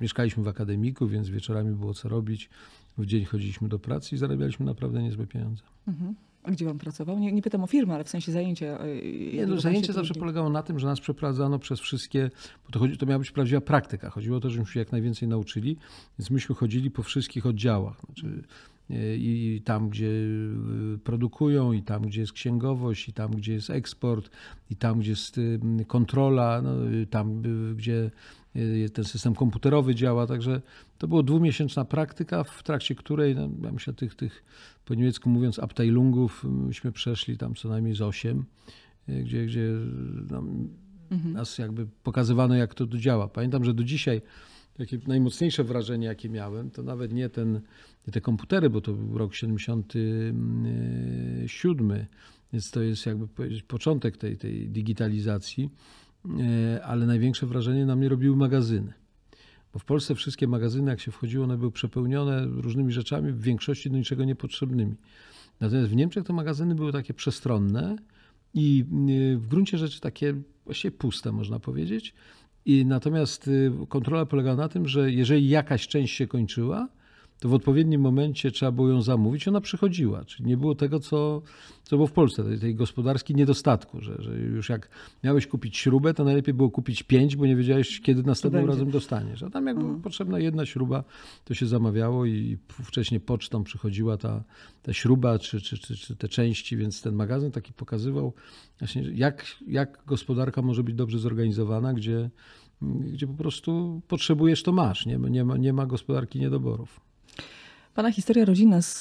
Mieszkaliśmy 0.00 0.42
w 0.42 0.48
akademiku, 0.48 1.08
więc 1.08 1.28
wieczorami 1.28 1.74
było 1.74 1.94
co 1.94 2.08
robić. 2.08 2.50
W 2.98 3.06
dzień 3.06 3.24
chodziliśmy 3.24 3.68
do 3.68 3.78
pracy 3.78 4.14
i 4.14 4.18
zarabialiśmy 4.18 4.66
naprawdę 4.66 5.02
niezłe 5.02 5.26
pieniądze. 5.26 5.62
Mhm. 5.88 6.14
A 6.42 6.50
gdzie 6.50 6.66
pan 6.66 6.78
pracował? 6.78 7.18
Nie, 7.18 7.32
nie, 7.32 7.42
pytam 7.42 7.64
o 7.64 7.66
firmę, 7.66 7.94
ale 7.94 8.04
w 8.04 8.08
sensie 8.08 8.32
zajęcia. 8.32 8.78
Nie, 9.32 9.46
no, 9.46 9.60
zajęcie 9.60 9.92
zawsze 9.92 10.14
polegało 10.14 10.50
na 10.50 10.62
tym, 10.62 10.78
że 10.78 10.86
nas 10.86 11.00
przeprowadzano 11.00 11.58
przez 11.58 11.80
wszystkie, 11.80 12.30
bo 12.66 12.72
to, 12.72 12.78
chodzi, 12.78 12.96
to 12.96 13.06
miała 13.06 13.18
być 13.18 13.30
prawdziwa 13.30 13.60
praktyka. 13.60 14.10
Chodziło 14.10 14.36
o 14.36 14.40
to, 14.40 14.50
żebyśmy 14.50 14.72
się 14.72 14.80
jak 14.80 14.92
najwięcej 14.92 15.28
nauczyli, 15.28 15.76
więc 16.18 16.30
myśmy 16.30 16.54
chodzili 16.54 16.90
po 16.90 17.02
wszystkich 17.02 17.46
oddziałach. 17.46 18.00
Znaczy, 18.06 18.42
i 19.16 19.62
tam, 19.64 19.88
gdzie 19.88 20.10
produkują, 21.04 21.72
i 21.72 21.82
tam, 21.82 22.02
gdzie 22.02 22.20
jest 22.20 22.32
księgowość, 22.32 23.08
i 23.08 23.12
tam, 23.12 23.30
gdzie 23.30 23.52
jest 23.52 23.70
eksport, 23.70 24.30
i 24.70 24.76
tam, 24.76 25.00
gdzie 25.00 25.10
jest 25.10 25.40
kontrola, 25.86 26.62
no, 26.62 26.70
tam, 27.10 27.42
gdzie 27.76 28.10
ten 28.92 29.04
system 29.04 29.34
komputerowy 29.34 29.94
działa. 29.94 30.26
Także 30.26 30.62
to 30.98 31.08
była 31.08 31.22
dwumiesięczna 31.22 31.84
praktyka, 31.84 32.44
w 32.44 32.62
trakcie 32.62 32.94
której, 32.94 33.34
no, 33.34 33.48
ja 33.62 33.72
myślę, 33.72 33.94
tych, 33.94 34.14
tych 34.14 34.44
po 34.84 34.94
niemiecku 34.94 35.30
mówiąc, 35.30 35.58
Abteilungów, 35.58 36.44
myśmy 36.44 36.92
przeszli 36.92 37.38
tam 37.38 37.54
co 37.54 37.68
najmniej 37.68 37.94
z 37.94 38.02
osiem, 38.02 38.44
gdzie, 39.08 39.46
gdzie 39.46 39.68
no, 40.30 40.42
mhm. 41.10 41.32
nas 41.32 41.58
jakby 41.58 41.86
pokazywano, 42.02 42.54
jak 42.54 42.74
to, 42.74 42.86
to 42.86 42.98
działa. 42.98 43.28
Pamiętam, 43.28 43.64
że 43.64 43.74
do 43.74 43.84
dzisiaj 43.84 44.22
takie 44.78 44.98
najmocniejsze 45.06 45.64
wrażenie, 45.64 46.06
jakie 46.06 46.28
miałem, 46.28 46.70
to 46.70 46.82
nawet 46.82 47.12
nie, 47.12 47.28
ten, 47.28 47.60
nie 48.06 48.12
te 48.12 48.20
komputery, 48.20 48.70
bo 48.70 48.80
to 48.80 48.92
był 48.92 49.18
rok 49.18 49.34
77, 49.34 52.06
więc 52.52 52.70
to 52.70 52.82
jest 52.82 53.06
jakby 53.06 53.28
początek 53.68 54.16
tej, 54.16 54.36
tej 54.36 54.68
digitalizacji, 54.68 55.70
e, 56.40 56.84
ale 56.84 57.06
największe 57.06 57.46
wrażenie 57.46 57.86
na 57.86 57.96
mnie 57.96 58.08
robiły 58.08 58.36
magazyny. 58.36 58.92
Bo 59.72 59.78
w 59.78 59.84
Polsce 59.84 60.14
wszystkie 60.14 60.48
magazyny, 60.48 60.90
jak 60.90 61.00
się 61.00 61.10
wchodziło, 61.10 61.44
one 61.44 61.58
były 61.58 61.72
przepełnione 61.72 62.46
różnymi 62.46 62.92
rzeczami, 62.92 63.32
w 63.32 63.40
większości 63.40 63.90
do 63.90 63.98
niczego 63.98 64.24
niepotrzebnymi. 64.24 64.94
Natomiast 65.60 65.90
w 65.90 65.96
Niemczech 65.96 66.24
te 66.24 66.32
magazyny 66.32 66.74
były 66.74 66.92
takie 66.92 67.14
przestronne 67.14 67.96
i 68.54 68.84
e, 69.34 69.36
w 69.36 69.46
gruncie 69.46 69.78
rzeczy 69.78 70.00
takie 70.00 70.34
właściwie 70.64 70.92
puste, 70.92 71.32
można 71.32 71.60
powiedzieć. 71.60 72.14
I 72.66 72.86
natomiast 72.86 73.48
y, 73.48 73.72
kontrola 73.88 74.26
polega 74.26 74.54
na 74.54 74.68
tym, 74.68 74.88
że 74.88 75.12
jeżeli 75.12 75.48
jakaś 75.48 75.88
część 75.88 76.16
się 76.16 76.26
kończyła, 76.26 76.88
to 77.40 77.48
w 77.48 77.54
odpowiednim 77.54 78.00
momencie 78.00 78.50
trzeba 78.50 78.72
było 78.72 78.88
ją 78.88 79.02
zamówić, 79.02 79.48
ona 79.48 79.60
przychodziła. 79.60 80.24
Czyli 80.24 80.48
nie 80.48 80.56
było 80.56 80.74
tego, 80.74 81.00
co, 81.00 81.42
co 81.82 81.96
było 81.96 82.06
w 82.06 82.12
Polsce, 82.12 82.44
tej, 82.44 82.58
tej 82.58 82.74
gospodarskiej 82.74 83.36
niedostatku, 83.36 84.00
że, 84.00 84.22
że 84.22 84.36
już 84.36 84.68
jak 84.68 84.88
miałeś 85.24 85.46
kupić 85.46 85.76
śrubę, 85.76 86.14
to 86.14 86.24
najlepiej 86.24 86.54
było 86.54 86.70
kupić 86.70 87.02
pięć, 87.02 87.36
bo 87.36 87.46
nie 87.46 87.56
wiedziałeś, 87.56 88.00
kiedy 88.00 88.22
następnym 88.22 88.66
razem 88.66 88.90
dostaniesz. 88.90 89.42
A 89.42 89.50
tam 89.50 89.66
jak 89.66 89.76
mhm. 89.76 90.02
potrzebna 90.02 90.38
jedna 90.38 90.66
śruba, 90.66 91.04
to 91.44 91.54
się 91.54 91.66
zamawiało 91.66 92.26
i 92.26 92.58
wcześniej 92.68 93.20
pocztą 93.20 93.64
przychodziła 93.64 94.16
ta, 94.16 94.44
ta 94.82 94.92
śruba 94.92 95.38
czy, 95.38 95.60
czy, 95.60 95.78
czy, 95.78 95.96
czy 95.96 96.16
te 96.16 96.28
części, 96.28 96.76
więc 96.76 97.02
ten 97.02 97.14
magazyn 97.14 97.50
taki 97.50 97.72
pokazywał 97.72 98.32
właśnie, 98.78 99.02
jak, 99.02 99.46
jak 99.66 100.02
gospodarka 100.06 100.62
może 100.62 100.84
być 100.84 100.94
dobrze 100.94 101.18
zorganizowana, 101.18 101.94
gdzie, 101.94 102.30
gdzie 102.82 103.26
po 103.26 103.34
prostu 103.34 104.02
potrzebujesz, 104.08 104.62
to 104.62 104.72
masz. 104.72 105.06
Nie, 105.06 105.18
nie, 105.18 105.44
ma, 105.44 105.56
nie 105.56 105.72
ma 105.72 105.86
gospodarki 105.86 106.40
niedoborów. 106.40 107.09
Pana 107.94 108.12
historia 108.12 108.44
rodzinna 108.44 108.82
z, 108.82 109.00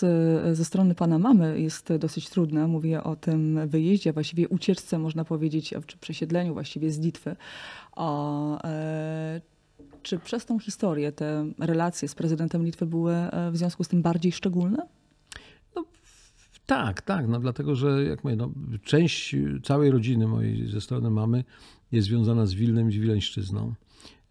ze 0.58 0.66
strony 0.66 0.96
pana 0.96 1.20
mamy 1.20 1.62
jest 1.62 1.94
dosyć 2.00 2.30
trudna. 2.30 2.68
Mówię 2.68 3.04
o 3.04 3.16
tym 3.16 3.68
wyjeździe, 3.68 4.14
właściwie 4.14 4.48
ucieczce, 4.48 5.00
można 5.00 5.26
powiedzieć, 5.26 5.74
czy 5.86 5.98
przesiedleniu 5.98 6.54
właściwie 6.54 6.92
z 6.92 7.00
Litwy. 7.00 7.36
O, 7.96 8.64
e, 8.64 9.42
czy 10.04 10.20
przez 10.20 10.46
tą 10.46 10.60
historię 10.60 11.12
te 11.12 11.46
relacje 11.60 12.08
z 12.08 12.16
prezydentem 12.16 12.66
Litwy 12.66 12.86
były 12.86 13.14
e, 13.14 13.52
w 13.52 13.58
związku 13.58 13.84
z 13.84 13.88
tym 13.88 14.02
bardziej 14.02 14.32
szczególne? 14.32 14.88
No, 15.76 15.86
tak, 16.66 17.02
tak. 17.02 17.28
No, 17.28 17.40
dlatego, 17.40 17.76
że 17.76 18.04
jak 18.04 18.24
mówię, 18.24 18.36
no, 18.36 18.52
część 18.84 19.36
całej 19.64 19.92
rodziny 19.92 20.28
mojej 20.28 20.68
ze 20.68 20.82
strony 20.82 21.10
mamy 21.10 21.44
jest 21.92 22.08
związana 22.08 22.46
z 22.46 22.54
Wilnem 22.54 22.90
i 22.90 22.94
z 22.94 22.96
Wileńszczyzną. 22.96 23.74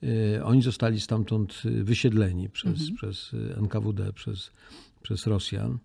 E, 0.03 0.45
oni 0.45 0.63
zostali 0.63 1.01
stamtąd 1.01 1.63
e, 1.65 1.85
wysiedleni 1.85 2.49
przez, 2.49 2.81
mhm. 2.81 2.97
przez 2.97 3.35
e, 3.35 3.59
NKWD, 3.59 4.13
przez, 4.13 4.51
przez 5.03 5.27
Rosjan. 5.27 5.79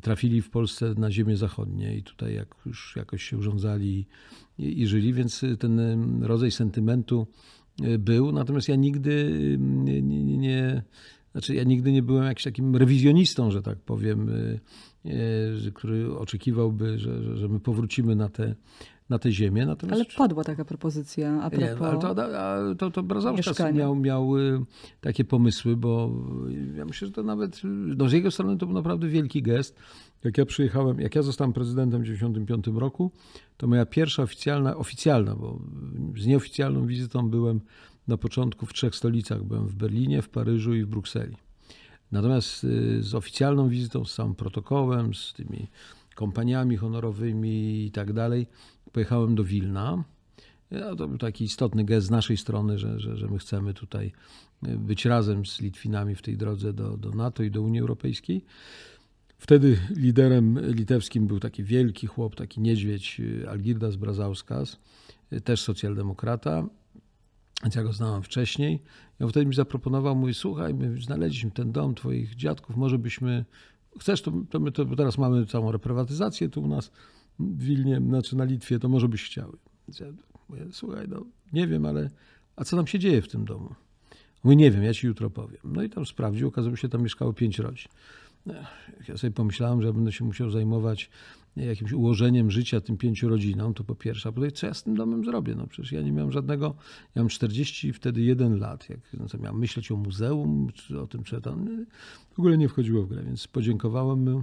Trafili 0.00 0.42
w 0.42 0.50
Polsce 0.50 0.94
na 0.98 1.10
ziemię 1.10 1.36
zachodnie 1.36 1.96
i 1.96 2.02
tutaj 2.02 2.34
jak 2.34 2.54
już 2.66 2.96
jakoś 2.96 3.22
się 3.22 3.38
urządzali 3.38 4.06
i, 4.58 4.82
i 4.82 4.86
żyli, 4.86 5.12
więc 5.12 5.44
ten 5.58 5.80
rodzaj 6.22 6.50
sentymentu 6.50 7.26
był. 7.98 8.32
Natomiast 8.32 8.68
ja 8.68 8.76
nigdy 8.76 9.30
nie, 9.60 10.02
nie, 10.02 10.36
nie 10.36 10.82
znaczy 11.32 11.54
ja 11.54 11.64
nigdy 11.64 11.92
nie 11.92 12.02
byłem 12.02 12.24
jakimś 12.24 12.44
takim 12.44 12.76
rewizjonistą, 12.76 13.50
że 13.50 13.62
tak 13.62 13.78
powiem, 13.78 14.30
który 15.74 16.18
oczekiwałby, 16.18 16.98
że, 16.98 17.36
że 17.36 17.48
my 17.48 17.60
powrócimy 17.60 18.16
na 18.16 18.28
te, 18.28 18.54
na 19.12 19.18
tę 19.18 19.32
ziemię. 19.32 19.66
Natomiast... 19.66 20.00
Ale 20.00 20.04
padła 20.16 20.44
taka 20.44 20.64
propozycja 20.64 21.42
a 21.42 21.50
propos 21.50 21.80
Nie, 21.80 21.86
ale 21.86 21.98
to, 22.76 22.90
to, 22.90 23.02
to 23.54 23.72
miał, 23.72 23.96
miał 23.96 24.38
y, 24.38 24.64
takie 25.00 25.24
pomysły, 25.24 25.76
bo 25.76 26.10
ja 26.76 26.84
myślę, 26.84 27.08
że 27.08 27.14
to 27.14 27.22
nawet 27.22 27.60
no 27.96 28.08
z 28.08 28.12
jego 28.12 28.30
strony 28.30 28.58
to 28.58 28.66
był 28.66 28.74
naprawdę 28.74 29.08
wielki 29.08 29.42
gest. 29.42 29.76
Jak 30.24 30.38
ja 30.38 30.46
przyjechałem, 30.46 31.00
jak 31.00 31.14
ja 31.14 31.22
zostałem 31.22 31.52
prezydentem 31.52 32.00
w 32.00 32.04
1995 32.04 32.80
roku, 32.80 33.10
to 33.56 33.66
moja 33.66 33.86
pierwsza 33.86 34.22
oficjalna, 34.22 34.76
oficjalna, 34.76 35.34
bo 35.36 35.58
z 36.16 36.26
nieoficjalną 36.26 36.86
wizytą 36.86 37.30
byłem 37.30 37.60
na 38.08 38.16
początku 38.16 38.66
w 38.66 38.72
trzech 38.72 38.94
stolicach. 38.94 39.44
Byłem 39.44 39.66
w 39.66 39.74
Berlinie, 39.74 40.22
w 40.22 40.28
Paryżu 40.28 40.74
i 40.74 40.82
w 40.82 40.86
Brukseli. 40.86 41.36
Natomiast 42.12 42.64
y, 42.64 43.02
z 43.02 43.14
oficjalną 43.14 43.68
wizytą, 43.68 44.04
z 44.04 44.14
całym 44.14 44.34
protokołem, 44.34 45.14
z 45.14 45.32
tymi 45.32 45.66
kompaniami 46.14 46.76
honorowymi 46.76 47.86
i 47.86 47.90
tak 47.90 48.12
dalej, 48.12 48.46
pojechałem 48.92 49.34
do 49.34 49.44
Wilna. 49.44 50.04
to 50.98 51.08
był 51.08 51.18
taki 51.18 51.44
istotny 51.44 51.84
gest 51.84 52.06
z 52.06 52.10
naszej 52.10 52.36
strony, 52.36 52.78
że, 52.78 53.00
że, 53.00 53.16
że 53.16 53.28
my 53.28 53.38
chcemy 53.38 53.74
tutaj 53.74 54.12
być 54.62 55.04
razem 55.04 55.46
z 55.46 55.60
Litwinami 55.60 56.14
w 56.14 56.22
tej 56.22 56.36
drodze 56.36 56.72
do, 56.72 56.96
do 56.96 57.10
NATO 57.10 57.42
i 57.42 57.50
do 57.50 57.62
Unii 57.62 57.80
Europejskiej. 57.80 58.44
Wtedy 59.38 59.78
liderem 59.96 60.58
litewskim 60.74 61.26
był 61.26 61.40
taki 61.40 61.64
wielki 61.64 62.06
chłop, 62.06 62.36
taki 62.36 62.60
niedźwiedź 62.60 63.20
Algirdas 63.48 63.96
Brazauskas, 63.96 64.78
też 65.44 65.60
socjaldemokrata. 65.60 66.66
Więc 67.62 67.74
ja 67.74 67.82
go 67.82 67.92
znałem 67.92 68.22
wcześniej. 68.22 68.82
I 69.20 69.24
on 69.24 69.30
wtedy 69.30 69.46
mi 69.46 69.54
zaproponował, 69.54 70.16
mówi, 70.16 70.34
słuchaj, 70.34 70.74
my 70.74 71.00
znaleźliśmy 71.00 71.50
ten 71.50 71.72
dom 71.72 71.94
twoich 71.94 72.34
dziadków, 72.34 72.76
może 72.76 72.98
byśmy, 72.98 73.44
chcesz, 74.00 74.22
to, 74.22 74.32
to 74.50 74.60
my 74.60 74.72
to, 74.72 74.84
bo 74.84 74.96
teraz 74.96 75.18
mamy 75.18 75.46
całą 75.46 75.72
reprywatyzację 75.72 76.48
tu 76.48 76.62
u 76.62 76.68
nas, 76.68 76.90
w 77.50 77.62
Wilnie, 77.62 78.00
znaczy 78.00 78.36
na 78.36 78.44
Litwie, 78.44 78.78
to 78.78 78.88
może 78.88 79.08
byś 79.08 79.24
chciały. 79.24 79.56
Ja 80.00 80.06
mówię, 80.48 80.66
słuchaj, 80.72 81.08
no 81.08 81.24
nie 81.52 81.66
wiem, 81.66 81.86
ale 81.86 82.10
a 82.56 82.64
co 82.64 82.76
tam 82.76 82.86
się 82.86 82.98
dzieje 82.98 83.22
w 83.22 83.28
tym 83.28 83.44
domu? 83.44 83.74
Mówi, 84.44 84.56
nie 84.56 84.70
wiem, 84.70 84.82
ja 84.82 84.94
ci 84.94 85.06
jutro 85.06 85.30
powiem. 85.30 85.60
No 85.64 85.82
i 85.82 85.90
tam 85.90 86.06
sprawdził, 86.06 86.48
okazało 86.48 86.76
się, 86.76 86.88
tam 86.88 87.02
mieszkało 87.02 87.32
pięć 87.32 87.58
rodzin. 87.58 87.88
Ja 89.08 89.16
sobie 89.16 89.30
pomyślałem, 89.30 89.82
że 89.82 89.92
będę 89.92 90.12
się 90.12 90.24
musiał 90.24 90.50
zajmować 90.50 91.10
jakimś 91.56 91.92
ułożeniem 91.92 92.50
życia 92.50 92.80
tym 92.80 92.96
pięciu 92.96 93.28
rodzinom, 93.28 93.74
to 93.74 93.84
po 93.84 93.94
pierwsze, 93.94 94.28
a 94.28 94.32
po 94.32 94.40
drugie, 94.40 94.52
co 94.52 94.66
ja 94.66 94.74
z 94.74 94.82
tym 94.82 94.94
domem 94.94 95.24
zrobię? 95.24 95.54
No 95.54 95.66
przecież 95.66 95.92
ja 95.92 96.02
nie 96.02 96.12
miałem 96.12 96.32
żadnego, 96.32 96.74
ja 97.14 97.22
mam 97.22 97.28
40 97.28 97.92
wtedy 97.92 98.20
jeden 98.20 98.58
lat, 98.58 98.88
jak 98.90 98.98
no 99.12 99.26
miałem 99.40 99.58
myśleć 99.58 99.92
o 99.92 99.96
muzeum, 99.96 100.68
czy 100.74 101.00
o 101.00 101.06
tym, 101.06 101.24
czy 101.24 101.40
tam, 101.40 101.86
w 102.34 102.38
ogóle 102.38 102.58
nie 102.58 102.68
wchodziło 102.68 103.02
w 103.02 103.08
grę, 103.08 103.22
więc 103.22 103.46
podziękowałem 103.46 104.30
mu 104.32 104.42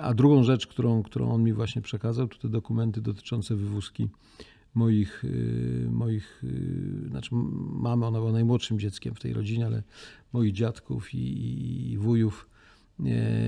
a 0.00 0.14
drugą 0.14 0.42
rzecz, 0.42 0.66
którą, 0.66 1.02
którą 1.02 1.30
on 1.30 1.42
mi 1.42 1.52
właśnie 1.52 1.82
przekazał, 1.82 2.28
to 2.28 2.38
te 2.38 2.48
dokumenty 2.48 3.00
dotyczące 3.00 3.56
wywózki 3.56 4.08
moich, 4.74 5.24
e, 5.24 5.90
moich 5.90 6.42
e, 7.06 7.08
znaczy 7.08 7.30
mamy, 7.72 8.06
ona 8.06 8.18
była 8.18 8.32
najmłodszym 8.32 8.78
dzieckiem 8.78 9.14
w 9.14 9.20
tej 9.20 9.32
rodzinie, 9.32 9.66
ale 9.66 9.82
moich 10.32 10.52
dziadków 10.52 11.14
i, 11.14 11.92
i 11.92 11.98
wujów 11.98 12.48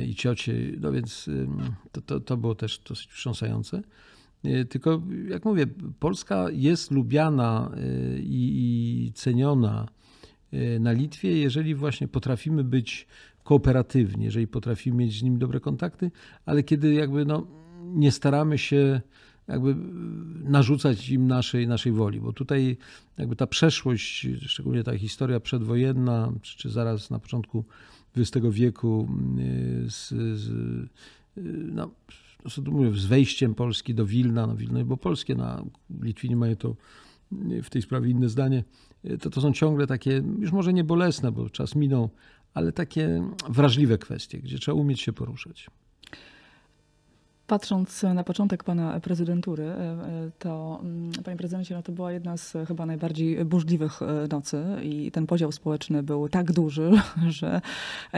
i 0.07 0.15
ciocie, 0.15 0.55
no 0.81 0.93
więc 0.93 1.31
to, 1.93 2.01
to, 2.01 2.21
to 2.21 2.37
było 2.37 2.55
też 2.55 2.79
dosyć 2.79 3.09
wstrząsające. 3.09 3.83
Tylko, 4.69 5.03
jak 5.29 5.45
mówię, 5.45 5.67
Polska 5.99 6.47
jest 6.51 6.91
lubiana 6.91 7.71
i, 8.21 9.07
i 9.07 9.13
ceniona 9.13 9.89
na 10.81 10.93
Litwie, 10.93 11.39
jeżeli 11.39 11.75
właśnie 11.75 12.09
potrafimy 12.09 12.65
być 12.65 13.07
kooperatywni, 13.45 14.25
jeżeli 14.25 14.47
potrafimy 14.47 14.97
mieć 14.97 15.19
z 15.19 15.23
nimi 15.23 15.39
dobre 15.39 15.61
kontakty, 15.61 16.11
ale 16.47 16.63
kiedy 16.63 16.95
jakby 16.95 17.25
no, 17.25 17.47
nie 17.83 18.13
staramy 18.13 18.59
się 18.59 19.01
jakby 19.49 19.77
narzucać 20.45 21.11
im 21.11 21.27
naszej, 21.27 21.69
naszej 21.69 21.93
woli, 21.93 22.21
bo 22.21 22.33
tutaj 22.33 22.77
jakby 23.19 23.37
ta 23.37 23.47
przeszłość, 23.47 24.27
szczególnie 24.41 24.85
ta 24.85 24.99
historia 24.99 25.41
przedwojenna, 25.41 26.33
czy, 26.43 26.59
czy 26.59 26.71
zaraz 26.71 27.11
na 27.11 27.19
początku 27.19 27.65
XX 28.17 28.47
wieku 28.51 29.09
y, 29.39 29.91
z, 29.91 30.09
z, 30.41 30.49
y, 30.49 30.89
no, 31.73 31.91
no, 32.45 32.73
mówię, 32.73 32.93
z 32.93 33.07
wejściem 33.07 33.55
Polski 33.55 33.95
do 33.95 34.07
Wilna, 34.07 34.47
no 34.47 34.57
Wilno 34.57 34.85
było 34.85 34.97
polskie, 34.97 35.35
no, 35.35 35.67
Litwini 36.03 36.37
mają 36.37 36.57
to 36.57 36.77
w 37.63 37.71
tej 37.71 37.83
sprawie 37.83 38.11
inne 38.11 38.29
zdanie, 38.29 38.65
to 39.21 39.31
to 39.31 39.41
są 39.41 39.53
ciągle 39.53 39.87
takie, 39.87 40.23
już 40.39 40.53
może 40.53 40.73
nie 40.73 40.85
bolesne, 40.85 41.33
bo 41.33 41.51
czas 41.51 41.77
minął, 41.77 42.11
ale 42.55 42.73
takie 42.73 43.23
wrażliwe 43.49 43.99
kwestie, 43.99 44.39
gdzie 44.39 44.59
trzeba 44.59 44.81
umieć 44.81 45.01
się 45.01 45.13
poruszać. 45.13 45.71
Patrząc 47.51 48.03
na 48.03 48.25
początek 48.25 48.65
pana 48.65 49.01
prezydentury, 49.01 49.65
e, 49.65 49.71
e, 49.71 50.31
to 50.39 50.81
mm, 50.83 51.13
panie 51.25 51.37
prezydencie, 51.37 51.75
no 51.75 51.83
to 51.83 51.93
była 51.93 52.13
jedna 52.13 52.37
z 52.37 52.57
chyba 52.69 52.87
najbardziej 52.87 53.45
burzliwych 53.45 54.03
e, 54.03 54.07
nocy 54.31 54.65
i 54.83 55.11
ten 55.11 55.27
podział 55.27 55.53
społeczny 55.53 56.03
był 56.03 56.29
tak 56.29 56.53
duży, 56.53 56.91
że 57.29 57.61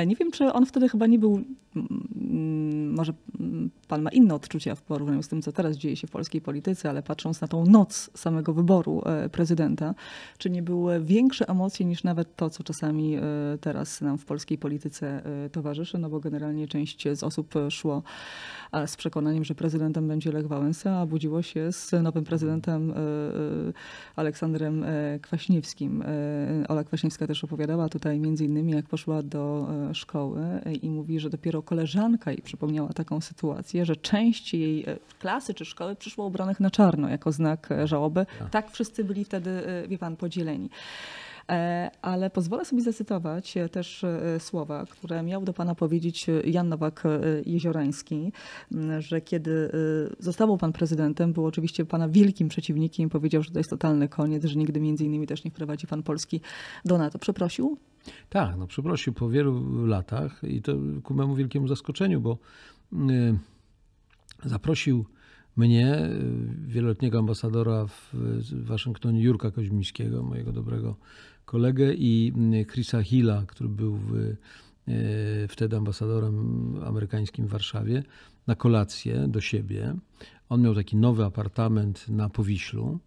nie 0.06 0.16
wiem, 0.16 0.30
czy 0.30 0.52
on 0.52 0.66
wtedy 0.66 0.88
chyba 0.88 1.06
nie 1.06 1.18
był, 1.18 1.40
mm, 1.76 2.94
może 2.94 3.12
mm, 3.40 3.70
pan 3.88 4.02
ma 4.02 4.10
inne 4.10 4.34
odczucia 4.34 4.74
w 4.74 4.82
porównaniu 4.82 5.22
z 5.22 5.28
tym, 5.28 5.42
co 5.42 5.52
teraz 5.52 5.76
dzieje 5.76 5.96
się 5.96 6.06
w 6.06 6.10
polskiej 6.10 6.40
polityce, 6.40 6.90
ale 6.90 7.02
patrząc 7.02 7.40
na 7.40 7.48
tą 7.48 7.66
noc 7.66 8.10
samego 8.14 8.54
wyboru 8.54 9.02
prezydenta, 9.32 9.94
czy 10.38 10.50
nie 10.50 10.62
były 10.62 11.00
większe 11.00 11.48
emocje 11.48 11.86
niż 11.86 12.04
nawet 12.04 12.36
to, 12.36 12.50
co 12.50 12.62
czasami 12.62 13.16
teraz 13.60 14.00
nam 14.00 14.18
w 14.18 14.24
polskiej 14.24 14.58
polityce 14.58 15.22
towarzyszy, 15.52 15.98
no 15.98 16.08
bo 16.10 16.20
generalnie 16.20 16.68
część 16.68 17.08
z 17.14 17.22
osób 17.22 17.54
szło 17.70 18.02
z 18.86 18.96
przekonaniem, 18.96 19.21
że 19.42 19.54
prezydentem 19.54 20.08
będzie 20.08 20.32
Lech 20.32 20.46
Wałęsa, 20.46 20.98
a 20.98 21.06
budziło 21.06 21.42
się 21.42 21.72
z 21.72 21.92
nowym 22.02 22.24
prezydentem 22.24 22.90
e, 22.90 22.94
e, 22.94 22.98
Aleksandrem 24.16 24.84
e, 24.84 25.18
Kwaśniewskim. 25.22 26.04
Ola 26.68 26.84
Kwaśniewska 26.84 27.26
też 27.26 27.44
opowiadała 27.44 27.88
tutaj 27.88 28.20
między 28.20 28.44
innymi, 28.44 28.72
jak 28.72 28.86
poszła 28.86 29.22
do 29.22 29.68
szkoły 29.92 30.40
i 30.82 30.90
mówi, 30.90 31.20
że 31.20 31.30
dopiero 31.30 31.62
koleżanka 31.62 32.30
jej 32.30 32.42
przypomniała 32.42 32.92
taką 32.92 33.20
sytuację, 33.20 33.84
że 33.86 33.96
część 33.96 34.54
jej 34.54 34.86
klasy 35.18 35.54
czy 35.54 35.64
szkoły 35.64 35.96
przyszło 35.96 36.26
ubranych 36.26 36.60
na 36.60 36.70
czarno 36.70 37.08
jako 37.08 37.32
znak 37.32 37.68
żałoby. 37.84 38.26
Tak, 38.38 38.50
tak 38.50 38.70
wszyscy 38.70 39.04
byli 39.04 39.24
wtedy, 39.24 39.62
wie 39.88 39.98
pan, 39.98 40.16
podzieleni. 40.16 40.70
E, 41.50 41.90
ale 42.02 42.30
pozwolę 42.30 42.64
sobie 42.64 42.82
zacytować 42.82 43.56
e, 43.56 43.68
też 43.68 44.04
e, 44.04 44.40
słowa, 44.40 44.86
które 44.90 45.22
miał 45.22 45.44
do 45.44 45.52
pana 45.52 45.74
powiedzieć 45.74 46.26
Jan 46.44 46.68
Nowak-Jeziorański, 46.68 48.32
że 48.98 49.20
kiedy 49.20 49.70
został 50.18 50.58
pan 50.58 50.72
prezydentem, 50.72 51.32
był 51.32 51.46
oczywiście 51.46 51.84
pana 51.84 52.08
wielkim 52.08 52.48
przeciwnikiem, 52.48 53.08
powiedział, 53.08 53.42
że 53.42 53.50
to 53.50 53.58
jest 53.58 53.70
totalny 53.70 54.08
koniec, 54.08 54.44
że 54.44 54.58
nigdy 54.58 54.80
między 54.80 55.04
innymi 55.04 55.26
też 55.26 55.44
nie 55.44 55.50
wprowadzi 55.50 55.86
pan 55.86 56.02
Polski 56.02 56.40
do 56.84 56.98
NATO. 56.98 57.18
Przeprosił? 57.18 57.78
Tak, 58.28 58.56
no 58.56 58.66
przeprosił 58.66 59.12
po 59.12 59.28
wielu 59.28 59.86
latach 59.86 60.44
i 60.44 60.62
to 60.62 60.72
ku 61.02 61.14
memu 61.14 61.34
wielkiemu 61.34 61.68
zaskoczeniu, 61.68 62.20
bo 62.20 62.38
zaprosił 64.44 65.04
mnie, 65.56 66.10
wieloletniego 66.66 67.18
ambasadora 67.18 67.86
w 67.86 68.14
Waszyngtonie, 68.64 69.22
Jurka 69.22 69.50
Koźmińskiego, 69.50 70.22
mojego 70.22 70.52
dobrego 70.52 70.96
kolegę 71.44 71.94
i 71.94 72.32
mm, 72.36 72.64
Chrisa 72.64 73.02
Hilla, 73.02 73.44
który 73.46 73.68
był 73.68 73.96
w, 73.96 74.36
e, 74.88 75.48
wtedy 75.48 75.76
ambasadorem 75.76 76.76
amerykańskim 76.84 77.46
w 77.46 77.50
Warszawie, 77.50 78.02
na 78.46 78.54
kolację 78.54 79.24
do 79.28 79.40
siebie. 79.40 79.94
On 80.48 80.62
miał 80.62 80.74
taki 80.74 80.96
nowy 80.96 81.24
apartament 81.24 82.08
na 82.08 82.28
Powiślu 82.28 82.98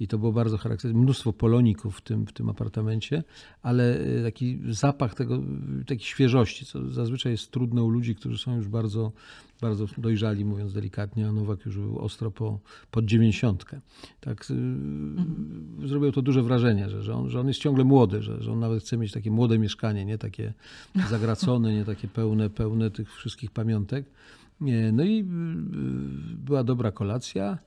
i 0.00 0.08
to 0.08 0.18
było 0.18 0.32
bardzo 0.32 0.58
charakterystyczne. 0.58 1.02
Mnóstwo 1.02 1.32
poloników 1.32 1.98
w 1.98 2.00
tym, 2.00 2.26
w 2.26 2.32
tym 2.32 2.48
apartamencie, 2.50 3.22
ale 3.62 3.98
e, 3.98 4.22
taki 4.22 4.58
zapach 4.68 5.14
tego, 5.14 5.42
takiej 5.86 6.06
świeżości, 6.06 6.66
co 6.66 6.90
zazwyczaj 6.90 7.32
jest 7.32 7.50
trudne 7.50 7.82
u 7.82 7.88
ludzi, 7.88 8.14
którzy 8.14 8.38
są 8.38 8.56
już 8.56 8.68
bardzo, 8.68 9.12
bardzo 9.60 9.86
dojrzali, 9.98 10.44
mówiąc 10.44 10.72
delikatnie, 10.72 11.28
a 11.28 11.32
Nowak 11.32 11.66
już 11.66 11.78
był 11.78 11.98
ostro 11.98 12.30
po, 12.30 12.58
pod 12.90 13.04
dziewięćdziesiątkę. 13.04 13.80
Tak, 14.20 14.46
mhm. 14.50 15.88
Zrobił 15.88 16.12
to 16.12 16.22
duże 16.22 16.42
wrażenie, 16.42 16.90
że, 16.90 17.02
że, 17.02 17.14
on, 17.14 17.30
że 17.30 17.40
on 17.40 17.48
jest 17.48 17.60
ciągle 17.60 17.84
młody, 17.84 18.22
że, 18.22 18.42
że 18.42 18.52
on 18.52 18.60
nawet 18.60 18.82
chce 18.82 18.96
mieć 18.96 19.12
takie 19.12 19.30
młode 19.30 19.58
mieszkanie, 19.58 20.04
nie 20.04 20.18
takie 20.18 20.52
zagracone, 21.10 21.74
nie 21.74 21.84
takie 21.84 22.08
pełne, 22.08 22.50
pełne 22.50 22.90
tych 22.90 23.14
wszystkich 23.14 23.50
pamiątek. 23.50 24.06
No 24.92 25.04
i 25.04 25.20
y, 25.20 25.24
była 26.36 26.64
dobra 26.64 26.92
kolacja. 26.92 27.58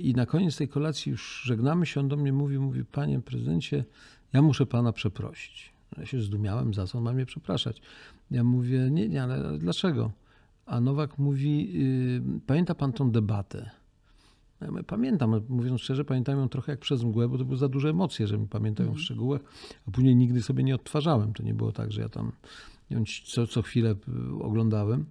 I 0.00 0.12
na 0.16 0.26
koniec 0.26 0.56
tej 0.56 0.68
kolacji 0.68 1.10
już 1.10 1.42
żegnamy 1.44 1.86
się, 1.86 2.00
on 2.00 2.08
do 2.08 2.16
mnie 2.16 2.32
mówi, 2.32 2.58
mówi, 2.58 2.84
panie 2.84 3.20
prezydencie, 3.20 3.84
ja 4.32 4.42
muszę 4.42 4.66
pana 4.66 4.92
przeprosić. 4.92 5.72
Ja 5.98 6.06
się 6.06 6.20
zdumiałem, 6.20 6.74
za 6.74 6.86
co 6.86 6.98
on 6.98 7.04
ma 7.04 7.12
mnie 7.12 7.26
przepraszać. 7.26 7.82
Ja 8.30 8.44
mówię, 8.44 8.88
nie, 8.90 9.08
nie, 9.08 9.22
ale 9.22 9.58
dlaczego? 9.58 10.10
A 10.66 10.80
Nowak 10.80 11.18
mówi, 11.18 11.72
yy, 11.72 12.40
pamięta 12.46 12.74
pan 12.74 12.92
tą 12.92 13.10
debatę? 13.10 13.70
Ja 14.60 14.70
mówię, 14.70 14.82
pamiętam, 14.82 15.40
mówiąc 15.48 15.80
szczerze, 15.80 16.04
pamiętam 16.04 16.38
ją 16.38 16.48
trochę 16.48 16.72
jak 16.72 16.80
przez 16.80 17.04
mgłę, 17.04 17.28
bo 17.28 17.38
to 17.38 17.44
były 17.44 17.56
za 17.56 17.68
duże 17.68 17.90
emocje, 17.90 18.26
że 18.26 18.38
mi 18.38 18.48
pamiętają 18.48 18.88
mm. 18.88 19.00
w 19.00 19.02
szczegółach, 19.02 19.40
a 19.88 19.90
później 19.90 20.16
nigdy 20.16 20.42
sobie 20.42 20.64
nie 20.64 20.74
odtwarzałem. 20.74 21.32
To 21.32 21.42
nie 21.42 21.54
było 21.54 21.72
tak, 21.72 21.92
że 21.92 22.00
ja 22.00 22.08
tam 22.08 22.32
ją 22.90 23.04
co, 23.24 23.46
co 23.46 23.62
chwilę 23.62 23.90
y, 23.90 24.42
oglądałem. 24.42 25.06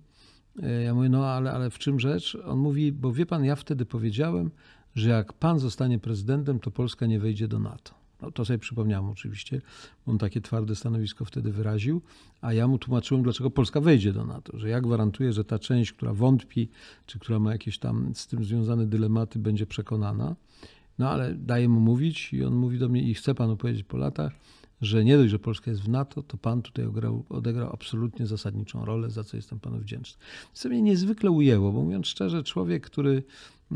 E, 0.64 0.84
ja 0.84 0.94
mówię, 0.94 1.10
no 1.10 1.28
ale, 1.28 1.52
ale 1.52 1.70
w 1.70 1.80
czym 1.80 2.00
rzecz? 2.00 2.38
On 2.46 2.60
mówi, 2.60 2.92
bo 2.92 3.14
wie 3.14 3.26
pan, 3.26 3.46
ja 3.46 3.56
wtedy 3.56 3.86
powiedziałem, 3.86 4.52
że 4.96 5.10
jak 5.10 5.34
pan 5.34 5.60
zostanie 5.60 6.00
prezydentem, 6.00 6.60
to 6.60 6.72
Polska 6.72 7.06
nie 7.06 7.20
wejdzie 7.20 7.48
do 7.48 7.60
NATO. 7.60 8.06
No, 8.22 8.32
to 8.32 8.46
sobie 8.46 8.60
przypomniałem 8.60 9.10
oczywiście, 9.10 9.62
on 10.06 10.18
takie 10.18 10.42
twarde 10.42 10.76
stanowisko 10.76 11.26
wtedy 11.26 11.52
wyraził, 11.52 12.02
a 12.42 12.54
ja 12.54 12.68
mu 12.68 12.78
tłumaczyłem, 12.78 13.24
dlaczego 13.24 13.52
Polska 13.52 13.82
wejdzie 13.82 14.14
do 14.14 14.26
NATO, 14.26 14.60
że 14.60 14.70
ja 14.70 14.82
gwarantuję, 14.82 15.34
że 15.34 15.44
ta 15.44 15.60
część, 15.60 15.94
która 15.94 16.14
wątpi, 16.14 16.70
czy 17.06 17.20
która 17.20 17.40
ma 17.40 17.52
jakieś 17.52 17.80
tam 17.80 18.16
z 18.16 18.28
tym 18.28 18.46
związane 18.46 18.86
dylematy, 18.86 19.40
będzie 19.40 19.66
przekonana. 19.66 20.36
No 21.00 21.10
ale 21.10 21.34
daję 21.34 21.70
mu 21.70 21.80
mówić 21.80 22.34
i 22.34 22.44
on 22.44 22.56
mówi 22.56 22.80
do 22.80 22.90
mnie 22.90 23.02
i 23.02 23.14
chce 23.14 23.36
panu 23.36 23.58
powiedzieć 23.58 23.84
po 23.84 23.98
latach, 23.98 24.34
że 24.86 25.04
nie 25.04 25.18
dość, 25.18 25.32
że 25.32 25.40
Polska 25.40 25.72
jest 25.72 25.84
w 25.84 25.90
NATO, 25.90 26.24
to 26.24 26.38
pan 26.38 26.62
tutaj 26.62 26.86
odegrał, 26.86 27.24
odegrał 27.30 27.74
absolutnie 27.74 28.26
zasadniczą 28.26 28.86
rolę, 28.86 29.10
za 29.10 29.24
co 29.24 29.38
jestem 29.38 29.60
panu 29.60 29.78
wdzięczny. 29.78 30.22
Co 30.54 30.70
mnie 30.70 30.82
niezwykle 30.82 31.32
ujęło, 31.32 31.72
bo 31.72 31.82
mówiąc 31.82 32.08
szczerze, 32.08 32.44
człowiek, 32.44 32.86
który 32.86 33.24
e, 33.72 33.76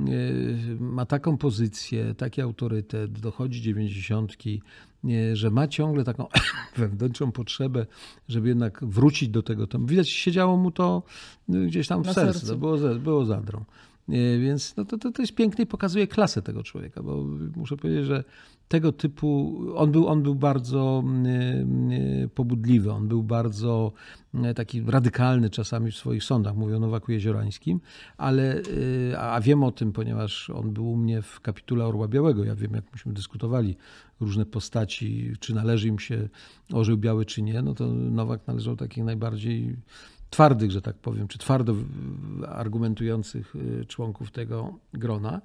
ma 0.80 1.05
taką 1.05 1.38
pozycję, 1.38 2.16
taki 2.18 2.41
autorytet, 2.41 3.20
dochodzi 3.20 3.62
dziewięćdziesiątki, 3.62 4.62
że 5.34 5.51
ma 5.51 5.68
ciągle 5.68 6.03
taką 6.03 6.28
wewnętrzną 6.78 7.32
potrzebę, 7.32 7.86
żeby 8.28 8.47
jednak 8.47 8.86
wrócić 8.86 9.30
do 9.30 9.43
tego. 9.43 9.68
Tam 9.68 9.86
widać, 9.86 10.10
siedziało 10.10 10.57
mu 10.57 10.72
to 10.72 11.03
e, 11.49 11.66
gdzieś 11.66 11.88
tam 11.88 12.03
w 12.03 12.12
sercu, 12.12 12.39
sercu. 12.39 12.57
Było, 12.57 12.78
było 12.99 13.26
zadrą. 13.26 13.66
Więc 14.39 14.76
no 14.78 14.86
to, 14.86 14.97
to, 14.97 15.12
to 15.12 15.22
jest 15.22 15.36
piękne 15.36 15.64
i 15.64 15.68
pokazuje 15.68 16.07
klasę 16.07 16.41
tego 16.41 16.64
człowieka, 16.64 17.03
bo 17.03 17.26
muszę 17.55 17.78
powiedzieć, 17.78 18.05
że 18.05 18.24
tego 18.68 18.91
typu, 18.91 19.60
on 19.76 19.91
był, 19.91 20.07
on 20.07 20.24
był 20.24 20.36
bardzo 20.36 21.03
pobudliwy, 22.36 22.91
on 22.91 23.07
był 23.07 23.24
bardzo 23.24 23.91
taki 24.55 24.82
radykalny 24.82 25.49
czasami 25.49 25.91
w 25.91 25.95
swoich 25.95 26.24
sądach, 26.24 26.55
mówię 26.55 26.76
o 26.76 26.80
Nowaku 26.80 27.12
Jeziorańskim, 27.12 27.80
ale, 28.18 28.57
y, 28.57 29.20
a 29.20 29.41
wiem 29.41 29.64
o 29.64 29.72
tym, 29.72 29.91
ponieważ 29.91 30.49
on 30.49 30.74
był 30.74 30.91
u 30.91 30.97
mnie 30.97 31.22
w 31.22 31.41
kapitule 31.41 31.86
Orła 31.86 32.07
Białego, 32.07 32.43
ja 32.43 32.55
wiem, 32.55 32.74
jak 32.74 32.91
myśmy 32.93 33.14
dyskutowali 33.14 33.78
różne 34.20 34.45
postaci, 34.45 35.34
czy 35.39 35.55
należy 35.55 35.88
im 35.88 35.99
się 35.99 36.30
orzeł 36.74 36.97
biały, 36.97 37.26
czy 37.26 37.41
nie, 37.41 37.62
no 37.62 37.74
to 37.74 37.88
Nowak 37.88 38.47
należał 38.47 38.76
do 38.76 38.86
takich 38.86 39.03
najbardziej 39.03 39.76
twardych, 40.30 40.72
że 40.72 40.82
tak 40.82 40.96
powiem, 40.96 41.28
czy 41.28 41.38
twardo 41.38 41.76
argumentujących 42.48 43.56
y, 43.56 43.86
członków 43.86 44.32
tego 44.32 44.80
grona. 44.94 45.42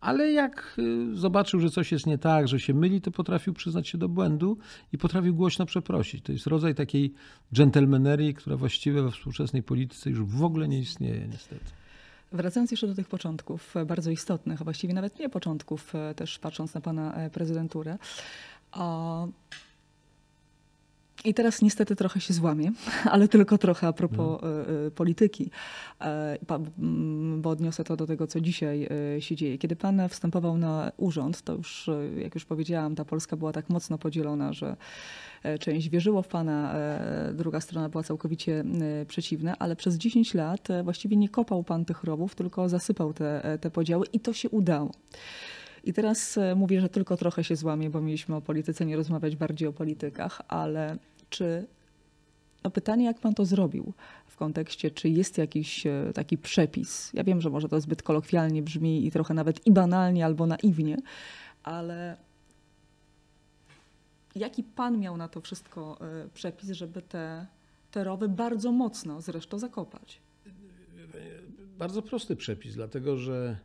Ale 0.00 0.32
jak 0.32 0.76
y, 0.78 1.16
zobaczył, 1.16 1.60
że 1.60 1.70
coś 1.70 1.92
jest 1.92 2.06
nie 2.06 2.18
tak, 2.18 2.48
że 2.48 2.60
się 2.60 2.74
myli, 2.74 3.00
to 3.00 3.10
potrafił 3.10 3.54
przyznać 3.54 3.88
się 3.88 3.98
do 3.98 4.08
błędu 4.08 4.58
i 4.92 4.98
potrafił 4.98 5.34
głośno 5.34 5.66
przeprosić. 5.66 6.24
To 6.24 6.32
jest 6.32 6.46
rodzaj 6.46 6.74
takiej 6.74 7.14
dżentelmenerii, 7.54 8.34
która 8.34 8.56
właściwie 8.56 9.02
we 9.02 9.10
współczesnej 9.10 9.62
polityce 9.62 10.10
już 10.10 10.24
w 10.24 10.44
ogóle 10.44 10.68
nie 10.68 10.78
istnieje, 10.78 11.28
niestety. 11.28 11.64
Wracając 12.32 12.70
jeszcze 12.70 12.86
do 12.86 12.94
tych 12.94 13.08
początków, 13.08 13.76
e, 13.76 13.84
bardzo 13.84 14.10
istotnych, 14.10 14.60
a 14.60 14.64
właściwie 14.64 14.94
nawet 14.94 15.18
nie 15.18 15.28
początków, 15.28 15.94
e, 15.94 16.14
też 16.14 16.38
patrząc 16.38 16.74
na 16.74 16.80
pana 16.80 17.14
e, 17.14 17.30
prezydenturę. 17.30 17.98
I 21.24 21.34
teraz 21.34 21.62
niestety 21.62 21.96
trochę 21.96 22.20
się 22.20 22.34
złamie, 22.34 22.72
ale 23.12 23.28
tylko 23.28 23.58
trochę 23.58 23.86
a 23.86 23.92
propos 23.92 24.42
e, 24.42 24.90
polityki, 24.90 25.50
e, 26.00 26.38
bo 27.36 27.50
odniosę 27.50 27.84
to 27.84 27.96
do 27.96 28.06
tego, 28.06 28.26
co 28.26 28.40
dzisiaj 28.40 28.88
się 29.18 29.36
dzieje. 29.36 29.58
Kiedy 29.58 29.76
pan 29.76 30.08
wstępował 30.08 30.58
na 30.58 30.92
urząd, 30.96 31.42
to 31.42 31.54
już, 31.54 31.90
jak 32.16 32.34
już 32.34 32.44
powiedziałam, 32.44 32.94
ta 32.94 33.04
Polska 33.04 33.36
była 33.36 33.52
tak 33.52 33.70
mocno 33.70 33.98
podzielona, 33.98 34.52
że 34.52 34.76
część 35.60 35.88
wierzyło 35.88 36.22
w 36.22 36.28
pana, 36.28 36.74
druga 37.34 37.60
strona 37.60 37.88
była 37.88 38.02
całkowicie 38.02 38.64
przeciwna, 39.08 39.58
ale 39.58 39.76
przez 39.76 39.96
10 39.96 40.34
lat 40.34 40.68
właściwie 40.84 41.16
nie 41.16 41.28
kopał 41.28 41.64
pan 41.64 41.84
tych 41.84 42.04
rowów, 42.04 42.34
tylko 42.34 42.68
zasypał 42.68 43.12
te, 43.12 43.58
te 43.60 43.70
podziały 43.70 44.06
i 44.12 44.20
to 44.20 44.32
się 44.32 44.48
udało. 44.48 44.90
I 45.88 45.92
teraz 45.92 46.38
e, 46.38 46.54
mówię, 46.54 46.80
że 46.80 46.88
tylko 46.88 47.16
trochę 47.16 47.44
się 47.44 47.56
złamie, 47.56 47.90
bo 47.90 48.00
mieliśmy 48.00 48.36
o 48.36 48.40
polityce 48.40 48.86
nie 48.86 48.96
rozmawiać 48.96 49.36
bardziej 49.36 49.68
o 49.68 49.72
politykach, 49.72 50.42
ale 50.48 50.96
czy 51.30 51.66
No 52.64 52.70
pytanie, 52.70 53.04
jak 53.04 53.18
pan 53.18 53.34
to 53.34 53.44
zrobił 53.44 53.92
w 54.26 54.36
kontekście, 54.36 54.90
czy 54.90 55.08
jest 55.08 55.38
jakiś 55.38 55.86
e, 55.86 56.12
taki 56.14 56.38
przepis? 56.38 57.10
Ja 57.14 57.24
wiem, 57.24 57.40
że 57.40 57.50
może 57.50 57.68
to 57.68 57.80
zbyt 57.80 58.02
kolokwialnie 58.02 58.62
brzmi 58.62 59.06
i 59.06 59.10
trochę 59.10 59.34
nawet 59.34 59.66
i 59.66 59.72
banalnie 59.72 60.24
albo 60.24 60.46
naiwnie, 60.46 60.96
ale 61.62 62.16
jaki 64.34 64.62
pan 64.62 64.98
miał 64.98 65.16
na 65.16 65.28
to 65.28 65.40
wszystko 65.40 65.98
e, 66.00 66.28
przepis, 66.34 66.70
żeby 66.70 67.02
te, 67.02 67.46
te 67.90 68.04
rowy 68.04 68.28
bardzo 68.28 68.72
mocno 68.72 69.20
zresztą 69.20 69.58
zakopać? 69.58 70.20
Bardzo 71.78 72.02
prosty 72.02 72.36
przepis, 72.36 72.74
dlatego 72.74 73.16
że 73.16 73.56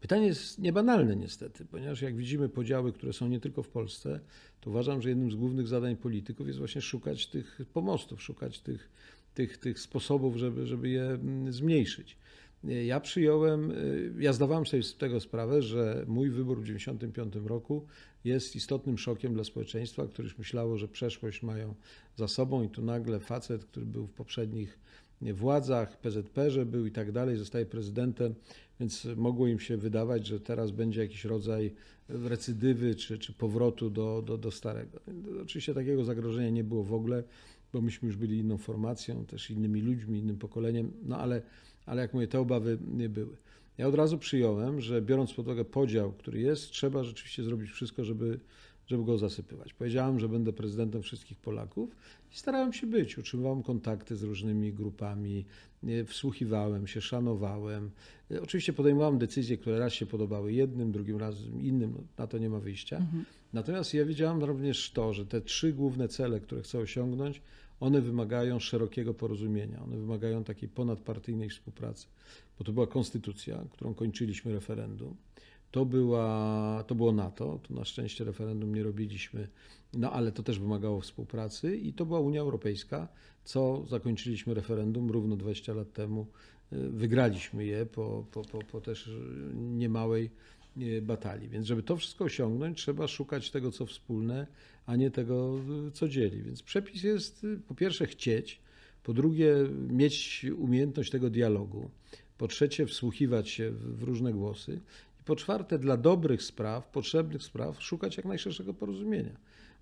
pytanie 0.00 0.26
jest 0.26 0.58
niebanalne 0.58 1.16
niestety, 1.16 1.64
ponieważ 1.64 2.02
jak 2.02 2.16
widzimy 2.16 2.48
podziały, 2.48 2.92
które 2.92 3.12
są 3.12 3.28
nie 3.28 3.40
tylko 3.40 3.62
w 3.62 3.68
Polsce, 3.68 4.20
to 4.60 4.70
uważam, 4.70 5.02
że 5.02 5.08
jednym 5.08 5.30
z 5.30 5.34
głównych 5.34 5.68
zadań 5.68 5.96
polityków 5.96 6.46
jest 6.46 6.58
właśnie 6.58 6.80
szukać 6.80 7.26
tych 7.26 7.60
pomostów, 7.72 8.22
szukać 8.22 8.60
tych, 8.60 8.90
tych, 9.34 9.58
tych 9.58 9.80
sposobów, 9.80 10.36
żeby, 10.36 10.66
żeby 10.66 10.88
je 10.88 11.02
mm, 11.02 11.52
zmniejszyć. 11.52 12.16
Ja 12.64 13.00
przyjąłem, 13.00 13.70
y, 13.70 14.12
ja 14.18 14.32
zdawałem 14.32 14.66
sobie 14.66 14.82
z 14.82 14.96
tego 14.96 15.20
sprawę, 15.20 15.62
że 15.62 16.04
mój 16.08 16.30
wybór 16.30 16.58
w 16.58 16.62
1995 16.62 17.48
roku 17.48 17.86
jest 18.24 18.56
istotnym 18.56 18.98
szokiem 18.98 19.34
dla 19.34 19.44
społeczeństwa, 19.44 20.06
które 20.06 20.28
już 20.28 20.38
myślało, 20.38 20.78
że 20.78 20.88
przeszłość 20.88 21.42
mają 21.42 21.74
za 22.16 22.28
sobą 22.28 22.62
i 22.62 22.68
tu 22.68 22.82
nagle 22.82 23.20
facet, 23.20 23.64
który 23.64 23.86
był 23.86 24.06
w 24.06 24.12
poprzednich 24.12 24.78
władzach, 25.22 26.00
PZP, 26.00 26.50
że 26.50 26.66
był 26.66 26.86
i 26.86 26.90
tak 26.90 27.12
dalej, 27.12 27.36
zostaje 27.36 27.66
prezydentem, 27.66 28.34
więc 28.80 29.08
mogło 29.16 29.46
im 29.46 29.60
się 29.60 29.76
wydawać, 29.76 30.26
że 30.26 30.40
teraz 30.40 30.70
będzie 30.70 31.00
jakiś 31.00 31.24
rodzaj 31.24 31.72
recydywy 32.08 32.94
czy, 32.94 33.18
czy 33.18 33.32
powrotu 33.32 33.90
do, 33.90 34.22
do, 34.22 34.38
do 34.38 34.50
starego. 34.50 35.00
Oczywiście 35.42 35.74
takiego 35.74 36.04
zagrożenia 36.04 36.50
nie 36.50 36.64
było 36.64 36.84
w 36.84 36.94
ogóle, 36.94 37.22
bo 37.72 37.80
myśmy 37.80 38.06
już 38.06 38.16
byli 38.16 38.38
inną 38.38 38.58
formacją, 38.58 39.24
też 39.24 39.50
innymi 39.50 39.80
ludźmi, 39.80 40.18
innym 40.18 40.38
pokoleniem, 40.38 40.92
no 41.02 41.18
ale, 41.18 41.42
ale 41.86 42.02
jak 42.02 42.14
mówię, 42.14 42.28
te 42.28 42.40
obawy 42.40 42.78
nie 42.94 43.08
były. 43.08 43.36
Ja 43.78 43.88
od 43.88 43.94
razu 43.94 44.18
przyjąłem, 44.18 44.80
że 44.80 45.02
biorąc 45.02 45.32
pod 45.32 45.46
uwagę 45.46 45.64
podział, 45.64 46.12
który 46.12 46.40
jest, 46.40 46.70
trzeba 46.70 47.04
rzeczywiście 47.04 47.42
zrobić 47.42 47.70
wszystko, 47.70 48.04
żeby 48.04 48.40
żeby 48.90 49.04
go 49.04 49.18
zasypywać. 49.18 49.74
Powiedziałem, 49.74 50.20
że 50.20 50.28
będę 50.28 50.52
prezydentem 50.52 51.02
wszystkich 51.02 51.38
Polaków 51.38 51.96
i 52.32 52.36
starałem 52.36 52.72
się 52.72 52.86
być. 52.86 53.18
Utrzymywałem 53.18 53.62
kontakty 53.62 54.16
z 54.16 54.22
różnymi 54.22 54.72
grupami, 54.72 55.44
wsłuchiwałem 56.06 56.86
się, 56.86 57.00
szanowałem. 57.00 57.90
Oczywiście 58.42 58.72
podejmowałem 58.72 59.18
decyzje, 59.18 59.56
które 59.56 59.78
raz 59.78 59.92
się 59.92 60.06
podobały 60.06 60.52
jednym, 60.52 60.92
drugim 60.92 61.16
razem 61.16 61.62
innym, 61.62 61.92
no, 61.96 62.02
na 62.18 62.26
to 62.26 62.38
nie 62.38 62.50
ma 62.50 62.58
wyjścia. 62.58 62.96
Mhm. 62.96 63.24
Natomiast 63.52 63.94
ja 63.94 64.04
wiedziałem 64.04 64.44
również 64.44 64.90
to, 64.90 65.14
że 65.14 65.26
te 65.26 65.40
trzy 65.40 65.72
główne 65.72 66.08
cele, 66.08 66.40
które 66.40 66.62
chcę 66.62 66.78
osiągnąć, 66.78 67.42
one 67.80 68.00
wymagają 68.00 68.58
szerokiego 68.58 69.14
porozumienia, 69.14 69.82
one 69.82 69.96
wymagają 69.96 70.44
takiej 70.44 70.68
ponadpartyjnej 70.68 71.48
współpracy, 71.48 72.06
bo 72.58 72.64
to 72.64 72.72
była 72.72 72.86
konstytucja, 72.86 73.64
którą 73.70 73.94
kończyliśmy 73.94 74.52
referendum. 74.52 75.16
To, 75.70 75.84
była, 75.84 76.84
to 76.86 76.94
było 76.94 77.12
NATO, 77.12 77.60
to 77.68 77.74
na 77.74 77.84
szczęście 77.84 78.24
referendum 78.24 78.74
nie 78.74 78.82
robiliśmy, 78.82 79.48
no 79.94 80.12
ale 80.12 80.32
to 80.32 80.42
też 80.42 80.58
wymagało 80.58 81.00
współpracy 81.00 81.76
i 81.76 81.92
to 81.92 82.06
była 82.06 82.20
Unia 82.20 82.40
Europejska, 82.40 83.08
co 83.44 83.84
zakończyliśmy 83.88 84.54
referendum 84.54 85.10
równo 85.10 85.36
20 85.36 85.74
lat 85.74 85.92
temu. 85.92 86.26
Wygraliśmy 86.72 87.64
je 87.64 87.86
po, 87.86 88.24
po, 88.32 88.42
po, 88.42 88.58
po 88.58 88.80
też 88.80 89.10
niemałej 89.54 90.30
e, 90.76 91.02
batalii. 91.02 91.48
Więc 91.48 91.66
żeby 91.66 91.82
to 91.82 91.96
wszystko 91.96 92.24
osiągnąć, 92.24 92.78
trzeba 92.78 93.08
szukać 93.08 93.50
tego, 93.50 93.72
co 93.72 93.86
wspólne, 93.86 94.46
a 94.86 94.96
nie 94.96 95.10
tego, 95.10 95.58
co 95.92 96.08
dzieli. 96.08 96.42
Więc 96.42 96.62
przepis 96.62 97.02
jest 97.02 97.46
po 97.68 97.74
pierwsze 97.74 98.06
chcieć, 98.06 98.60
po 99.02 99.12
drugie 99.12 99.54
mieć 99.88 100.46
umiejętność 100.58 101.10
tego 101.10 101.30
dialogu, 101.30 101.90
po 102.38 102.48
trzecie 102.48 102.86
wsłuchiwać 102.86 103.48
się 103.48 103.70
w 103.70 104.02
różne 104.02 104.32
głosy 104.32 104.80
po 105.30 105.36
czwarte, 105.36 105.78
dla 105.78 105.96
dobrych 105.96 106.42
spraw, 106.42 106.88
potrzebnych 106.88 107.42
spraw, 107.42 107.82
szukać 107.82 108.16
jak 108.16 108.26
najszerszego 108.26 108.74
porozumienia. 108.74 109.36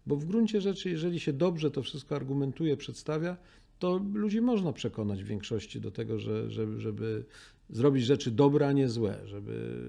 Bo 0.07 0.17
w 0.17 0.25
gruncie 0.25 0.61
rzeczy, 0.61 0.91
jeżeli 0.91 1.21
się 1.21 1.33
dobrze 1.33 1.71
to 1.71 1.83
wszystko 1.83 2.17
argumentuje, 2.17 2.77
przedstawia, 2.77 3.37
to 3.79 4.01
ludzi 4.15 4.41
można 4.41 4.73
przekonać 4.73 5.25
w 5.25 5.27
większości 5.27 5.81
do 5.81 5.91
tego, 5.91 6.19
że, 6.19 6.51
żeby, 6.51 6.81
żeby 6.81 7.25
zrobić 7.71 8.05
rzeczy 8.05 8.31
dobre, 8.31 8.69
a 8.69 8.73
nie 8.73 8.89
złe, 8.89 9.19
żeby, 9.25 9.83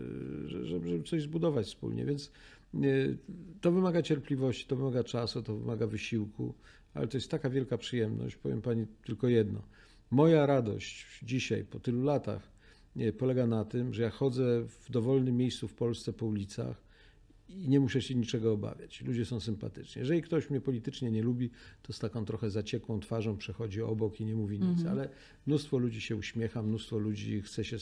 żeby, 0.46 0.88
żeby 0.88 1.04
coś 1.04 1.22
zbudować 1.22 1.66
wspólnie. 1.66 2.06
Więc 2.06 2.32
to 3.62 3.72
wymaga 3.72 4.02
cierpliwości, 4.02 4.66
to 4.68 4.76
wymaga 4.76 5.04
czasu, 5.04 5.44
to 5.44 5.56
wymaga 5.56 5.88
wysiłku, 5.88 6.54
ale 6.94 7.08
to 7.08 7.18
jest 7.18 7.32
taka 7.32 7.50
wielka 7.50 7.78
przyjemność. 7.78 8.36
Powiem 8.36 8.62
Pani 8.62 8.86
tylko 9.06 9.28
jedno. 9.28 9.62
Moja 10.12 10.46
radość 10.46 11.06
dzisiaj, 11.24 11.64
po 11.66 11.80
tylu 11.80 12.04
latach, 12.04 12.59
polega 13.18 13.48
na 13.48 13.66
tym, 13.66 13.94
że 13.94 14.04
ja 14.04 14.10
chodzę 14.10 14.66
w 14.68 14.92
dowolnym 14.92 15.38
miejscu 15.38 15.68
w 15.68 15.74
Polsce 15.74 16.14
po 16.14 16.26
ulicach 16.26 16.90
i 17.50 17.70
nie 17.70 17.80
muszę 17.80 18.02
się 18.02 18.16
niczego 18.16 18.54
obawiać. 18.54 19.02
Ludzie 19.02 19.26
są 19.26 19.40
sympatyczni. 19.40 20.00
Jeżeli 20.00 20.22
ktoś 20.22 20.50
mnie 20.50 20.62
politycznie 20.62 21.12
nie 21.12 21.24
lubi, 21.24 21.50
to 21.84 21.94
z 21.94 22.00
taką 22.00 22.26
trochę 22.26 22.50
zaciekłą 22.50 23.00
twarzą 23.00 23.38
przechodzi 23.38 23.82
obok 23.82 24.22
i 24.22 24.26
nie 24.26 24.36
mówi 24.36 24.60
nic, 24.60 24.80
mhm. 24.80 24.90
ale 24.90 25.10
mnóstwo 25.48 25.78
ludzi 25.78 26.02
się 26.02 26.16
uśmiecha, 26.16 26.64
mnóstwo 26.64 26.98
ludzi 26.98 27.42
chce 27.42 27.64
się 27.64 27.78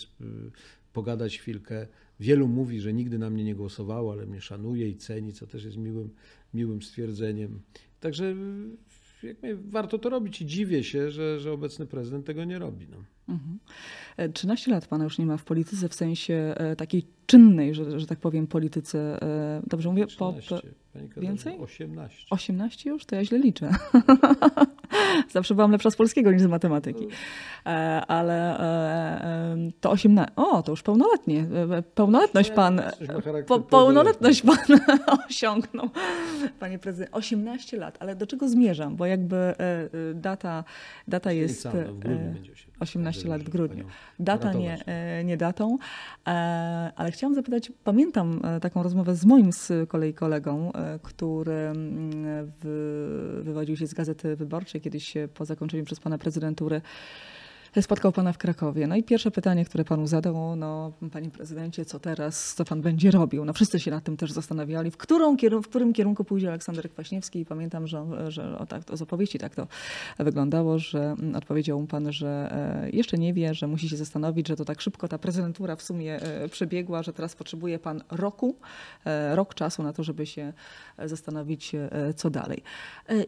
pogadać 0.94 1.38
chwilkę. 1.38 1.88
Wielu 2.20 2.48
mówi, 2.48 2.80
że 2.80 2.94
nigdy 2.94 3.20
na 3.20 3.30
mnie 3.30 3.44
nie 3.44 3.56
głosowało, 3.56 4.12
ale 4.12 4.26
mnie 4.26 4.42
szanuje 4.42 4.90
i 4.90 4.96
ceni, 4.96 5.34
co 5.34 5.48
też 5.48 5.64
jest 5.64 5.78
miłym, 5.78 6.10
miłym 6.54 6.82
stwierdzeniem. 6.82 7.60
Także 8.00 8.36
jak 9.24 9.70
warto 9.70 9.98
to 9.98 10.10
robić 10.10 10.42
i 10.42 10.46
dziwię 10.46 10.84
się, 10.84 11.12
że, 11.12 11.40
że 11.40 11.52
obecny 11.52 11.86
prezydent 11.86 12.26
tego 12.26 12.44
nie 12.44 12.60
robi. 12.60 12.88
No. 12.88 12.98
Mhm. 13.30 13.60
13 14.34 14.72
e, 14.72 14.74
lat 14.74 14.88
pana 14.88 15.04
już 15.04 15.18
nie 15.18 15.26
ma 15.26 15.38
w 15.38 15.44
polityce 15.44 15.90
w 15.90 15.94
sensie 15.94 16.54
e, 16.58 16.76
takiej 16.76 17.06
czynnej, 17.26 17.74
że, 17.74 18.00
że 18.00 18.08
tak 18.08 18.20
powiem, 18.20 18.48
polityce. 18.48 19.22
E, 19.22 19.62
dobrze 19.68 19.90
mówię? 19.90 20.08
13. 20.08 20.56
Po, 20.56 20.62
po, 21.16 21.22
więcej? 21.22 21.58
18. 21.58 22.26
18 22.30 22.90
już? 22.90 23.06
To 23.06 23.16
ja 23.16 23.26
źle 23.26 23.40
liczę. 23.40 23.70
Zawsze 25.32 25.56
byłam 25.56 25.72
lepsza 25.72 25.92
z 25.92 25.96
polskiego 25.96 26.32
niż 26.32 26.42
z 26.42 26.46
matematyki. 26.46 27.08
Ale 28.08 28.60
to 29.82 29.92
18. 29.92 30.36
O, 30.36 30.64
to 30.64 30.72
już 30.72 30.84
pełnoletnie. 30.84 31.46
Pełnoletność 31.96 32.52
pan. 32.52 32.82
Po, 33.48 33.60
pełnoletność 33.60 34.42
pan 34.42 34.80
osiągnął, 35.30 35.90
panie 36.60 36.80
prezydent. 36.80 37.10
18 37.14 37.78
lat. 37.78 37.98
Ale 38.00 38.16
do 38.16 38.28
czego 38.28 38.50
zmierzam? 38.50 38.96
Bo 38.96 39.06
jakby 39.06 39.56
data, 40.16 40.64
data 41.08 41.32
jest. 41.32 41.68
W 41.68 42.00
grudniu 42.00 42.34
będzie 42.34 42.52
18 42.52 42.77
lat 43.26 43.44
w 43.44 43.50
grudniu. 43.50 43.86
Data 44.20 44.54
nie, 44.54 44.86
e, 44.86 45.24
nie 45.24 45.38
datą, 45.38 45.78
e, 46.28 46.30
ale 46.96 47.12
chciałam 47.12 47.36
zapytać, 47.36 47.72
pamiętam 47.84 48.42
e, 48.44 48.60
taką 48.60 48.84
rozmowę 48.84 49.16
z 49.16 49.26
moim 49.26 49.54
z 49.54 49.90
kolei 49.90 50.14
kolegą, 50.14 50.72
który 51.02 51.52
mm, 51.52 52.52
wywodził 53.42 53.78
się 53.78 53.88
z 53.88 53.94
Gazety 53.94 54.36
Wyborczej 54.36 54.82
kiedyś 54.82 55.14
po 55.34 55.46
zakończeniu 55.46 55.86
przez 55.86 56.00
pana 56.00 56.18
prezydentury 56.18 56.82
spotkał 57.82 58.12
pana 58.12 58.34
w 58.34 58.38
Krakowie. 58.38 58.88
No 58.88 58.96
i 58.96 59.04
pierwsze 59.04 59.32
pytanie, 59.32 59.66
które 59.66 59.86
panu 59.86 60.08
zadał, 60.08 60.56
no 60.56 60.92
panie 61.12 61.30
prezydencie, 61.30 61.86
co 61.86 62.00
teraz, 62.00 62.54
co 62.54 62.66
pan 62.66 62.82
będzie 62.82 63.12
robił? 63.12 63.46
No 63.46 63.54
wszyscy 63.54 63.80
się 63.80 63.92
nad 63.92 64.04
tym 64.04 64.18
też 64.18 64.32
zastanawiali, 64.32 64.92
w, 64.92 64.98
którą, 64.98 65.38
w 65.64 65.68
którym 65.68 65.94
kierunku 65.94 66.24
pójdzie 66.24 66.48
Aleksander 66.48 66.92
Kwaśniewski 66.92 67.40
i 67.40 67.46
pamiętam, 67.46 67.88
że, 67.88 68.32
że 68.32 68.58
o 68.58 68.66
tak, 68.66 68.84
to 68.84 68.98
z 68.98 69.02
opowieści 69.02 69.40
tak 69.40 69.56
to 69.56 69.68
wyglądało, 70.20 70.80
że 70.80 71.00
mm, 71.00 71.36
odpowiedział 71.36 71.82
mu 71.82 71.88
pan, 71.88 72.12
że 72.12 72.50
e, 72.84 72.90
jeszcze 72.90 73.18
nie 73.18 73.34
wie, 73.34 73.54
że 73.54 73.68
musi 73.68 73.90
się 73.90 73.98
zastanowić, 73.98 74.48
że 74.48 74.56
to 74.56 74.66
tak 74.66 74.82
szybko 74.82 75.08
ta 75.08 75.18
prezydentura 75.18 75.76
w 75.76 75.82
sumie 75.82 76.22
e, 76.22 76.50
przebiegła, 76.50 77.04
że 77.04 77.14
teraz 77.14 77.36
potrzebuje 77.36 77.80
pan 77.80 78.04
roku, 78.12 78.56
e, 79.06 79.36
rok 79.36 79.54
czasu 79.54 79.84
na 79.84 79.94
to, 79.94 80.04
żeby 80.04 80.26
się 80.26 80.54
zastanowić, 81.06 81.72
co 82.16 82.30
dalej. 82.30 82.64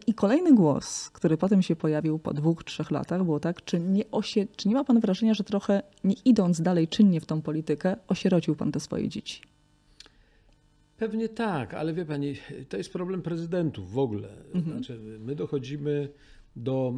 I 0.07 0.13
kolejny 0.13 0.53
głos, 0.53 1.09
który 1.09 1.37
potem 1.37 1.61
się 1.61 1.75
pojawił 1.75 2.19
po 2.19 2.33
dwóch, 2.33 2.63
trzech 2.63 2.91
latach, 2.91 3.23
było 3.23 3.39
tak, 3.39 3.63
czy 3.65 3.79
nie 3.79 4.11
osie 4.11 4.38
czy 4.55 4.69
nie 4.69 4.75
ma 4.75 4.83
pan 4.83 4.99
wrażenia, 4.99 5.33
że 5.33 5.43
trochę 5.43 5.81
nie 6.03 6.15
idąc 6.25 6.61
dalej 6.61 6.87
czynnie 6.87 7.21
w 7.21 7.25
tą 7.25 7.41
politykę, 7.41 7.95
osierocił 8.07 8.55
pan 8.55 8.71
te 8.71 8.79
swoje 8.79 9.09
dzieci? 9.09 9.41
Pewnie 10.97 11.29
tak, 11.29 11.73
ale 11.73 11.93
wie 11.93 12.05
pani, 12.05 12.35
to 12.69 12.77
jest 12.77 12.93
problem 12.93 13.21
prezydentów 13.21 13.91
w 13.91 13.97
ogóle. 13.97 14.29
Mhm. 14.53 14.77
Znaczy, 14.77 14.99
my 15.19 15.35
dochodzimy 15.35 16.09
do 16.55 16.93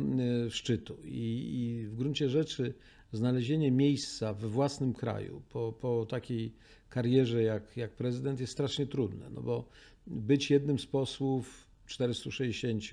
e, 0.46 0.50
szczytu 0.50 0.98
i, 1.04 1.56
i, 1.60 1.88
w 1.88 1.96
gruncie 1.96 2.30
rzeczy 2.30 2.74
znalezienie 3.12 3.72
miejsca 3.72 4.34
we 4.34 4.48
własnym 4.48 4.94
kraju 4.94 5.42
po, 5.50 5.74
po 5.74 6.06
takiej 6.06 6.54
karierze 6.90 7.44
jak, 7.44 7.78
jak 7.78 7.92
prezydent 7.92 8.40
jest 8.40 8.54
strasznie 8.54 8.88
trudne, 8.88 9.30
no 9.30 9.42
bo 9.42 9.70
być 10.08 10.50
jednym 10.50 10.80
z 10.80 10.86
posłów 10.86 11.68
460 11.86 12.84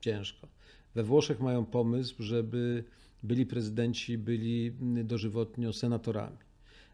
ciężko. 0.00 0.48
We 0.94 1.02
Włoszech 1.02 1.40
mają 1.40 1.64
pomysł, 1.64 2.22
żeby 2.22 2.84
byli 3.22 3.46
prezydenci, 3.46 4.18
byli 4.18 4.72
dożywotnio 5.04 5.72
senatorami. 5.72 6.36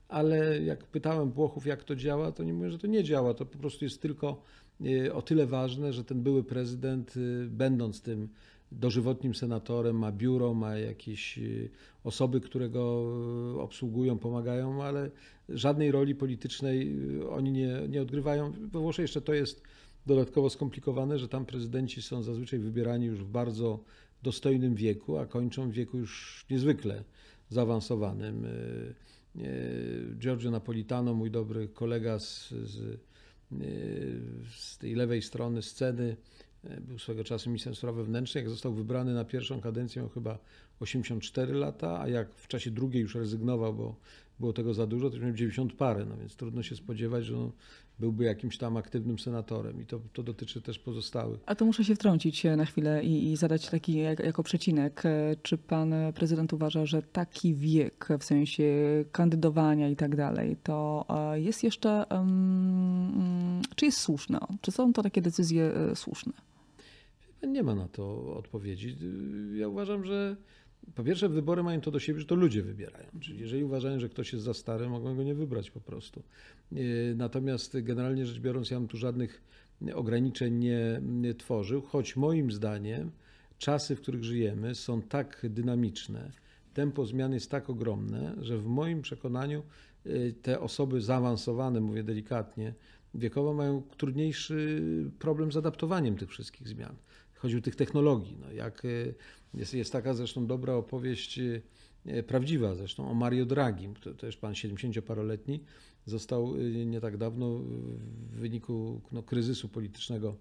Ale 0.08 0.62
jak 0.62 0.84
pytałem 0.84 1.30
Włochów, 1.30 1.66
jak 1.66 1.84
to 1.84 1.96
działa, 1.96 2.32
to 2.32 2.44
nie 2.44 2.54
mówię, 2.54 2.70
że 2.70 2.78
to 2.78 2.86
nie 2.86 3.04
działa. 3.04 3.34
To 3.34 3.46
po 3.46 3.58
prostu 3.58 3.84
jest 3.84 4.02
tylko 4.02 4.42
e, 4.86 5.14
o 5.14 5.22
tyle 5.22 5.46
ważne, 5.46 5.92
że 5.92 6.04
ten 6.04 6.22
były 6.22 6.44
prezydent, 6.44 7.14
e, 7.16 7.46
będąc 7.46 8.02
tym 8.02 8.28
dożywotnim 8.72 9.34
senatorem, 9.34 9.98
ma 9.98 10.12
biuro, 10.12 10.54
ma 10.54 10.76
jakieś 10.78 11.38
y, 11.38 11.70
osoby, 12.04 12.40
które 12.40 12.68
go 12.68 13.12
obsługują, 13.62 14.18
pomagają, 14.18 14.82
ale 14.82 15.10
żadnej 15.48 15.90
roli 15.90 16.14
politycznej 16.14 16.96
oni 17.30 17.52
nie, 17.52 17.88
nie 17.88 18.02
odgrywają. 18.02 18.52
We 18.52 18.80
Włoszech 18.80 19.02
jeszcze 19.02 19.20
to 19.20 19.34
jest 19.34 19.62
dodatkowo 20.06 20.50
skomplikowane, 20.50 21.18
że 21.18 21.28
tam 21.28 21.46
prezydenci 21.46 22.02
są 22.02 22.22
zazwyczaj 22.22 22.58
wybierani 22.58 23.06
już 23.06 23.24
w 23.24 23.28
bardzo 23.28 23.80
dostojnym 24.24 24.74
wieku, 24.74 25.18
a 25.18 25.26
kończą 25.26 25.70
w 25.70 25.72
wieku 25.72 25.98
już 25.98 26.44
niezwykle 26.50 27.04
zaawansowanym. 27.48 28.46
Giorgio 30.18 30.50
Napolitano, 30.50 31.14
mój 31.14 31.30
dobry 31.30 31.68
kolega 31.68 32.18
z, 32.18 32.48
z, 32.48 33.00
z 34.50 34.78
tej 34.78 34.94
lewej 34.94 35.22
strony 35.22 35.62
sceny, 35.62 36.16
był 36.80 36.98
swego 36.98 37.24
czasu 37.24 37.50
ministrem 37.50 37.74
spraw 37.74 37.94
wewnętrznych. 37.94 38.44
Jak 38.44 38.50
został 38.50 38.74
wybrany 38.74 39.14
na 39.14 39.24
pierwszą 39.24 39.60
kadencję, 39.60 40.02
miał 40.02 40.08
chyba 40.08 40.38
84 40.80 41.54
lata, 41.54 42.00
a 42.00 42.08
jak 42.08 42.34
w 42.34 42.48
czasie 42.48 42.70
drugiej 42.70 43.02
już 43.02 43.14
rezygnował, 43.14 43.74
bo 43.74 43.96
było 44.40 44.52
tego 44.52 44.74
za 44.74 44.86
dużo, 44.86 45.10
to 45.10 45.16
już 45.16 45.24
miał 45.24 45.34
90 45.34 45.72
parę, 45.72 46.04
no 46.04 46.16
więc 46.16 46.36
trudno 46.36 46.62
się 46.62 46.76
spodziewać, 46.76 47.24
że 47.24 47.50
byłby 47.98 48.24
jakimś 48.24 48.58
tam 48.58 48.76
aktywnym 48.76 49.18
senatorem 49.18 49.82
i 49.82 49.86
to, 49.86 50.00
to 50.12 50.22
dotyczy 50.22 50.62
też 50.62 50.78
pozostałych. 50.78 51.40
A 51.46 51.54
to 51.54 51.64
muszę 51.64 51.84
się 51.84 51.94
wtrącić 51.94 52.44
na 52.44 52.64
chwilę 52.64 53.04
i, 53.04 53.32
i 53.32 53.36
zadać 53.36 53.68
taki 53.68 53.94
jak, 53.94 54.20
jako 54.20 54.42
przecinek. 54.42 55.02
Czy 55.42 55.58
pan 55.58 55.94
prezydent 56.14 56.52
uważa, 56.52 56.86
że 56.86 57.02
taki 57.02 57.54
wiek 57.54 58.08
w 58.18 58.24
sensie 58.24 58.64
kandydowania 59.12 59.88
i 59.88 59.96
tak 59.96 60.16
dalej, 60.16 60.56
to 60.62 61.04
e, 61.08 61.40
jest 61.40 61.64
jeszcze, 61.64 62.06
um, 62.10 63.62
czy 63.76 63.86
jest 63.86 63.98
słuszne? 63.98 64.38
Czy 64.60 64.72
są 64.72 64.92
to 64.92 65.02
takie 65.02 65.22
decyzje 65.22 65.64
e, 65.64 65.96
słuszne? 65.96 66.32
Nie 67.42 67.62
ma 67.62 67.74
na 67.74 67.88
to 67.88 68.36
odpowiedzi. 68.36 68.96
Ja 69.54 69.68
uważam, 69.68 70.04
że 70.04 70.36
po 70.94 71.04
pierwsze 71.04 71.28
wybory 71.28 71.62
mają 71.62 71.80
to 71.80 71.90
do 71.90 72.00
siebie, 72.00 72.20
że 72.20 72.26
to 72.26 72.34
ludzie 72.34 72.62
wybierają. 72.62 73.06
Czyli 73.20 73.40
jeżeli 73.40 73.64
uważają, 73.64 74.00
że 74.00 74.08
ktoś 74.08 74.32
jest 74.32 74.44
za 74.44 74.54
stary, 74.54 74.88
mogą 74.88 75.16
go 75.16 75.22
nie 75.22 75.34
wybrać 75.34 75.70
po 75.70 75.80
prostu. 75.80 76.22
E, 76.72 76.76
natomiast 77.16 77.80
generalnie 77.80 78.26
rzecz 78.26 78.40
biorąc, 78.40 78.70
ja 78.70 78.78
bym 78.78 78.88
tu 78.88 78.96
żadnych 78.96 79.42
ograniczeń 79.94 80.54
nie, 80.54 81.00
nie 81.02 81.34
tworzył, 81.34 81.82
choć 81.82 82.16
moim 82.16 82.52
zdaniem 82.52 83.10
czasy, 83.58 83.96
w 83.96 84.00
których 84.00 84.24
żyjemy, 84.24 84.74
są 84.74 85.02
tak 85.02 85.46
dynamiczne, 85.50 86.30
tempo 86.74 87.06
zmian 87.06 87.32
jest 87.32 87.50
tak 87.50 87.70
ogromne, 87.70 88.34
że 88.40 88.58
w 88.58 88.66
moim 88.66 89.02
przekonaniu 89.02 89.62
e, 90.06 90.32
te 90.32 90.60
osoby 90.60 91.00
zaawansowane, 91.00 91.80
mówię 91.80 92.02
delikatnie, 92.02 92.74
wiekowo 93.14 93.54
mają 93.54 93.82
trudniejszy 93.96 94.82
problem 95.18 95.52
z 95.52 95.56
adaptowaniem 95.56 96.16
tych 96.16 96.30
wszystkich 96.30 96.68
zmian 96.68 96.96
chodzi 97.44 97.56
o 97.56 97.60
tych 97.60 97.76
technologii. 97.76 98.36
No, 98.40 98.52
jak 98.52 98.84
y, 98.84 99.14
jest, 99.54 99.74
jest 99.74 99.92
taka 99.92 100.14
zresztą 100.14 100.46
dobra 100.46 100.74
opowieść, 100.74 101.38
y, 101.38 101.62
prawdziwa 102.26 102.74
zresztą, 102.74 103.10
o 103.10 103.14
Mario 103.14 103.46
Draghi, 103.46 103.88
to 104.00 104.14
też 104.14 104.36
pan 104.36 104.52
70-paroletni, 104.52 105.60
został 106.06 106.56
y, 106.56 106.86
nie 106.86 107.00
tak 107.00 107.16
dawno 107.16 107.58
w 108.32 108.36
wyniku 108.36 109.00
no, 109.12 109.22
kryzysu 109.22 109.68
politycznego 109.68 110.36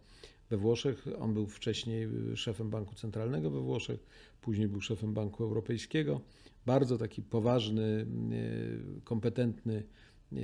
we 0.49 0.58
Włoszech. 0.58 1.06
On 1.20 1.34
był 1.34 1.47
wcześniej 1.47 2.08
szefem 2.36 2.70
Banku 2.70 2.95
Centralnego 2.95 3.49
we 3.49 3.60
Włoszech, 3.60 3.99
później 4.41 4.68
był 4.68 4.82
szefem 4.82 5.14
Banku 5.14 5.43
Europejskiego. 5.43 6.22
Bardzo 6.66 6.97
taki 6.97 7.22
poważny, 7.22 8.06
kompetentny 9.04 9.84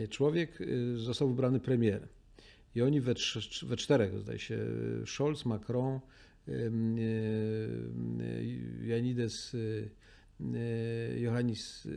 człowiek 0.10 0.60
został 0.96 1.30
wybrany 1.30 1.60
premierem. 1.60 2.08
I 2.76 2.82
oni 2.82 3.02
we, 3.02 3.14
we 3.64 3.78
czterech, 3.78 4.20
zdaje 4.20 4.40
się, 4.40 4.58
Scholz, 5.06 5.46
Macron, 5.46 6.00
Janides 8.82 9.56
Johannis 11.18 11.88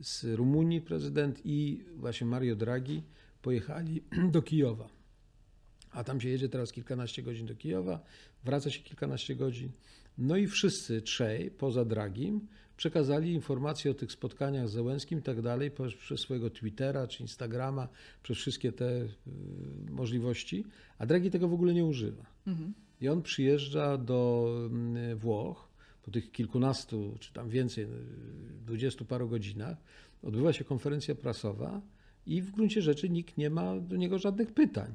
z 0.00 0.24
Rumunii, 0.24 0.80
prezydent, 0.80 1.40
i 1.44 1.84
właśnie 1.96 2.26
Mario 2.26 2.56
Draghi 2.56 3.02
pojechali 3.42 4.02
do 4.32 4.42
Kijowa. 4.42 4.88
A 5.90 6.04
tam 6.04 6.20
się 6.20 6.28
jedzie 6.28 6.48
teraz 6.48 6.72
kilkanaście 6.72 7.22
godzin 7.22 7.46
do 7.46 7.54
Kijowa, 7.54 8.04
wraca 8.44 8.70
się 8.70 8.82
kilkanaście 8.82 9.36
godzin. 9.36 9.70
No 10.18 10.36
i 10.36 10.46
wszyscy 10.46 11.02
trzej, 11.02 11.50
poza 11.50 11.84
Dragim, 11.84 12.48
przekazali 12.76 13.32
informacje 13.32 13.90
o 13.90 13.94
tych 13.94 14.12
spotkaniach 14.12 14.68
z 14.68 14.72
Zełenskim 14.72 15.18
i 15.18 15.22
tak 15.22 15.42
dalej 15.42 15.70
przez 15.98 16.20
swojego 16.20 16.50
Twittera 16.50 17.06
czy 17.06 17.22
Instagrama, 17.22 17.88
przez 18.22 18.36
wszystkie 18.38 18.72
te 18.72 19.02
y, 19.02 19.08
możliwości, 19.90 20.64
a 20.98 21.06
Draghi 21.06 21.30
tego 21.30 21.48
w 21.48 21.54
ogóle 21.54 21.74
nie 21.74 21.84
używa. 21.84 22.26
Mhm. 22.46 22.74
I 23.00 23.08
on 23.08 23.22
przyjeżdża 23.22 23.98
do 23.98 24.48
mm, 24.66 25.18
Włoch 25.18 25.68
po 26.02 26.10
tych 26.10 26.32
kilkunastu, 26.32 27.16
czy 27.20 27.32
tam 27.32 27.48
więcej, 27.48 27.86
dwudziestu 28.66 29.04
paru 29.04 29.28
godzinach. 29.28 29.76
Odbywa 30.22 30.52
się 30.52 30.64
konferencja 30.64 31.14
prasowa 31.14 31.80
i 32.26 32.42
w 32.42 32.50
gruncie 32.50 32.82
rzeczy 32.82 33.10
nikt 33.10 33.38
nie 33.38 33.50
ma 33.50 33.80
do 33.80 33.96
niego 33.96 34.18
żadnych 34.18 34.52
pytań. 34.52 34.94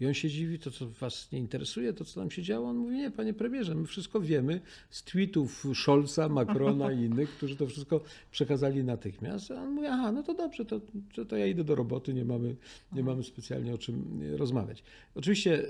I 0.00 0.06
on 0.06 0.14
się 0.14 0.30
dziwi, 0.30 0.58
to 0.58 0.70
co 0.70 0.88
was 0.88 1.32
nie 1.32 1.38
interesuje, 1.38 1.92
to 1.92 2.04
co 2.04 2.20
tam 2.20 2.30
się 2.30 2.42
działo. 2.42 2.68
On 2.68 2.76
mówi, 2.76 2.96
nie, 2.96 3.10
panie 3.10 3.34
premierze, 3.34 3.74
my 3.74 3.86
wszystko 3.86 4.20
wiemy 4.20 4.60
z 4.90 5.02
tweetów 5.02 5.66
Scholza, 5.74 6.28
Macrona 6.28 6.92
i 6.92 7.00
innych, 7.04 7.30
którzy 7.30 7.56
to 7.56 7.66
wszystko 7.66 8.00
przekazali 8.30 8.84
natychmiast. 8.84 9.50
A 9.50 9.62
on 9.62 9.70
mówi, 9.70 9.86
aha, 9.86 10.12
no 10.12 10.22
to 10.22 10.34
dobrze, 10.34 10.64
to, 10.64 10.80
to, 11.14 11.24
to 11.24 11.36
ja 11.36 11.46
idę 11.46 11.64
do 11.64 11.74
roboty, 11.74 12.14
nie 12.14 12.24
mamy, 12.24 12.56
nie 12.92 13.02
mamy 13.02 13.22
specjalnie 13.22 13.74
o 13.74 13.78
czym 13.78 14.20
rozmawiać. 14.36 14.82
Oczywiście 15.14 15.66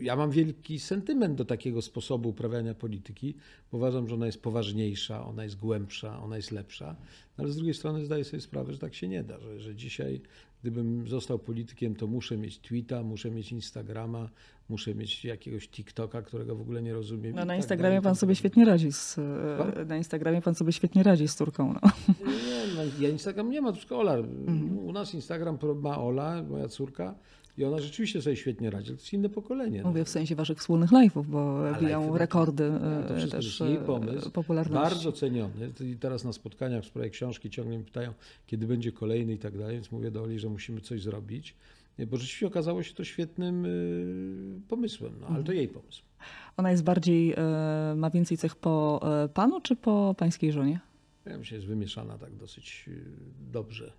ja 0.00 0.16
mam 0.16 0.30
wielki 0.30 0.80
sentyment 0.80 1.34
do 1.34 1.44
takiego 1.44 1.82
sposobu 1.82 2.28
uprawiania 2.28 2.74
polityki. 2.74 3.34
Uważam, 3.72 4.08
że 4.08 4.14
ona 4.14 4.26
jest 4.26 4.42
poważniejsza, 4.42 5.26
ona 5.26 5.44
jest 5.44 5.56
głębsza, 5.56 6.22
ona 6.22 6.36
jest 6.36 6.50
lepsza, 6.50 6.96
no 7.38 7.44
ale 7.44 7.52
z 7.52 7.56
drugiej 7.56 7.74
strony 7.74 8.04
zdaję 8.04 8.24
sobie 8.24 8.40
sprawę, 8.40 8.72
że 8.72 8.78
tak 8.78 8.94
się 8.94 9.08
nie 9.08 9.24
da, 9.24 9.40
że, 9.40 9.60
że 9.60 9.74
dzisiaj 9.74 10.20
gdybym 10.62 11.08
został 11.08 11.38
politykiem, 11.38 11.94
to 11.94 12.06
muszę 12.06 12.36
mieć 12.36 12.58
tweeta, 12.58 13.02
muszę 13.02 13.30
mieć 13.30 13.52
Instagrama, 13.52 14.28
muszę 14.68 14.94
mieć 14.94 15.24
jakiegoś 15.24 15.68
TikToka, 15.68 16.22
którego 16.22 16.56
w 16.56 16.60
ogóle 16.60 16.82
nie 16.82 16.92
rozumiem. 16.92 17.34
No, 17.34 17.40
na 17.40 17.46
tak 17.46 17.56
Instagramie 17.56 17.90
dalej, 17.90 18.02
pan 18.02 18.16
sobie 18.16 18.34
świetnie 18.34 18.64
radzi 18.64 18.92
z, 18.92 19.16
na 19.86 19.96
Instagramie 19.96 20.42
pan 20.42 20.54
sobie 20.54 20.72
świetnie 20.72 21.02
radzi 21.02 21.28
z 21.28 21.34
córką. 21.34 21.72
No. 21.72 21.90
Nie, 22.26 22.74
no, 22.76 22.82
ja 23.00 23.08
Instagram 23.08 23.50
nie 23.50 23.60
ma, 23.60 23.72
tylko 23.72 23.98
Ola. 23.98 24.14
Mhm. 24.14 24.78
U 24.78 24.92
nas 24.92 25.14
Instagram 25.14 25.58
ma 25.80 25.98
Ola, 25.98 26.42
moja 26.42 26.68
córka. 26.68 27.14
I 27.58 27.64
ona 27.64 27.78
rzeczywiście 27.78 28.22
sobie 28.22 28.36
świetnie 28.36 28.70
radzi, 28.70 28.86
to 28.86 28.92
jest 28.92 29.12
inne 29.12 29.28
pokolenie. 29.28 29.82
Mówię 29.82 30.00
no. 30.00 30.04
w 30.04 30.08
sensie 30.08 30.34
waszych 30.34 30.58
wspólnych 30.58 30.90
live'ów, 30.90 31.24
bo 31.26 31.62
biją 31.80 32.18
rekordy 32.18 32.70
no, 32.70 33.08
to 33.26 33.28
też 33.30 33.60
jej 33.60 33.78
pomysł, 33.78 34.30
popularności. 34.30 34.90
Bardzo 34.90 35.12
ceniony. 35.12 35.70
I 35.80 35.96
teraz 35.96 36.24
na 36.24 36.32
spotkaniach 36.32 36.84
w 36.84 36.86
sprawie 36.86 37.10
książki 37.10 37.50
ciągle 37.50 37.78
mi 37.78 37.84
pytają, 37.84 38.12
kiedy 38.46 38.66
będzie 38.66 38.92
kolejny 38.92 39.32
i 39.32 39.38
tak 39.38 39.58
dalej, 39.58 39.74
więc 39.74 39.92
mówię 39.92 40.10
do 40.10 40.22
Oli, 40.22 40.38
że 40.38 40.48
musimy 40.48 40.80
coś 40.80 41.02
zrobić. 41.02 41.54
Bo 42.06 42.16
rzeczywiście 42.16 42.46
okazało 42.46 42.82
się 42.82 42.94
to 42.94 43.04
świetnym 43.04 43.66
pomysłem, 44.68 45.12
no, 45.20 45.26
ale 45.26 45.36
to 45.36 45.40
mhm. 45.40 45.58
jej 45.58 45.68
pomysł. 45.68 46.02
Ona 46.56 46.70
jest 46.70 46.84
bardziej, 46.84 47.34
ma 47.96 48.10
więcej 48.10 48.38
cech 48.38 48.56
po 48.56 49.00
panu 49.34 49.60
czy 49.60 49.76
po 49.76 50.14
pańskiej 50.18 50.52
żonie? 50.52 50.80
Ja 51.26 51.38
myślę, 51.38 51.56
jest 51.56 51.66
wymieszana 51.66 52.18
tak 52.18 52.36
dosyć 52.36 52.90
dobrze. 53.52 53.92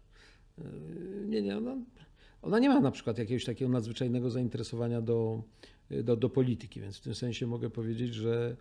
Nie, 1.28 1.42
nie, 1.42 1.58
ona 1.58 1.76
ona 2.42 2.60
nie 2.60 2.70
ma 2.70 2.80
na 2.80 2.92
przykład 2.92 3.18
jakiegoś 3.18 3.46
takiego 3.46 3.72
nadzwyczajnego 3.72 4.30
zainteresowania 4.30 5.02
do, 5.02 5.44
do, 6.04 6.18
do 6.18 6.30
polityki, 6.30 6.82
więc 6.82 6.98
w 6.98 7.02
tym 7.02 7.16
sensie 7.16 7.48
mogę 7.48 7.70
powiedzieć, 7.70 8.14
że 8.14 8.56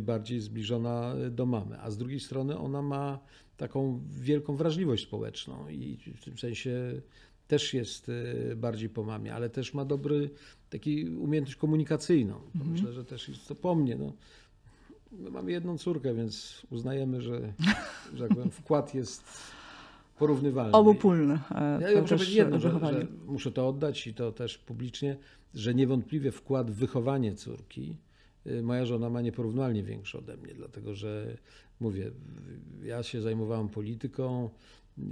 bardziej 0.00 0.40
zbliżona 0.40 1.14
do 1.30 1.46
mamy. 1.46 1.80
A 1.80 1.90
z 1.90 1.98
drugiej 1.98 2.20
strony 2.20 2.58
ona 2.58 2.82
ma 2.82 3.18
taką 3.56 4.00
wielką 4.10 4.56
wrażliwość 4.56 5.02
społeczną 5.02 5.68
i 5.68 5.98
w 6.16 6.24
tym 6.24 6.38
sensie 6.38 7.02
też 7.48 7.74
jest 7.74 8.08
e, 8.08 8.56
bardziej 8.56 8.88
po 8.88 9.02
mamie, 9.02 9.34
ale 9.34 9.50
też 9.50 9.74
ma 9.74 9.84
dobry 9.84 10.30
taki 10.70 11.08
umiejętność 11.08 11.56
komunikacyjną. 11.56 12.40
Mhm. 12.54 12.72
Myślę, 12.72 12.92
że 12.92 13.04
też 13.04 13.28
jest 13.28 13.48
to 13.48 13.54
po 13.54 13.74
mnie. 13.74 13.96
No. 13.96 14.12
My 15.12 15.30
mamy 15.30 15.52
jedną 15.52 15.78
córkę, 15.78 16.14
więc 16.14 16.62
uznajemy, 16.70 17.20
że, 17.20 17.52
że 18.14 18.28
tak 18.28 18.36
powiem, 18.36 18.50
wkład 18.50 18.94
jest 18.94 19.24
porównywalny. 20.22 20.72
Obopólny. 20.72 21.38
E, 21.54 21.92
ja 21.92 22.00
muszę 22.00 22.14
powiedzieć 22.14 22.34
jedno, 22.34 22.60
że, 22.60 22.70
że, 22.70 23.06
muszę 23.26 23.52
to 23.52 23.68
oddać 23.68 24.06
i 24.06 24.14
to 24.14 24.32
też 24.32 24.58
publicznie, 24.58 25.16
że 25.54 25.74
niewątpliwie 25.74 26.32
wkład 26.32 26.70
w 26.70 26.74
wychowanie 26.74 27.34
córki 27.34 27.96
y, 28.46 28.62
moja 28.62 28.86
żona 28.86 29.10
ma 29.10 29.20
nieporównywalnie 29.20 29.82
większy 29.82 30.18
ode 30.18 30.36
mnie, 30.36 30.54
dlatego 30.54 30.94
że 30.94 31.36
mówię, 31.80 32.10
ja 32.82 33.02
się 33.02 33.20
zajmowałem 33.20 33.68
polityką, 33.68 34.50
y, 34.98 35.02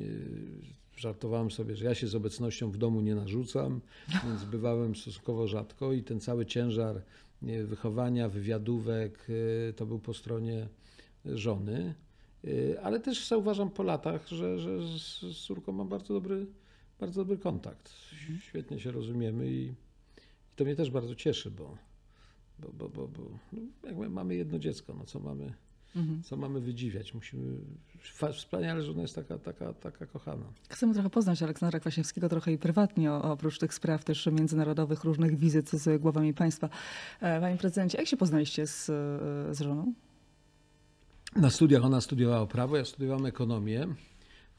żartowałem 0.96 1.50
sobie, 1.50 1.76
że 1.76 1.84
ja 1.84 1.94
się 1.94 2.06
z 2.06 2.14
obecnością 2.14 2.70
w 2.70 2.76
domu 2.76 3.00
nie 3.00 3.14
narzucam, 3.14 3.80
więc 4.24 4.44
bywałem 4.44 4.96
stosunkowo 4.96 5.46
rzadko 5.46 5.92
i 5.92 6.02
ten 6.02 6.20
cały 6.20 6.46
ciężar 6.46 7.02
wychowania, 7.64 8.28
wywiadówek 8.28 9.26
y, 9.30 9.72
to 9.76 9.86
był 9.86 9.98
po 9.98 10.14
stronie 10.14 10.68
żony. 11.24 11.94
Y, 12.45 12.76
ale 12.82 13.01
też 13.01 13.28
zauważam 13.28 13.70
po 13.70 13.82
latach, 13.82 14.28
że, 14.28 14.59
że 14.59 14.78
z 14.99 15.36
córką 15.47 15.72
mam 15.72 15.88
bardzo 15.88 16.14
dobry, 16.14 16.47
bardzo 17.01 17.20
dobry 17.20 17.38
kontakt. 17.38 17.93
Świetnie 18.41 18.80
się 18.80 18.91
rozumiemy 18.93 19.51
i, 19.51 19.64
i 19.66 19.74
to 20.57 20.64
mnie 20.64 20.76
też 20.76 20.91
bardzo 20.91 21.14
cieszy, 21.14 21.51
bo, 21.51 21.76
bo, 22.59 22.68
bo, 22.72 22.88
bo, 22.88 23.09
bo 23.09 23.22
no, 23.53 23.61
jakby 23.84 24.09
mamy 24.09 24.34
jedno 24.34 24.59
dziecko, 24.59 24.95
no 24.99 25.05
co 25.05 25.20
mamy, 25.20 25.53
Mhm. 25.97 26.22
co 26.22 26.36
mamy 26.36 26.61
wydziwiać? 26.61 27.14
Musimy, 27.14 27.59
wspaniale, 28.32 28.82
że 28.82 28.91
ona 28.91 29.03
jest 29.03 29.14
taka, 29.14 29.38
taka, 29.38 29.72
taka 29.72 30.07
kochana. 30.07 30.45
Chcemy 30.70 30.95
trochę 30.95 31.11
poznać 31.11 31.43
Aleksandra 31.43 31.80
Kwaśniewskiego 31.80 32.28
trochę 32.28 32.53
i 32.53 32.59
prywatnie, 32.59 33.12
oprócz 33.12 33.59
tych 33.59 33.74
spraw 33.74 34.05
też 34.05 34.26
międzynarodowych, 34.26 35.05
różnych 35.05 35.36
wizyt 35.36 35.70
z 35.70 36.01
głowami 36.03 36.34
państwa. 36.34 36.68
E, 37.20 37.41
Panie 37.41 37.57
prezydencie, 37.57 37.99
jak 37.99 38.07
się 38.07 38.16
poznaliście 38.16 38.66
z, 38.66 38.91
e, 38.91 39.55
z 39.55 39.61
żoną? 39.61 39.93
Na 41.36 41.50
studiach 41.50 41.84
ona 41.84 42.00
studiowała 42.00 42.46
prawo, 42.46 42.76
ja 42.76 42.84
studiowałem 42.84 43.26
ekonomię. 43.26 43.86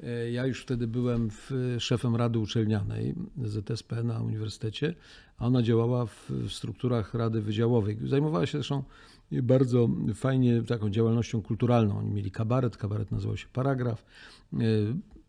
E, 0.03 0.32
Ja 0.32 0.45
już 0.45 0.61
wtedy 0.61 0.88
byłem 0.88 1.30
w, 1.30 1.51
szefem 1.80 2.15
Rady 2.15 2.39
Uczelnianej 2.39 3.15
ZSP 3.43 4.03
na 4.03 4.22
uniwersytecie, 4.22 4.95
a 5.38 5.45
ona 5.45 5.61
działała 5.61 6.05
w, 6.05 6.30
w 6.30 6.51
strukturach 6.51 7.13
Rady 7.13 7.41
Wydziałowej. 7.41 7.97
Zajmowała 8.05 8.45
się 8.45 8.57
zresztą 8.57 8.84
bardzo 9.32 9.89
fajnie 10.15 10.63
taką 10.63 10.89
działalnością 10.89 11.41
kulturalną. 11.41 11.97
Oni 11.99 12.09
mieli 12.11 12.32
kabaret, 12.32 12.78
kabaret 12.78 13.11
nazywał 13.11 13.38
się 13.38 13.47
Paragraf. 13.53 14.05
E, 14.53 14.57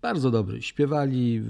Bardzo 0.03 0.31
dobry. 0.31 0.63
Śpiewali, 0.63 1.41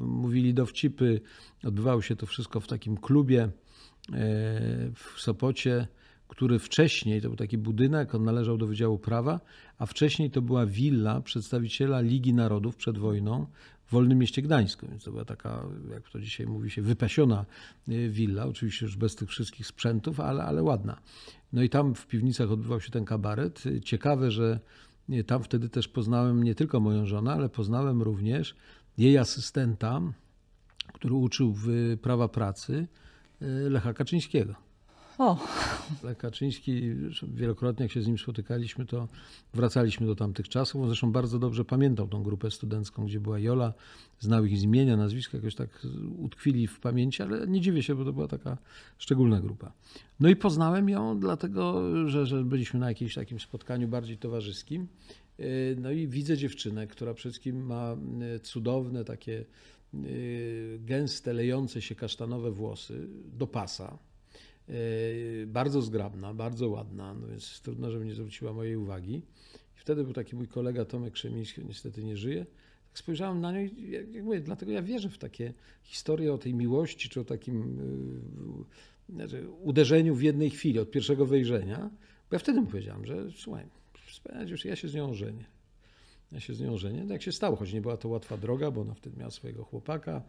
mówili 0.00 0.54
dowcipy. 0.54 1.20
Odbywało 1.64 2.02
się 2.02 2.16
to 2.16 2.26
wszystko 2.26 2.60
w 2.60 2.66
takim 2.66 2.96
klubie 2.96 3.42
e, 3.42 3.50
w 4.94 5.14
Sopocie 5.16 5.88
który 6.28 6.58
wcześniej, 6.58 7.20
to 7.22 7.28
był 7.28 7.36
taki 7.36 7.58
budynek, 7.58 8.14
on 8.14 8.24
należał 8.24 8.58
do 8.58 8.66
Wydziału 8.66 8.98
Prawa, 8.98 9.40
a 9.78 9.86
wcześniej 9.86 10.30
to 10.30 10.42
była 10.42 10.66
willa 10.66 11.20
przedstawiciela 11.20 12.00
Ligi 12.00 12.34
Narodów 12.34 12.76
przed 12.76 12.98
wojną 12.98 13.46
w 13.86 13.90
Wolnym 13.90 14.18
Mieście 14.18 14.42
Gdańsku. 14.42 14.86
Więc 14.90 15.04
to 15.04 15.10
była 15.10 15.24
taka, 15.24 15.64
jak 15.90 16.10
to 16.10 16.20
dzisiaj 16.20 16.46
mówi 16.46 16.70
się, 16.70 16.82
wypasiona 16.82 17.44
y, 17.88 18.08
willa, 18.10 18.46
oczywiście 18.46 18.86
już 18.86 18.96
bez 18.96 19.16
tych 19.16 19.28
wszystkich 19.28 19.66
sprzętów, 19.66 20.20
ale, 20.20 20.44
ale 20.44 20.62
ładna. 20.62 21.00
No 21.52 21.62
i 21.62 21.68
tam 21.68 21.94
w 21.94 22.06
piwnicach 22.06 22.50
odbywał 22.50 22.80
się 22.80 22.90
ten 22.90 23.04
kabaret. 23.04 23.64
Ciekawe, 23.84 24.30
że 24.30 24.60
y, 25.10 25.24
tam 25.24 25.42
wtedy 25.42 25.68
też 25.68 25.88
poznałem 25.88 26.44
nie 26.44 26.54
tylko 26.54 26.80
moją 26.80 27.06
żonę, 27.06 27.32
ale 27.32 27.48
poznałem 27.48 28.02
również 28.02 28.54
jej 28.98 29.18
asystenta, 29.18 30.00
który 30.92 31.14
uczył 31.14 31.52
w 31.52 31.96
prawa 32.02 32.28
pracy 32.28 32.86
Lecha 33.70 33.94
Kaczyńskiego. 33.94 34.67
O, 35.18 35.46
Kaczyński, 36.18 36.82
wielokrotnie 37.34 37.84
jak 37.84 37.92
się 37.92 38.02
z 38.02 38.06
nim 38.06 38.18
spotykaliśmy, 38.18 38.86
to 38.86 39.08
wracaliśmy 39.54 40.06
do 40.06 40.14
tamtych 40.14 40.48
czasów. 40.48 40.80
On 40.80 40.86
zresztą 40.86 41.12
bardzo 41.12 41.38
dobrze 41.38 41.64
pamiętał 41.64 42.08
tą 42.08 42.22
grupę 42.22 42.50
studencką, 42.50 43.06
gdzie 43.06 43.20
była 43.20 43.38
Jola, 43.38 43.74
znał 44.20 44.44
ich 44.44 44.62
imienia, 44.62 44.96
nazwiska, 44.96 45.38
jakoś 45.38 45.54
tak 45.54 45.86
utkwili 46.18 46.66
w 46.66 46.80
pamięci, 46.80 47.22
ale 47.22 47.46
nie 47.46 47.60
dziwię 47.60 47.82
się, 47.82 47.94
bo 47.94 48.04
to 48.04 48.12
była 48.12 48.28
taka 48.28 48.58
szczególna 48.98 49.40
grupa. 49.40 49.72
No 50.20 50.28
i 50.28 50.36
poznałem 50.36 50.88
ją 50.88 51.20
dlatego, 51.20 51.82
że, 52.08 52.26
że 52.26 52.44
byliśmy 52.44 52.80
na 52.80 52.88
jakimś 52.88 53.14
takim 53.14 53.40
spotkaniu 53.40 53.88
bardziej 53.88 54.18
towarzyskim. 54.18 54.88
Yy, 55.38 55.46
No 55.78 55.90
i 55.90 56.08
widzę 56.08 56.36
dziewczynę, 56.36 56.86
która 56.86 57.14
przede 57.14 57.30
wszystkim 57.32 57.66
ma 57.66 57.96
yy, 58.20 58.40
cudowne, 58.40 59.04
takie 59.04 59.44
yy, 59.94 60.80
gęste, 60.80 61.32
lejące 61.32 61.82
się 61.82 61.94
kasztanowe 61.94 62.50
włosy 62.50 63.08
do 63.38 63.46
pasa. 63.46 64.07
Yy, 64.68 65.46
bardzo 65.46 65.82
zgrabna, 65.82 66.34
bardzo 66.34 66.68
ładna, 66.68 67.14
no 67.14 67.26
więc 67.26 67.60
trudno, 67.60 67.90
żeby 67.90 68.06
nie 68.06 68.14
zwróciła 68.14 68.52
mojej 68.52 68.76
uwagi. 68.76 69.14
I 69.76 69.80
wtedy 69.80 70.04
był 70.04 70.12
taki 70.12 70.36
mój 70.36 70.48
kolega 70.48 70.84
Tomek 70.84 71.12
Krzemiński, 71.12 71.60
niestety 71.64 72.04
nie 72.04 72.16
żyje. 72.16 72.46
Tak 72.88 72.98
spojrzałem 72.98 73.40
na 73.40 73.52
nią 73.52 73.60
i 73.60 73.90
jak, 73.90 74.24
mówię, 74.24 74.40
dlatego 74.40 74.72
ja 74.72 74.82
wierzę 74.82 75.08
w 75.08 75.18
takie 75.18 75.52
historie 75.82 76.32
o 76.32 76.38
tej 76.38 76.54
miłości, 76.54 77.08
czy 77.08 77.20
o 77.20 77.24
takim 77.24 77.78
yy, 79.08 79.14
znaczy, 79.14 79.48
uderzeniu 79.50 80.14
w 80.14 80.22
jednej 80.22 80.50
chwili, 80.50 80.78
od 80.78 80.90
pierwszego 80.90 81.26
wejrzenia. 81.26 81.90
Bo 82.30 82.34
ja 82.34 82.38
wtedy 82.38 82.60
mu 82.60 82.66
powiedziałem, 82.66 83.06
że 83.06 83.30
słuchaj, 83.36 83.64
już 84.46 84.64
ja 84.64 84.76
się 84.76 84.88
z 84.88 84.94
nią 84.94 85.10
ożenię. 85.10 85.44
Ja 86.32 86.40
się 86.40 86.54
z 86.54 86.60
nią 86.60 86.76
żenię. 86.76 87.06
Tak 87.08 87.22
się 87.22 87.32
stało, 87.32 87.56
choć 87.56 87.72
nie 87.72 87.80
była 87.80 87.96
to 87.96 88.08
łatwa 88.08 88.36
droga, 88.36 88.70
bo 88.70 88.80
ona 88.80 88.94
wtedy 88.94 89.16
miała 89.16 89.30
swojego 89.30 89.64
chłopaka. 89.64 90.22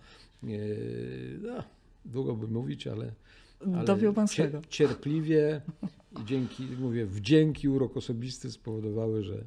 Yy, 0.43 1.39
no, 1.41 1.63
długo 2.05 2.35
by 2.35 2.47
mówić, 2.47 2.87
ale 2.87 3.13
dopiął 3.85 4.13
pan 4.13 4.27
swego. 4.27 4.61
Cierpliwie 4.69 5.61
i 6.21 6.25
dzięki, 6.25 6.63
mówię, 6.63 7.05
wdzięki, 7.05 7.69
urok 7.69 7.97
osobisty 7.97 8.51
spowodowały, 8.51 9.23
że, 9.23 9.43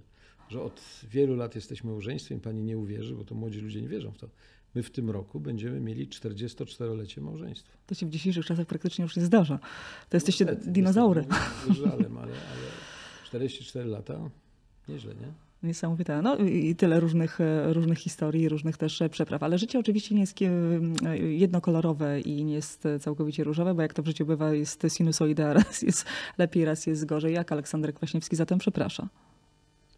że 0.49 0.63
od 0.63 0.83
wielu 1.11 1.37
lat 1.37 1.55
jesteśmy 1.55 1.91
małżeństwem. 1.91 2.41
Pani 2.41 2.63
nie 2.63 2.79
uwierzy, 2.79 3.15
bo 3.15 3.25
to 3.25 3.35
młodzi 3.35 3.61
ludzie 3.61 3.83
nie 3.83 3.89
wierzą 3.89 4.11
w 4.11 4.19
to. 4.19 4.29
My 4.75 4.83
w 4.83 4.91
tym 4.91 5.11
roku 5.11 5.41
będziemy 5.41 5.81
mieli 5.81 6.09
44-lecie 6.09 7.21
małżeństwa. 7.21 7.73
To 7.87 7.95
się 7.95 8.07
w 8.07 8.11
dzisiejszych 8.11 8.47
czasach 8.47 8.67
praktycznie 8.67 9.03
już 9.03 9.17
nie 9.17 9.25
zdarza. 9.25 9.59
To 10.09 10.17
jesteście 10.17 10.45
Niestety, 10.45 10.71
dinozaury. 10.71 11.25
Z 11.71 11.73
żalem, 11.73 12.19
ale, 12.19 12.33
ale 12.33 12.69
44 13.25 13.89
lata, 13.89 14.31
nieźle, 14.89 15.15
nie? 15.15 15.33
Niesamowite. 15.63 16.23
No 16.23 16.37
i 16.37 16.75
tyle 16.75 17.01
różnych, 17.01 17.41
e, 17.41 17.73
różnych 17.73 17.99
historii, 17.99 18.49
różnych 18.49 18.77
też 18.77 19.03
e, 19.03 19.09
przepraw. 19.09 19.43
Ale 19.43 19.59
życie 19.59 19.79
oczywiście 19.79 20.15
nie 20.15 20.21
jest 20.21 20.39
e, 20.43 21.19
jednokolorowe 21.19 22.21
i 22.21 22.45
nie 22.45 22.55
jest 22.55 22.89
całkowicie 23.01 23.45
różowe, 23.45 23.75
bo 23.75 23.83
jak 23.83 23.95
to 23.95 24.03
w 24.03 24.07
życiu 24.07 24.27
bywa, 24.27 24.55
jest 24.55 24.87
sinusoida, 24.89 25.53
raz 25.63 25.83
jest 25.83 26.05
lepiej, 26.39 26.65
raz 26.65 26.87
jest 26.87 27.05
gorzej. 27.05 27.35
Jak 27.35 27.53
Aleksander 27.53 27.95
Kwaśniewski 27.95 28.37
zatem 28.37 28.59
przeprasza? 28.59 29.09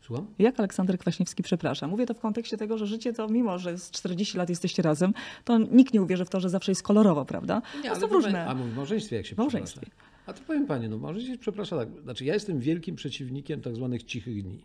Słucham? 0.01 0.27
Jak 0.39 0.59
Aleksander 0.59 0.99
Kwaśniewski 0.99 1.43
przeprasza? 1.43 1.89
Mówię 1.89 2.07
to 2.07 2.15
w 2.15 2.21
kontekście 2.21 2.57
tego, 2.57 2.79
że 2.79 2.87
życie 2.87 3.13
to, 3.13 3.29
mimo 3.29 3.59
że 3.59 3.79
z 3.79 3.91
40 3.91 4.39
lat 4.39 4.49
jesteście 4.49 4.83
razem, 4.83 5.15
to 5.45 5.59
nikt 5.59 5.95
nie 5.95 6.03
uwierzy 6.03 6.25
w 6.25 6.31
to, 6.31 6.41
że 6.41 6.51
zawsze 6.51 6.73
jest 6.73 6.83
kolorowo, 6.83 7.25
prawda? 7.25 7.63
Nie, 7.85 7.91
to 7.91 8.01
są 8.01 8.07
różne. 8.07 8.47
A 8.47 8.55
w 8.55 8.77
małżeństwie 8.77 9.17
jak 9.17 9.27
się 9.27 9.35
małżeństwie. 9.39 9.81
przeprasza? 9.81 10.05
A 10.27 10.33
to 10.33 10.43
powiem 10.47 10.67
pani, 10.67 10.89
no 10.89 10.99
małżeństwie 10.99 11.39
przeprasza 11.39 11.77
tak. 11.77 11.89
Znaczy 12.03 12.25
ja 12.25 12.35
jestem 12.35 12.61
wielkim 12.61 12.97
przeciwnikiem 12.97 13.61
tak 13.61 13.77
zwanych 13.77 14.03
cichych 14.03 14.43
dni. 14.43 14.65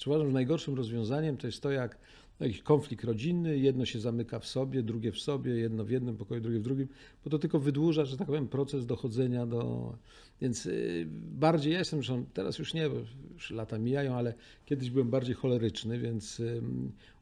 Znaczy, 0.00 0.10
uważam, 0.10 0.26
że 0.28 0.34
najgorszym 0.34 0.74
rozwiązaniem 0.74 1.36
to 1.36 1.46
jest 1.46 1.62
to, 1.62 1.70
jak 1.70 1.98
jakiś 2.40 2.62
konflikt 2.62 3.04
rodzinny, 3.04 3.58
jedno 3.58 3.84
się 3.84 4.00
zamyka 4.00 4.38
w 4.38 4.46
sobie, 4.46 4.82
drugie 4.82 5.12
w 5.12 5.18
sobie, 5.18 5.52
jedno 5.52 5.84
w 5.84 5.90
jednym 5.90 6.16
pokoju, 6.16 6.40
drugie 6.40 6.58
w 6.58 6.62
drugim, 6.62 6.88
bo 7.24 7.30
to 7.30 7.38
tylko 7.38 7.58
wydłuża, 7.58 8.04
że 8.04 8.16
tak 8.16 8.26
powiem, 8.26 8.48
proces 8.48 8.86
dochodzenia 8.86 9.46
do... 9.46 9.92
Więc 10.40 10.66
y, 10.66 11.06
bardziej 11.32 11.72
jestem, 11.72 12.02
że 12.02 12.24
teraz 12.34 12.58
już 12.58 12.74
nie, 12.74 12.90
bo 12.90 12.96
już 13.34 13.50
lata 13.50 13.78
mijają, 13.78 14.14
ale 14.14 14.34
kiedyś 14.66 14.90
byłem 14.90 15.10
bardziej 15.10 15.34
choleryczny, 15.34 15.98
więc 15.98 16.42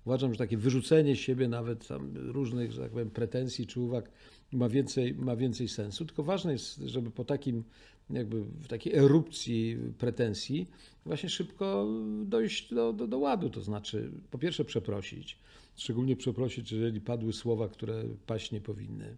uważam, 0.04 0.32
że 0.32 0.38
takie 0.38 0.56
wyrzucenie 0.56 1.16
siebie 1.16 1.48
nawet 1.48 1.88
tam 1.88 2.16
różnych, 2.16 2.72
że 2.72 2.82
tak 2.82 2.90
powiem, 2.90 3.10
pretensji 3.10 3.66
czy 3.66 3.80
uwag 3.80 4.10
ma 4.53 4.68
więcej, 4.68 5.14
ma 5.14 5.36
więcej 5.36 5.68
sensu. 5.68 6.05
Tylko 6.05 6.22
ważne 6.22 6.53
jest, 6.53 6.78
żeby 6.78 7.11
po 7.11 7.24
takim 7.24 7.64
jakby 8.11 8.42
w 8.42 8.68
takiej 8.68 8.94
erupcji 8.94 9.76
pretensji 9.99 10.66
właśnie 11.07 11.28
szybko 11.28 11.86
dojść 12.24 12.74
do, 12.74 12.92
do, 12.92 13.07
do 13.07 13.18
ładu. 13.18 13.51
To 13.51 13.62
znaczy, 13.62 14.11
po 14.30 14.38
pierwsze 14.38 14.64
przeprosić, 14.64 15.38
szczególnie 15.76 16.16
przeprosić, 16.16 16.72
jeżeli 16.72 17.01
padły 17.01 17.32
słowa, 17.32 17.68
które 17.68 18.05
paść 18.26 18.53
nie 18.53 18.61
powinny. 18.61 19.16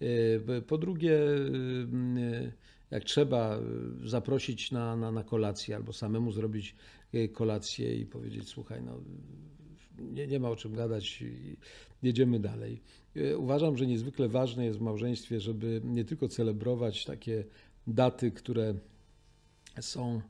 Yy, 0.00 0.62
Po 0.66 0.78
drugie, 0.78 1.10
yy, 1.10 2.52
jak 2.90 3.04
trzeba, 3.04 3.60
zaprosić 4.04 4.72
na, 4.72 4.96
na, 4.96 5.12
na 5.12 5.24
kolację 5.24 5.76
albo 5.76 5.92
samemu 5.92 6.32
zrobić 6.32 6.74
yy, 7.12 7.28
kolację 7.28 7.96
i 7.96 8.06
powiedzieć, 8.06 8.48
słuchaj, 8.48 8.82
no, 8.82 9.00
nie, 10.12 10.26
nie 10.26 10.40
ma 10.40 10.50
o 10.50 10.56
czym 10.56 10.74
gadać, 10.74 11.24
jedziemy 12.02 12.40
dalej. 12.40 12.80
Yy, 13.14 13.38
Uważam, 13.38 13.76
że 13.76 13.86
niezwykle 13.86 14.28
ważne 14.28 14.64
jest 14.64 14.78
w 14.78 14.82
małżeństwie, 14.82 15.40
żeby 15.40 15.80
nie 15.84 16.04
tylko 16.04 16.28
celebrować 16.28 17.04
takie 17.04 17.44
daty, 17.86 18.30
które 18.30 18.74
są, 19.80 20.20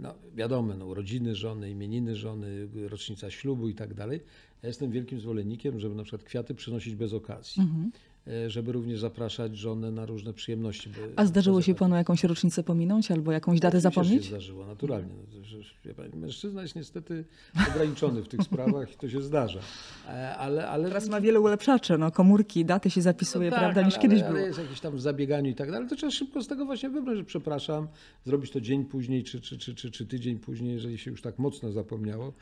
no 0.00 0.14
wiadomo, 0.34 0.74
no, 0.74 0.86
urodziny 0.86 1.34
żony, 1.34 1.70
imieniny 1.70 2.16
żony, 2.16 2.68
rocznica 2.88 3.30
ślubu 3.30 3.68
i 3.68 3.74
tak 3.74 3.94
dalej. 3.94 4.20
Ja 4.62 4.68
jestem 4.68 4.90
wielkim 4.90 5.20
zwolennikiem, 5.20 5.80
żeby 5.80 5.94
na 5.94 6.02
przykład 6.02 6.24
kwiaty 6.24 6.54
przynosić 6.54 6.94
bez 6.94 7.12
okazji. 7.12 7.62
Mhm. 7.62 7.90
E, 8.26 8.50
Żeby 8.50 8.72
również 8.72 9.00
zapraszać 9.00 9.56
żonę 9.56 9.90
na 9.90 10.06
różne 10.06 10.32
przyjemności. 10.32 10.90
A 11.16 11.26
zdarzyło 11.26 11.62
się 11.62 11.74
panu 11.74 11.96
jakąś 11.96 12.24
rocznicę 12.24 12.62
pominąć 12.62 13.10
albo 13.10 13.32
jakąś 13.32 13.60
datę 13.60 13.80
zapomnieć? 13.80 14.22
się 14.22 14.28
zdarzyło, 14.28 14.66
naturalnie. 14.66 15.08
No, 15.14 16.18
mężczyzna 16.18 16.62
jest 16.62 16.76
niestety 16.76 17.24
ograniczony 17.70 18.22
w 18.22 18.28
tych 18.28 18.42
sprawach 18.42 18.92
i 18.92 18.96
to 18.96 19.08
się 19.08 19.22
zdarza. 19.22 19.60
E, 20.08 20.36
Ale, 20.36 20.68
ale 20.68 20.88
Teraz 20.88 21.08
ma 21.08 21.20
wiele 21.20 21.40
ulepszaczy, 21.40 21.98
no 21.98 22.10
komórki, 22.10 22.64
daty 22.64 22.90
się 22.90 23.02
zapisuje, 23.02 23.44
No 23.44 23.50
tak, 23.50 23.60
prawda, 23.60 23.80
ale, 23.80 23.86
niż 23.90 23.98
kiedyś 23.98 24.20
ale, 24.20 24.28
było. 24.28 24.38
Ale 24.38 24.46
jest 24.46 24.58
jakieś 24.58 24.80
tam 24.80 25.00
zabieganiu 25.00 25.50
i 25.50 25.54
tak 25.54 25.70
dalej. 25.70 25.88
To 25.88 25.96
trzeba 25.96 26.10
szybko 26.10 26.42
z 26.42 26.46
tego 26.46 26.64
właśnie 26.64 26.90
wybrać, 26.90 27.16
że 27.16 27.24
przepraszam, 27.24 27.88
zrobić 28.24 28.50
to 28.50 28.60
dzień 28.60 28.84
później, 28.84 29.24
czy, 29.24 29.40
czy, 29.40 29.58
czy, 29.58 29.74
czy, 29.74 29.90
czy 29.90 30.06
tydzień 30.06 30.38
później, 30.38 30.72
jeżeli 30.72 30.98
się 30.98 31.10
już 31.10 31.22
tak 31.22 31.38
mocno 31.38 31.72
zapomniało. 31.72 32.32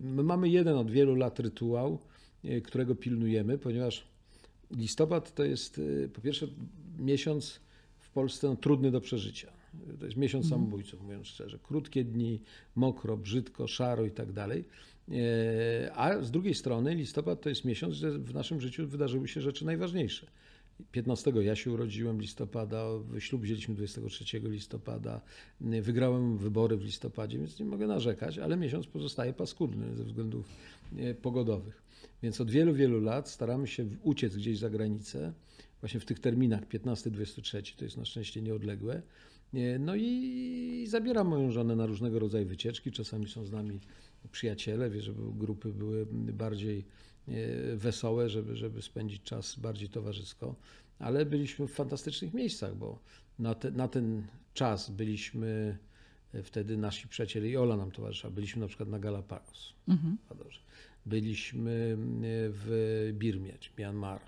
My 0.00 0.22
mamy 0.22 0.48
jeden 0.48 0.76
od 0.76 0.90
wielu 0.90 1.14
lat 1.14 1.40
rytuał, 1.40 1.98
e, 2.44 2.60
którego 2.60 2.94
pilnujemy, 2.94 3.58
ponieważ 3.58 4.09
listopad 4.70 5.34
to 5.34 5.44
jest 5.44 5.80
e, 6.04 6.08
po 6.08 6.20
pierwsze 6.20 6.46
miesiąc 6.98 7.60
w 7.98 8.10
Polsce 8.10 8.48
no, 8.48 8.56
trudny 8.56 8.90
do 8.90 9.00
przeżycia. 9.00 9.52
To 9.98 10.04
jest 10.04 10.16
miesiąc 10.16 10.48
samobójców, 10.48 11.02
mówiąc 11.02 11.26
szczerze. 11.26 11.58
Krótkie 11.62 12.04
dni, 12.04 12.40
mokro, 12.76 13.16
brzydko, 13.16 13.66
szaro 13.66 14.04
i 14.04 14.10
tak 14.10 14.32
dalej. 14.32 14.64
E, 15.08 15.92
A 15.94 16.22
z 16.22 16.30
drugiej 16.30 16.54
strony 16.54 16.94
listopad 16.94 17.40
to 17.40 17.48
jest 17.48 17.64
miesiąc, 17.64 17.98
gdzie 17.98 18.10
w 18.10 18.34
naszym 18.34 18.60
życiu 18.60 18.86
wydarzyły 18.86 19.28
się 19.28 19.40
rzeczy 19.40 19.64
najważniejsze. 19.64 20.26
15 20.92 21.32
ja 21.40 21.56
się 21.56 21.72
urodziłem 21.72 22.20
listopada, 22.20 22.86
ślub 23.18 23.42
wzięliśmy 23.42 23.74
23 23.74 24.40
listopada, 24.40 25.20
wygrałem 25.60 26.38
wybory 26.38 26.76
w 26.76 26.84
listopadzie, 26.84 27.38
więc 27.38 27.58
nie 27.58 27.66
mogę 27.66 27.86
narzekać, 27.86 28.38
ale 28.38 28.56
miesiąc 28.56 28.86
pozostaje 28.86 29.32
paskudny 29.32 29.96
ze 29.96 30.04
względów 30.04 30.48
e, 30.98 31.14
pogodowych. 31.14 31.82
Więc 32.22 32.40
od 32.40 32.50
wielu, 32.50 32.74
wielu 32.74 33.00
lat 33.00 33.28
staramy 33.28 33.66
się 33.66 33.86
uciec 34.02 34.36
gdzieś 34.36 34.58
za 34.58 34.70
granicę, 34.70 35.32
właśnie 35.80 36.00
w 36.00 36.04
tych 36.04 36.20
terminach 36.20 36.68
15-23, 36.68 37.76
to 37.76 37.84
jest 37.84 37.96
na 37.96 38.04
szczęście 38.04 38.42
nieodległe. 38.42 39.02
No 39.78 39.96
i 39.96 40.84
zabieram 40.88 41.28
moją 41.28 41.50
żonę 41.50 41.76
na 41.76 41.86
różnego 41.86 42.18
rodzaju 42.18 42.46
wycieczki, 42.46 42.92
czasami 42.92 43.28
są 43.28 43.44
z 43.44 43.52
nami 43.52 43.80
przyjaciele, 44.32 44.90
wie, 44.90 45.02
żeby 45.02 45.22
grupy 45.38 45.72
były 45.72 46.06
bardziej 46.12 46.84
E, 47.30 47.76
wesołe, 47.76 48.28
żeby, 48.28 48.56
żeby 48.56 48.82
spędzić 48.82 49.22
czas 49.22 49.56
bardziej 49.56 49.88
towarzysko, 49.88 50.54
ale 50.98 51.26
byliśmy 51.26 51.66
w 51.66 51.72
fantastycznych 51.72 52.34
miejscach, 52.34 52.76
bo 52.76 52.98
na, 53.38 53.54
te, 53.54 53.70
na 53.70 53.88
ten 53.88 54.26
czas 54.54 54.90
byliśmy 54.90 55.78
e, 56.34 56.42
wtedy 56.42 56.76
nasi 56.76 57.08
przyjaciele 57.08 57.48
i 57.48 57.56
Ola 57.56 57.76
nam 57.76 57.90
towarzyszyła. 57.90 58.32
Byliśmy 58.32 58.60
na 58.60 58.68
przykład 58.68 58.88
na 58.88 58.98
Galapagos, 58.98 59.72
mhm. 59.88 60.18
Byliśmy 61.06 61.96
e, 61.96 61.96
w 62.50 63.10
Birmie, 63.14 63.52
czy 63.60 63.70
Myanmar, 63.78 64.20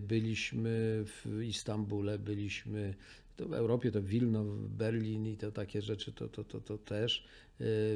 byliśmy 0.00 1.04
w 1.04 1.42
Istambule, 1.42 2.18
byliśmy 2.18 2.94
w 3.38 3.52
Europie, 3.52 3.90
to 3.90 4.02
Wilno, 4.02 4.44
Berlin 4.68 5.26
i 5.26 5.36
to 5.36 5.52
takie 5.52 5.82
rzeczy, 5.82 6.12
to, 6.12 6.28
to, 6.28 6.44
to, 6.44 6.60
to 6.60 6.78
też. 6.78 7.26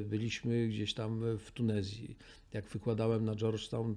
Byliśmy 0.04 0.68
gdzieś 0.68 0.94
tam 0.94 1.38
w 1.38 1.50
Tunezji 1.50 2.16
jak 2.52 2.68
wykładałem 2.68 3.24
na 3.24 3.34
Georgetown, 3.34 3.96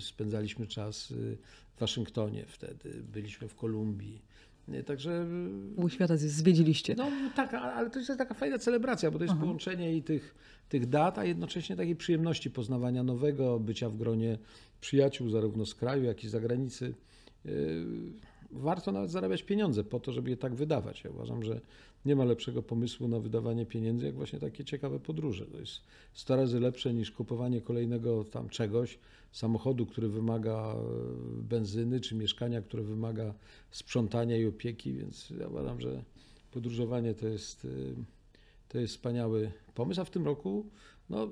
spędzaliśmy 0.00 0.66
czas 0.66 1.12
w 1.12 1.80
Waszyngtonie 1.80 2.44
wtedy, 2.46 3.02
byliśmy 3.12 3.48
w 3.48 3.54
Kolumbii. 3.54 4.22
Także. 4.86 5.26
Pół 5.76 5.88
świata 5.88 6.16
zwiedziliście. 6.16 6.94
No 6.94 7.10
tak, 7.36 7.54
ale 7.54 7.90
to 7.90 7.98
jest 7.98 8.18
taka 8.18 8.34
fajna 8.34 8.58
celebracja, 8.58 9.10
bo 9.10 9.18
to 9.18 9.24
jest 9.24 9.32
Aha. 9.32 9.42
połączenie 9.42 9.96
i 9.96 10.02
tych, 10.02 10.34
tych 10.68 10.88
dat, 10.88 11.18
a 11.18 11.24
jednocześnie 11.24 11.76
takiej 11.76 11.96
przyjemności 11.96 12.50
poznawania 12.50 13.02
nowego, 13.02 13.60
bycia 13.60 13.90
w 13.90 13.96
gronie 13.96 14.38
przyjaciół, 14.80 15.30
zarówno 15.30 15.66
z 15.66 15.74
kraju, 15.74 16.04
jak 16.04 16.24
i 16.24 16.28
z 16.28 16.30
zagranicy 16.30 16.94
warto 18.50 18.92
nawet 18.92 19.10
zarabiać 19.10 19.42
pieniądze 19.42 19.84
po 19.84 20.00
to, 20.00 20.12
żeby 20.12 20.30
je 20.30 20.36
tak 20.36 20.54
wydawać. 20.54 21.04
Ja 21.04 21.10
uważam, 21.10 21.42
że 21.42 21.60
nie 22.04 22.16
ma 22.16 22.24
lepszego 22.24 22.62
pomysłu 22.62 23.08
na 23.08 23.20
wydawanie 23.20 23.66
pieniędzy, 23.66 24.06
jak 24.06 24.14
właśnie 24.14 24.38
takie 24.38 24.64
ciekawe 24.64 25.00
podróże. 25.00 25.46
To 25.46 25.58
jest 25.58 25.80
100 26.12 26.36
razy 26.36 26.60
lepsze 26.60 26.94
niż 26.94 27.10
kupowanie 27.10 27.60
kolejnego 27.60 28.24
tam 28.24 28.48
czegoś, 28.48 28.98
samochodu, 29.32 29.86
który 29.86 30.08
wymaga 30.08 30.74
e, 30.74 30.78
benzyny, 31.42 32.00
czy 32.00 32.14
mieszkania, 32.14 32.62
które 32.62 32.82
wymaga 32.82 33.34
sprzątania 33.70 34.36
i 34.36 34.46
opieki, 34.46 34.92
więc 34.92 35.30
ja 35.40 35.48
uważam, 35.48 35.80
że 35.80 36.04
podróżowanie 36.50 37.14
to 37.14 37.26
jest, 37.28 37.64
e, 37.64 37.68
to 38.68 38.78
jest 38.78 38.94
wspaniały 38.94 39.52
pomysł, 39.74 40.00
a 40.00 40.04
w 40.04 40.10
tym 40.10 40.24
roku 40.24 40.70
no, 41.10 41.28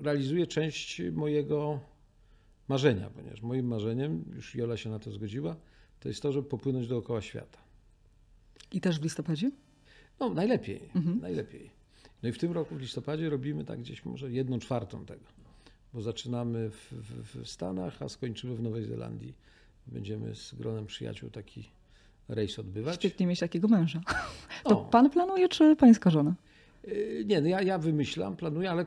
realizuję 0.00 0.46
część 0.46 1.02
mojego 1.12 1.80
marzenia, 2.68 3.10
ponieważ 3.10 3.42
moim 3.42 3.66
marzeniem, 3.66 4.24
już 4.34 4.54
Jola 4.54 4.76
się 4.76 4.90
na 4.90 4.98
to 4.98 5.10
zgodziła, 5.10 5.56
to 6.00 6.08
jest 6.08 6.22
to, 6.22 6.32
żeby 6.32 6.48
popłynąć 6.48 6.88
dookoła 6.88 7.20
świata. 7.20 7.58
I 8.72 8.80
też 8.80 9.00
w 9.00 9.02
listopadzie? 9.02 9.50
No, 10.20 10.34
najlepiej, 10.34 10.90
mhm. 10.94 11.20
najlepiej. 11.20 11.70
No 12.22 12.28
i 12.28 12.32
w 12.32 12.38
tym 12.38 12.52
roku 12.52 12.74
w 12.74 12.80
listopadzie 12.80 13.30
robimy 13.30 13.64
tak 13.64 13.80
gdzieś 13.80 14.04
może 14.04 14.30
jedną 14.30 14.58
czwartą 14.58 15.06
tego, 15.06 15.24
bo 15.94 16.02
zaczynamy 16.02 16.70
w, 16.70 16.92
w, 16.92 17.42
w 17.42 17.48
Stanach, 17.48 18.02
a 18.02 18.08
skończymy 18.08 18.56
w 18.56 18.62
Nowej 18.62 18.84
Zelandii. 18.84 19.34
Będziemy 19.86 20.34
z 20.34 20.54
gronem 20.54 20.86
przyjaciół 20.86 21.30
taki 21.30 21.70
rejs 22.28 22.58
odbywać. 22.58 22.94
Świetnie 22.94 23.26
mieć 23.26 23.40
takiego 23.40 23.68
męża. 23.68 24.00
To 24.64 24.80
o. 24.80 24.84
pan 24.84 25.10
planuje, 25.10 25.48
czy 25.48 25.76
pańska 25.76 26.10
żona? 26.10 26.34
Yy, 26.86 27.24
nie, 27.24 27.40
no 27.40 27.48
ja, 27.48 27.62
ja 27.62 27.78
wymyślam, 27.78 28.36
planuję, 28.36 28.70
ale 28.70 28.86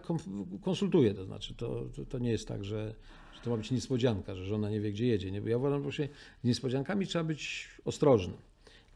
konsultuję. 0.61 1.13
To 1.13 1.25
znaczy, 1.25 1.53
to, 1.53 1.85
to, 1.95 2.05
to 2.05 2.19
nie 2.19 2.31
jest 2.31 2.47
tak, 2.47 2.65
że 2.65 2.95
że 3.39 3.43
to 3.45 3.49
ma 3.49 3.57
być 3.57 3.71
niespodzianka, 3.71 4.35
że 4.35 4.45
żona 4.45 4.69
nie 4.69 4.81
wie, 4.81 4.91
gdzie 4.91 5.07
jedzie. 5.07 5.31
Nie? 5.31 5.41
Bo 5.41 5.49
ja 5.49 5.57
uważam, 5.57 5.91
że 5.91 6.07
z 6.43 6.43
niespodziankami 6.43 7.07
trzeba 7.07 7.23
być 7.23 7.67
ostrożnym. 7.85 8.37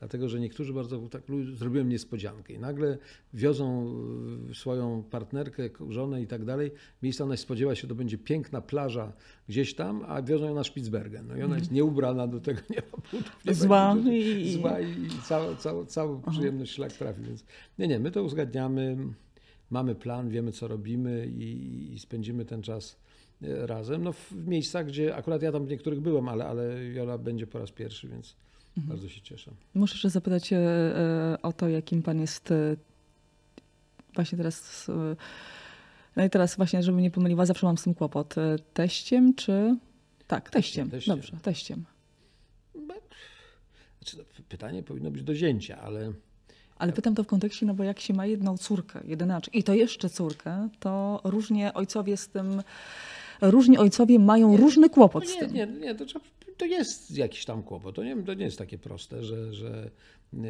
Dlatego, 0.04 0.30
że 0.30 0.40
niektórzy 0.40 0.74
bardzo 0.74 1.00
tak 1.00 1.24
zrobiłem 1.54 1.90
niespodziankę 1.90 2.54
i 2.54 2.60
nagle 2.60 2.98
wiozą 3.34 3.96
e, 4.50 4.56
swoją 4.56 5.04
partnerkę, 5.04 5.70
żonę 5.90 6.22
i 6.22 6.28
tak 6.28 6.46
dalej. 6.46 6.72
Miejsca 7.04 7.24
ona 7.24 7.38
spodziewa 7.38 7.76
się, 7.76 7.88
to 7.88 7.96
będzie 7.96 8.18
piękna 8.18 8.62
plaża 8.62 9.14
gdzieś 9.50 9.76
tam, 9.76 10.06
a 10.08 10.22
wiozą 10.22 10.46
ją 10.46 10.56
na 10.56 10.64
Spitsbergen. 10.64 11.28
No 11.28 11.36
i 11.36 11.44
ona 11.44 11.56
jest 11.56 11.66
mhm. 11.66 11.76
nieubrana, 11.76 12.28
do 12.28 12.40
tego 12.40 12.62
nie 12.70 12.82
ma 12.92 12.98
butów. 13.12 13.46
Nie 13.46 13.54
zła. 13.54 13.96
I... 14.12 14.52
Zła 14.52 14.80
i, 14.80 14.96
całą 15.88 16.22
przyjemność 16.32 16.72
szlak 16.72 16.94
trafi. 16.94 17.22
Więc 17.22 17.46
nie, 17.80 17.88
nie, 17.88 18.00
my 18.00 18.12
to 18.12 18.24
uzgadniamy, 18.24 18.98
mamy 19.70 19.96
plan, 19.96 20.30
wiemy 20.30 20.52
co 20.52 20.68
robimy 20.68 21.28
i, 21.28 21.94
i 21.94 22.00
spędzimy 22.00 22.46
ten 22.46 22.62
czas 22.62 22.98
razem. 23.42 24.04
No 24.04 24.14
w 24.14 24.48
miejscach, 24.48 24.86
gdzie 24.86 25.16
akurat 25.16 25.42
ja 25.42 25.52
tam 25.52 25.66
w 25.66 25.70
niektórych 25.70 26.02
byłem, 26.02 26.30
ale, 26.30 26.46
ale 26.46 26.86
Jola 26.86 27.18
będzie 27.18 27.48
po 27.48 27.60
raz 27.60 27.72
pierwszy, 27.72 28.08
więc 28.08 28.36
mhm. 28.78 28.88
bardzo 28.88 29.10
się 29.10 29.22
cieszę. 29.22 29.52
Muszę 29.74 29.94
jeszcze 29.94 30.10
zapytać 30.10 30.54
e, 30.54 30.60
o 31.42 31.54
to, 31.54 31.70
jakim 31.70 32.04
pan 32.04 32.22
jest 32.22 32.52
e, 32.52 32.76
właśnie 34.16 34.38
teraz. 34.38 34.90
E, 34.90 35.16
no 36.16 36.26
i 36.26 36.30
teraz 36.30 36.56
właśnie, 36.56 36.84
żebym 36.84 37.02
nie 37.02 37.12
pomyliła, 37.12 37.46
zawsze 37.46 37.66
mam 37.66 37.78
z 37.78 37.84
tym 37.84 37.94
kłopot. 37.94 38.36
Teściem 38.74 39.34
czy... 39.36 39.78
Tak, 40.28 40.50
teściem. 40.50 40.90
teściem. 40.90 41.16
Dobrze, 41.16 41.38
teściem. 41.42 41.86
Znaczy, 44.04 44.18
no, 44.18 44.44
pytanie 44.50 44.84
powinno 44.84 45.12
być 45.12 45.24
do 45.24 45.36
zięcia, 45.36 45.82
ale... 45.82 46.14
Ale 46.76 46.94
pytam 46.94 47.16
to 47.16 47.24
w 47.24 47.28
kontekście, 47.28 47.66
no 47.66 47.74
bo 47.74 47.84
jak 47.84 48.00
się 48.00 48.14
ma 48.14 48.26
jedną 48.26 48.58
córkę, 48.58 49.00
jedynaczkę 49.06 49.58
i 49.58 49.64
to 49.64 49.74
jeszcze 49.74 50.10
córkę, 50.10 50.70
to 50.80 51.22
różnie 51.24 51.74
ojcowie 51.74 52.18
z 52.18 52.28
tym 52.28 52.64
różni 53.42 53.78
ojcowie 53.78 54.20
mają 54.20 54.52
nie, 54.52 54.58
różny 54.58 54.90
kłopot 54.90 55.24
nie, 55.24 55.30
z 55.30 55.38
tym. 55.38 55.54
Nie, 55.54 55.68
nie, 55.68 55.96
to, 55.96 56.06
to 56.64 56.68
jest 56.68 57.18
jakiś 57.18 57.46
tam 57.46 57.64
kłopot. 57.64 57.96
To 57.96 58.04
nie, 58.04 58.24
to 58.24 58.34
nie 58.34 58.46
jest 58.46 58.58
takie 58.58 58.78
proste, 58.78 59.24
że, 59.24 59.54
że 59.54 59.92
yy, 60.34 60.42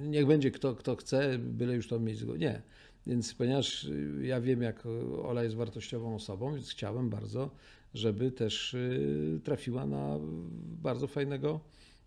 niech 0.00 0.26
będzie 0.26 0.50
kto, 0.50 0.74
kto 0.74 0.96
chce, 0.96 1.38
byle 1.38 1.74
już 1.74 1.88
to 1.88 2.00
mieć. 2.00 2.22
Nie. 2.38 2.62
Więc 3.06 3.34
ponieważ 3.34 3.86
ja 4.22 4.40
wiem, 4.40 4.62
jak 4.62 4.86
Ola 5.22 5.44
jest 5.44 5.56
wartościową 5.56 6.14
osobą, 6.14 6.54
więc 6.54 6.70
chciałem 6.70 7.10
bardzo, 7.10 7.50
żeby 7.94 8.32
też 8.32 8.72
yy, 8.72 9.40
trafiła 9.44 9.86
na 9.86 10.18
bardzo 10.82 11.06
fajnego 11.06 11.60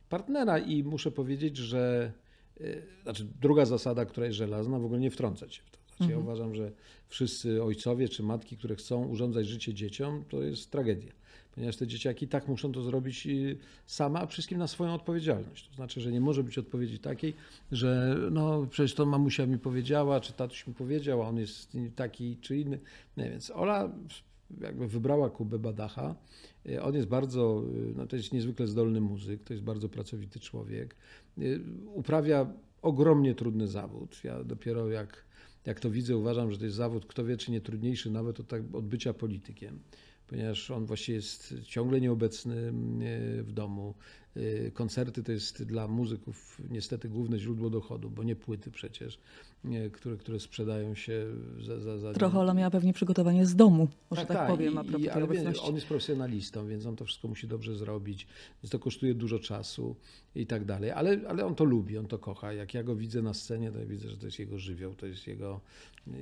partnera. 0.09 0.59
I 0.59 0.83
muszę 0.83 1.11
powiedzieć, 1.11 1.57
że 1.57 2.11
yy, 2.59 2.81
znaczy 3.03 3.27
druga 3.41 3.65
zasada, 3.65 4.05
która 4.05 4.25
jest 4.25 4.37
żelazna, 4.37 4.79
w 4.79 4.85
ogóle 4.85 4.99
nie 4.99 5.11
wtrącać 5.11 5.55
się 5.55 5.61
w 5.65 5.71
to. 5.71 5.77
Znaczy, 5.87 6.03
mhm. 6.03 6.11
Ja 6.11 6.17
uważam, 6.25 6.55
że 6.55 6.71
wszyscy 7.07 7.63
ojcowie 7.63 8.09
czy 8.09 8.23
matki, 8.23 8.57
które 8.57 8.75
chcą 8.75 9.07
urządzać 9.07 9.47
życie 9.47 9.73
dzieciom, 9.73 10.25
to 10.29 10.43
jest 10.43 10.71
tragedia. 10.71 11.22
Ponieważ 11.55 11.77
te 11.77 11.87
dzieciaki 11.87 12.27
tak 12.27 12.47
muszą 12.47 12.71
to 12.71 12.81
zrobić 12.81 13.27
y, 13.27 13.57
sama, 13.85 14.21
a 14.21 14.27
wszystkim 14.27 14.57
na 14.57 14.67
swoją 14.67 14.93
odpowiedzialność. 14.93 15.69
To 15.69 15.75
znaczy, 15.75 16.01
że 16.01 16.11
nie 16.11 16.21
może 16.21 16.43
być 16.43 16.57
odpowiedzi 16.57 16.99
takiej, 16.99 17.33
że 17.71 18.17
no 18.31 18.67
przecież 18.69 18.93
to 18.93 19.05
mamusia 19.05 19.45
mi 19.45 19.59
powiedziała, 19.59 20.19
czy 20.19 20.33
tatuś 20.33 20.67
mi 20.67 20.73
powiedział, 20.73 21.23
a 21.23 21.27
on 21.27 21.37
jest 21.37 21.77
taki 21.95 22.37
czy 22.41 22.57
inny. 22.57 22.79
Nie, 23.17 23.29
więc 23.29 23.51
Ola 23.51 23.91
jakby 24.61 24.87
wybrała 24.87 25.29
Kubę 25.29 25.59
Badacha. 25.59 26.15
Y, 26.65 26.81
on 26.81 26.95
jest 26.95 27.07
bardzo, 27.07 27.63
y, 27.91 27.93
no 27.95 28.07
to 28.07 28.15
jest 28.15 28.33
niezwykle 28.33 28.67
zdolny 28.67 29.01
muzyk, 29.01 29.43
to 29.43 29.53
jest 29.53 29.63
bardzo 29.63 29.89
pracowity 29.89 30.39
człowiek. 30.39 30.95
Uprawia 31.93 32.53
ogromnie 32.81 33.35
trudny 33.35 33.67
zawód. 33.67 34.23
Ja 34.23 34.43
dopiero 34.43 34.89
jak 34.89 35.25
jak 35.65 35.79
to 35.79 35.91
widzę, 35.91 36.17
uważam, 36.17 36.51
że 36.51 36.57
to 36.57 36.63
jest 36.63 36.77
zawód, 36.77 37.05
kto 37.05 37.25
wie, 37.25 37.37
czy 37.37 37.51
nie 37.51 37.61
trudniejszy 37.61 38.11
nawet 38.11 38.39
od, 38.39 38.47
tak, 38.47 38.61
od 38.73 38.85
bycia 38.85 39.13
politykiem, 39.13 39.79
ponieważ 40.27 40.71
on 40.71 40.85
właściwie 40.85 41.15
jest 41.15 41.53
ciągle 41.63 42.01
nieobecny 42.01 42.71
w 43.43 43.51
domu. 43.51 43.93
Y, 44.37 44.71
koncerty 44.73 45.23
to 45.23 45.31
jest 45.31 45.63
dla 45.63 45.87
muzyków 45.87 46.61
niestety 46.69 47.09
główne 47.09 47.39
źródło 47.39 47.69
dochodu, 47.69 48.09
bo 48.09 48.23
nie 48.23 48.35
płyty 48.35 48.71
przecież, 48.71 49.19
które, 49.91 50.17
które 50.17 50.39
sprzedają 50.39 50.95
się 50.95 51.25
za, 51.61 51.79
za, 51.79 51.97
za... 51.97 52.53
Miała 52.53 52.71
pewnie 52.71 52.93
przygotowanie 52.93 53.45
z 53.45 53.55
domu, 53.55 53.87
że 54.11 54.17
tak, 54.17 54.27
tak, 54.27 54.37
tak 54.37 54.47
powiem, 54.47 54.77
a 54.77 54.83
propos 54.83 55.01
i, 55.01 55.09
ale 55.09 55.27
On 55.61 55.75
jest 55.75 55.87
profesjonalistą, 55.87 56.67
więc 56.67 56.85
on 56.85 56.95
to 56.95 57.05
wszystko 57.05 57.27
musi 57.27 57.47
dobrze 57.47 57.75
zrobić, 57.75 58.27
więc 58.63 58.71
to 58.71 58.79
kosztuje 58.79 59.13
dużo 59.13 59.39
czasu 59.39 59.95
i 60.35 60.47
tak 60.47 60.65
dalej, 60.65 60.91
ale, 60.91 61.19
ale 61.27 61.45
on 61.45 61.55
to 61.55 61.63
lubi, 61.63 61.97
on 61.97 62.07
to 62.07 62.19
kocha. 62.19 62.53
Jak 62.53 62.73
ja 62.73 62.83
go 62.83 62.95
widzę 62.95 63.21
na 63.21 63.33
scenie, 63.33 63.71
to 63.71 63.79
ja 63.79 63.85
widzę, 63.85 64.09
że 64.09 64.17
to 64.17 64.25
jest 64.25 64.39
jego 64.39 64.59
żywioł, 64.59 64.95
to 64.95 65.05
jest 65.05 65.27
jego, 65.27 65.61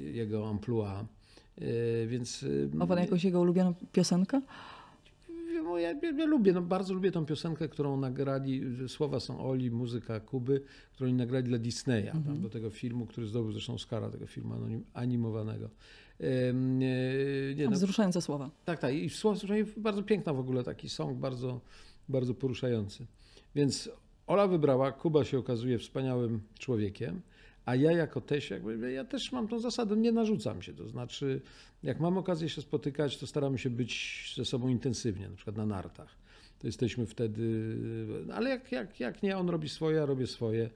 jego 0.02 0.50
amplua. 0.50 1.06
Y, 1.62 2.08
więc... 2.08 2.46
Ma 2.74 2.88
pan 2.88 3.00
jakąś 3.00 3.24
jego 3.24 3.42
ulubioną 3.42 3.74
piosenkę? 3.92 4.42
no, 5.64 5.78
ja, 5.78 5.94
ja, 6.18 6.26
lubię, 6.26 6.54
no, 6.54 6.62
bardzo 6.62 6.94
lubię 6.94 7.12
tą 7.12 7.26
piosenkę, 7.26 7.70
którą 7.70 7.98
nagrali, 7.98 8.62
słowa 8.88 9.20
są 9.20 9.40
Oli, 9.40 9.72
muzyka 9.72 10.20
Kuby, 10.20 10.62
którą 10.94 11.10
oni 11.10 11.18
nagrali 11.18 11.46
dla 11.46 11.58
Disneya, 11.58 12.10
mm 12.10 12.24
-hmm. 12.24 12.42
do 12.42 12.50
tego 12.50 12.70
filmu, 12.70 13.06
który 13.06 13.28
zdobył 13.28 13.52
zresztą 13.52 13.74
Oscara, 13.74 14.10
tego 14.10 14.28
filmu 14.28 14.56
animowanego. 14.94 15.70
nie, 16.54 17.56
nie, 17.56 17.66
no, 17.66 17.72
wzruszające 17.72 18.22
słowa. 18.22 18.50
Tak, 18.66 18.80
tak. 18.80 18.94
I 18.94 19.10
słowa, 19.10 19.40
bardzo 19.78 20.04
piękna 20.04 20.34
w 20.34 20.40
ogóle, 20.40 20.64
taki 20.64 20.90
song, 20.90 21.18
bardzo 21.18 21.62
bardzo 22.12 22.34
poruszający. 22.34 23.06
Więc 23.56 23.90
Ola 24.28 24.48
wybrała, 24.48 24.92
Kuba 24.92 25.24
się 25.24 25.40
okazuje 25.40 25.80
wspaniałym 25.80 26.42
człowiekiem, 26.60 27.22
a 27.66 27.76
ja 27.76 27.92
jako 27.92 28.22
teś, 28.22 28.50
jakby, 28.50 28.92
ja 28.92 29.06
też 29.06 29.32
mam 29.32 29.48
tą 29.48 29.60
zasadę, 29.60 29.96
nie 29.96 30.12
narzucam 30.12 30.62
się. 30.62 30.74
To 30.74 30.90
znaczy, 30.90 31.42
jak 31.84 32.00
mam 32.00 32.18
okazję 32.18 32.50
się 32.50 32.62
spotykać, 32.62 33.18
to 33.18 33.28
staramy 33.28 33.58
się 33.58 33.70
być 33.70 34.34
ze 34.38 34.46
sobą 34.46 34.68
intensywnie, 34.68 35.30
na 35.30 35.36
przykład 35.36 35.58
na 35.58 35.66
nartach. 35.66 36.16
To 36.60 36.68
jesteśmy 36.68 37.06
wtedy, 37.06 37.76
ale 38.34 38.50
jak, 38.50 38.72
jak, 38.72 39.00
jak 39.00 39.24
nie, 39.24 39.38
on 39.38 39.50
robi 39.50 39.70
swoje, 39.70 39.98
ja 39.98 40.06
robię 40.06 40.28
swoje. 40.28 40.70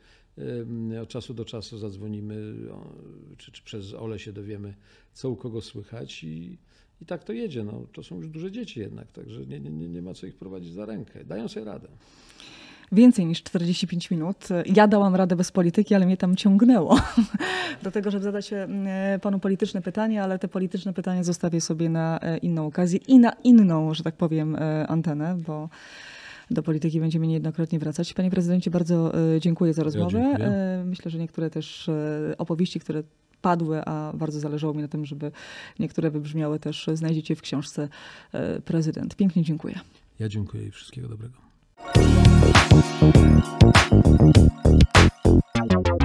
Od 1.02 1.10
czasu 1.10 1.34
do 1.34 1.46
czasu 1.46 1.78
zadzwonimy, 1.78 2.56
czy, 3.38 3.52
czy 3.52 3.64
przez 3.64 3.94
Ole 3.94 4.20
się 4.20 4.34
dowiemy, 4.34 4.74
co 5.14 5.30
u 5.30 5.36
kogo 5.36 5.62
słychać 5.62 6.24
i, 6.24 6.58
i 7.02 7.06
tak 7.06 7.24
to 7.24 7.34
jedzie. 7.34 7.64
No, 7.64 7.88
to 7.94 8.04
są 8.04 8.16
już 8.16 8.30
duże 8.30 8.52
dzieci 8.52 8.80
jednak, 8.80 9.12
także 9.12 9.46
nie, 9.46 9.60
nie, 9.60 9.90
nie 9.90 10.02
ma 10.02 10.14
co 10.14 10.28
ich 10.28 10.36
prowadzić 10.36 10.74
za 10.74 10.86
rękę. 10.86 11.26
Dają 11.26 11.48
sobie 11.48 11.66
radę 11.66 11.88
więcej 12.92 13.26
niż 13.26 13.44
45 13.44 14.12
minut. 14.12 14.48
Ja 14.66 14.88
dałam 14.88 15.16
radę 15.16 15.36
bez 15.36 15.52
polityki, 15.52 15.96
ale 15.96 16.06
mnie 16.06 16.18
tam 16.18 16.36
ciągnęło 16.36 17.00
do 17.84 17.92
tego, 17.92 18.12
żeby 18.12 18.24
zadać 18.24 18.54
e, 18.54 18.68
panu 19.22 19.40
polityczne 19.40 19.82
pytanie, 19.82 20.24
ale 20.24 20.40
te 20.40 20.48
polityczne 20.48 20.94
pytania 20.94 21.24
zostawię 21.24 21.62
sobie 21.62 21.90
na 21.90 22.20
e, 22.22 22.38
inną 22.38 22.68
okazję 22.68 23.00
i 23.08 23.20
na 23.20 23.32
inną, 23.44 23.94
że 23.94 24.04
tak 24.04 24.16
powiem, 24.16 24.56
e, 24.56 24.88
antenę, 24.88 25.38
bo 25.48 25.70
do 26.52 26.64
polityki 26.64 27.00
będziemy 27.00 27.28
niejednokrotnie 27.28 27.80
wracać. 27.80 28.14
Panie 28.14 28.32
prezydencie, 28.32 28.72
bardzo 28.72 29.12
dziękuję 29.40 29.74
za 29.74 29.84
rozmowę. 29.84 30.36
Ja 30.40 30.50
Myślę, 30.86 31.12
że 31.12 31.18
niektóre 31.18 31.50
też 31.50 31.90
opowieści, 32.38 32.80
które 32.80 33.04
padły, 33.42 33.82
a 33.86 34.14
bardzo 34.14 34.40
zależało 34.40 34.74
mi 34.74 34.82
na 34.82 34.88
tym, 34.88 35.06
żeby 35.06 35.32
niektóre 35.80 36.12
wybrzmiały 36.12 36.60
też 36.60 36.90
znajdziecie 36.94 37.36
w 37.36 37.42
książce 37.42 37.90
Prezydent. 38.66 39.16
Pięknie 39.16 39.44
dziękuję. 39.44 39.80
Ja 40.20 40.30
dziękuję 40.30 40.68
i 40.68 40.72
wszystkiego 40.72 41.08
dobrego. 41.08 41.45
Thank 41.78 42.16
you. 45.88 46.05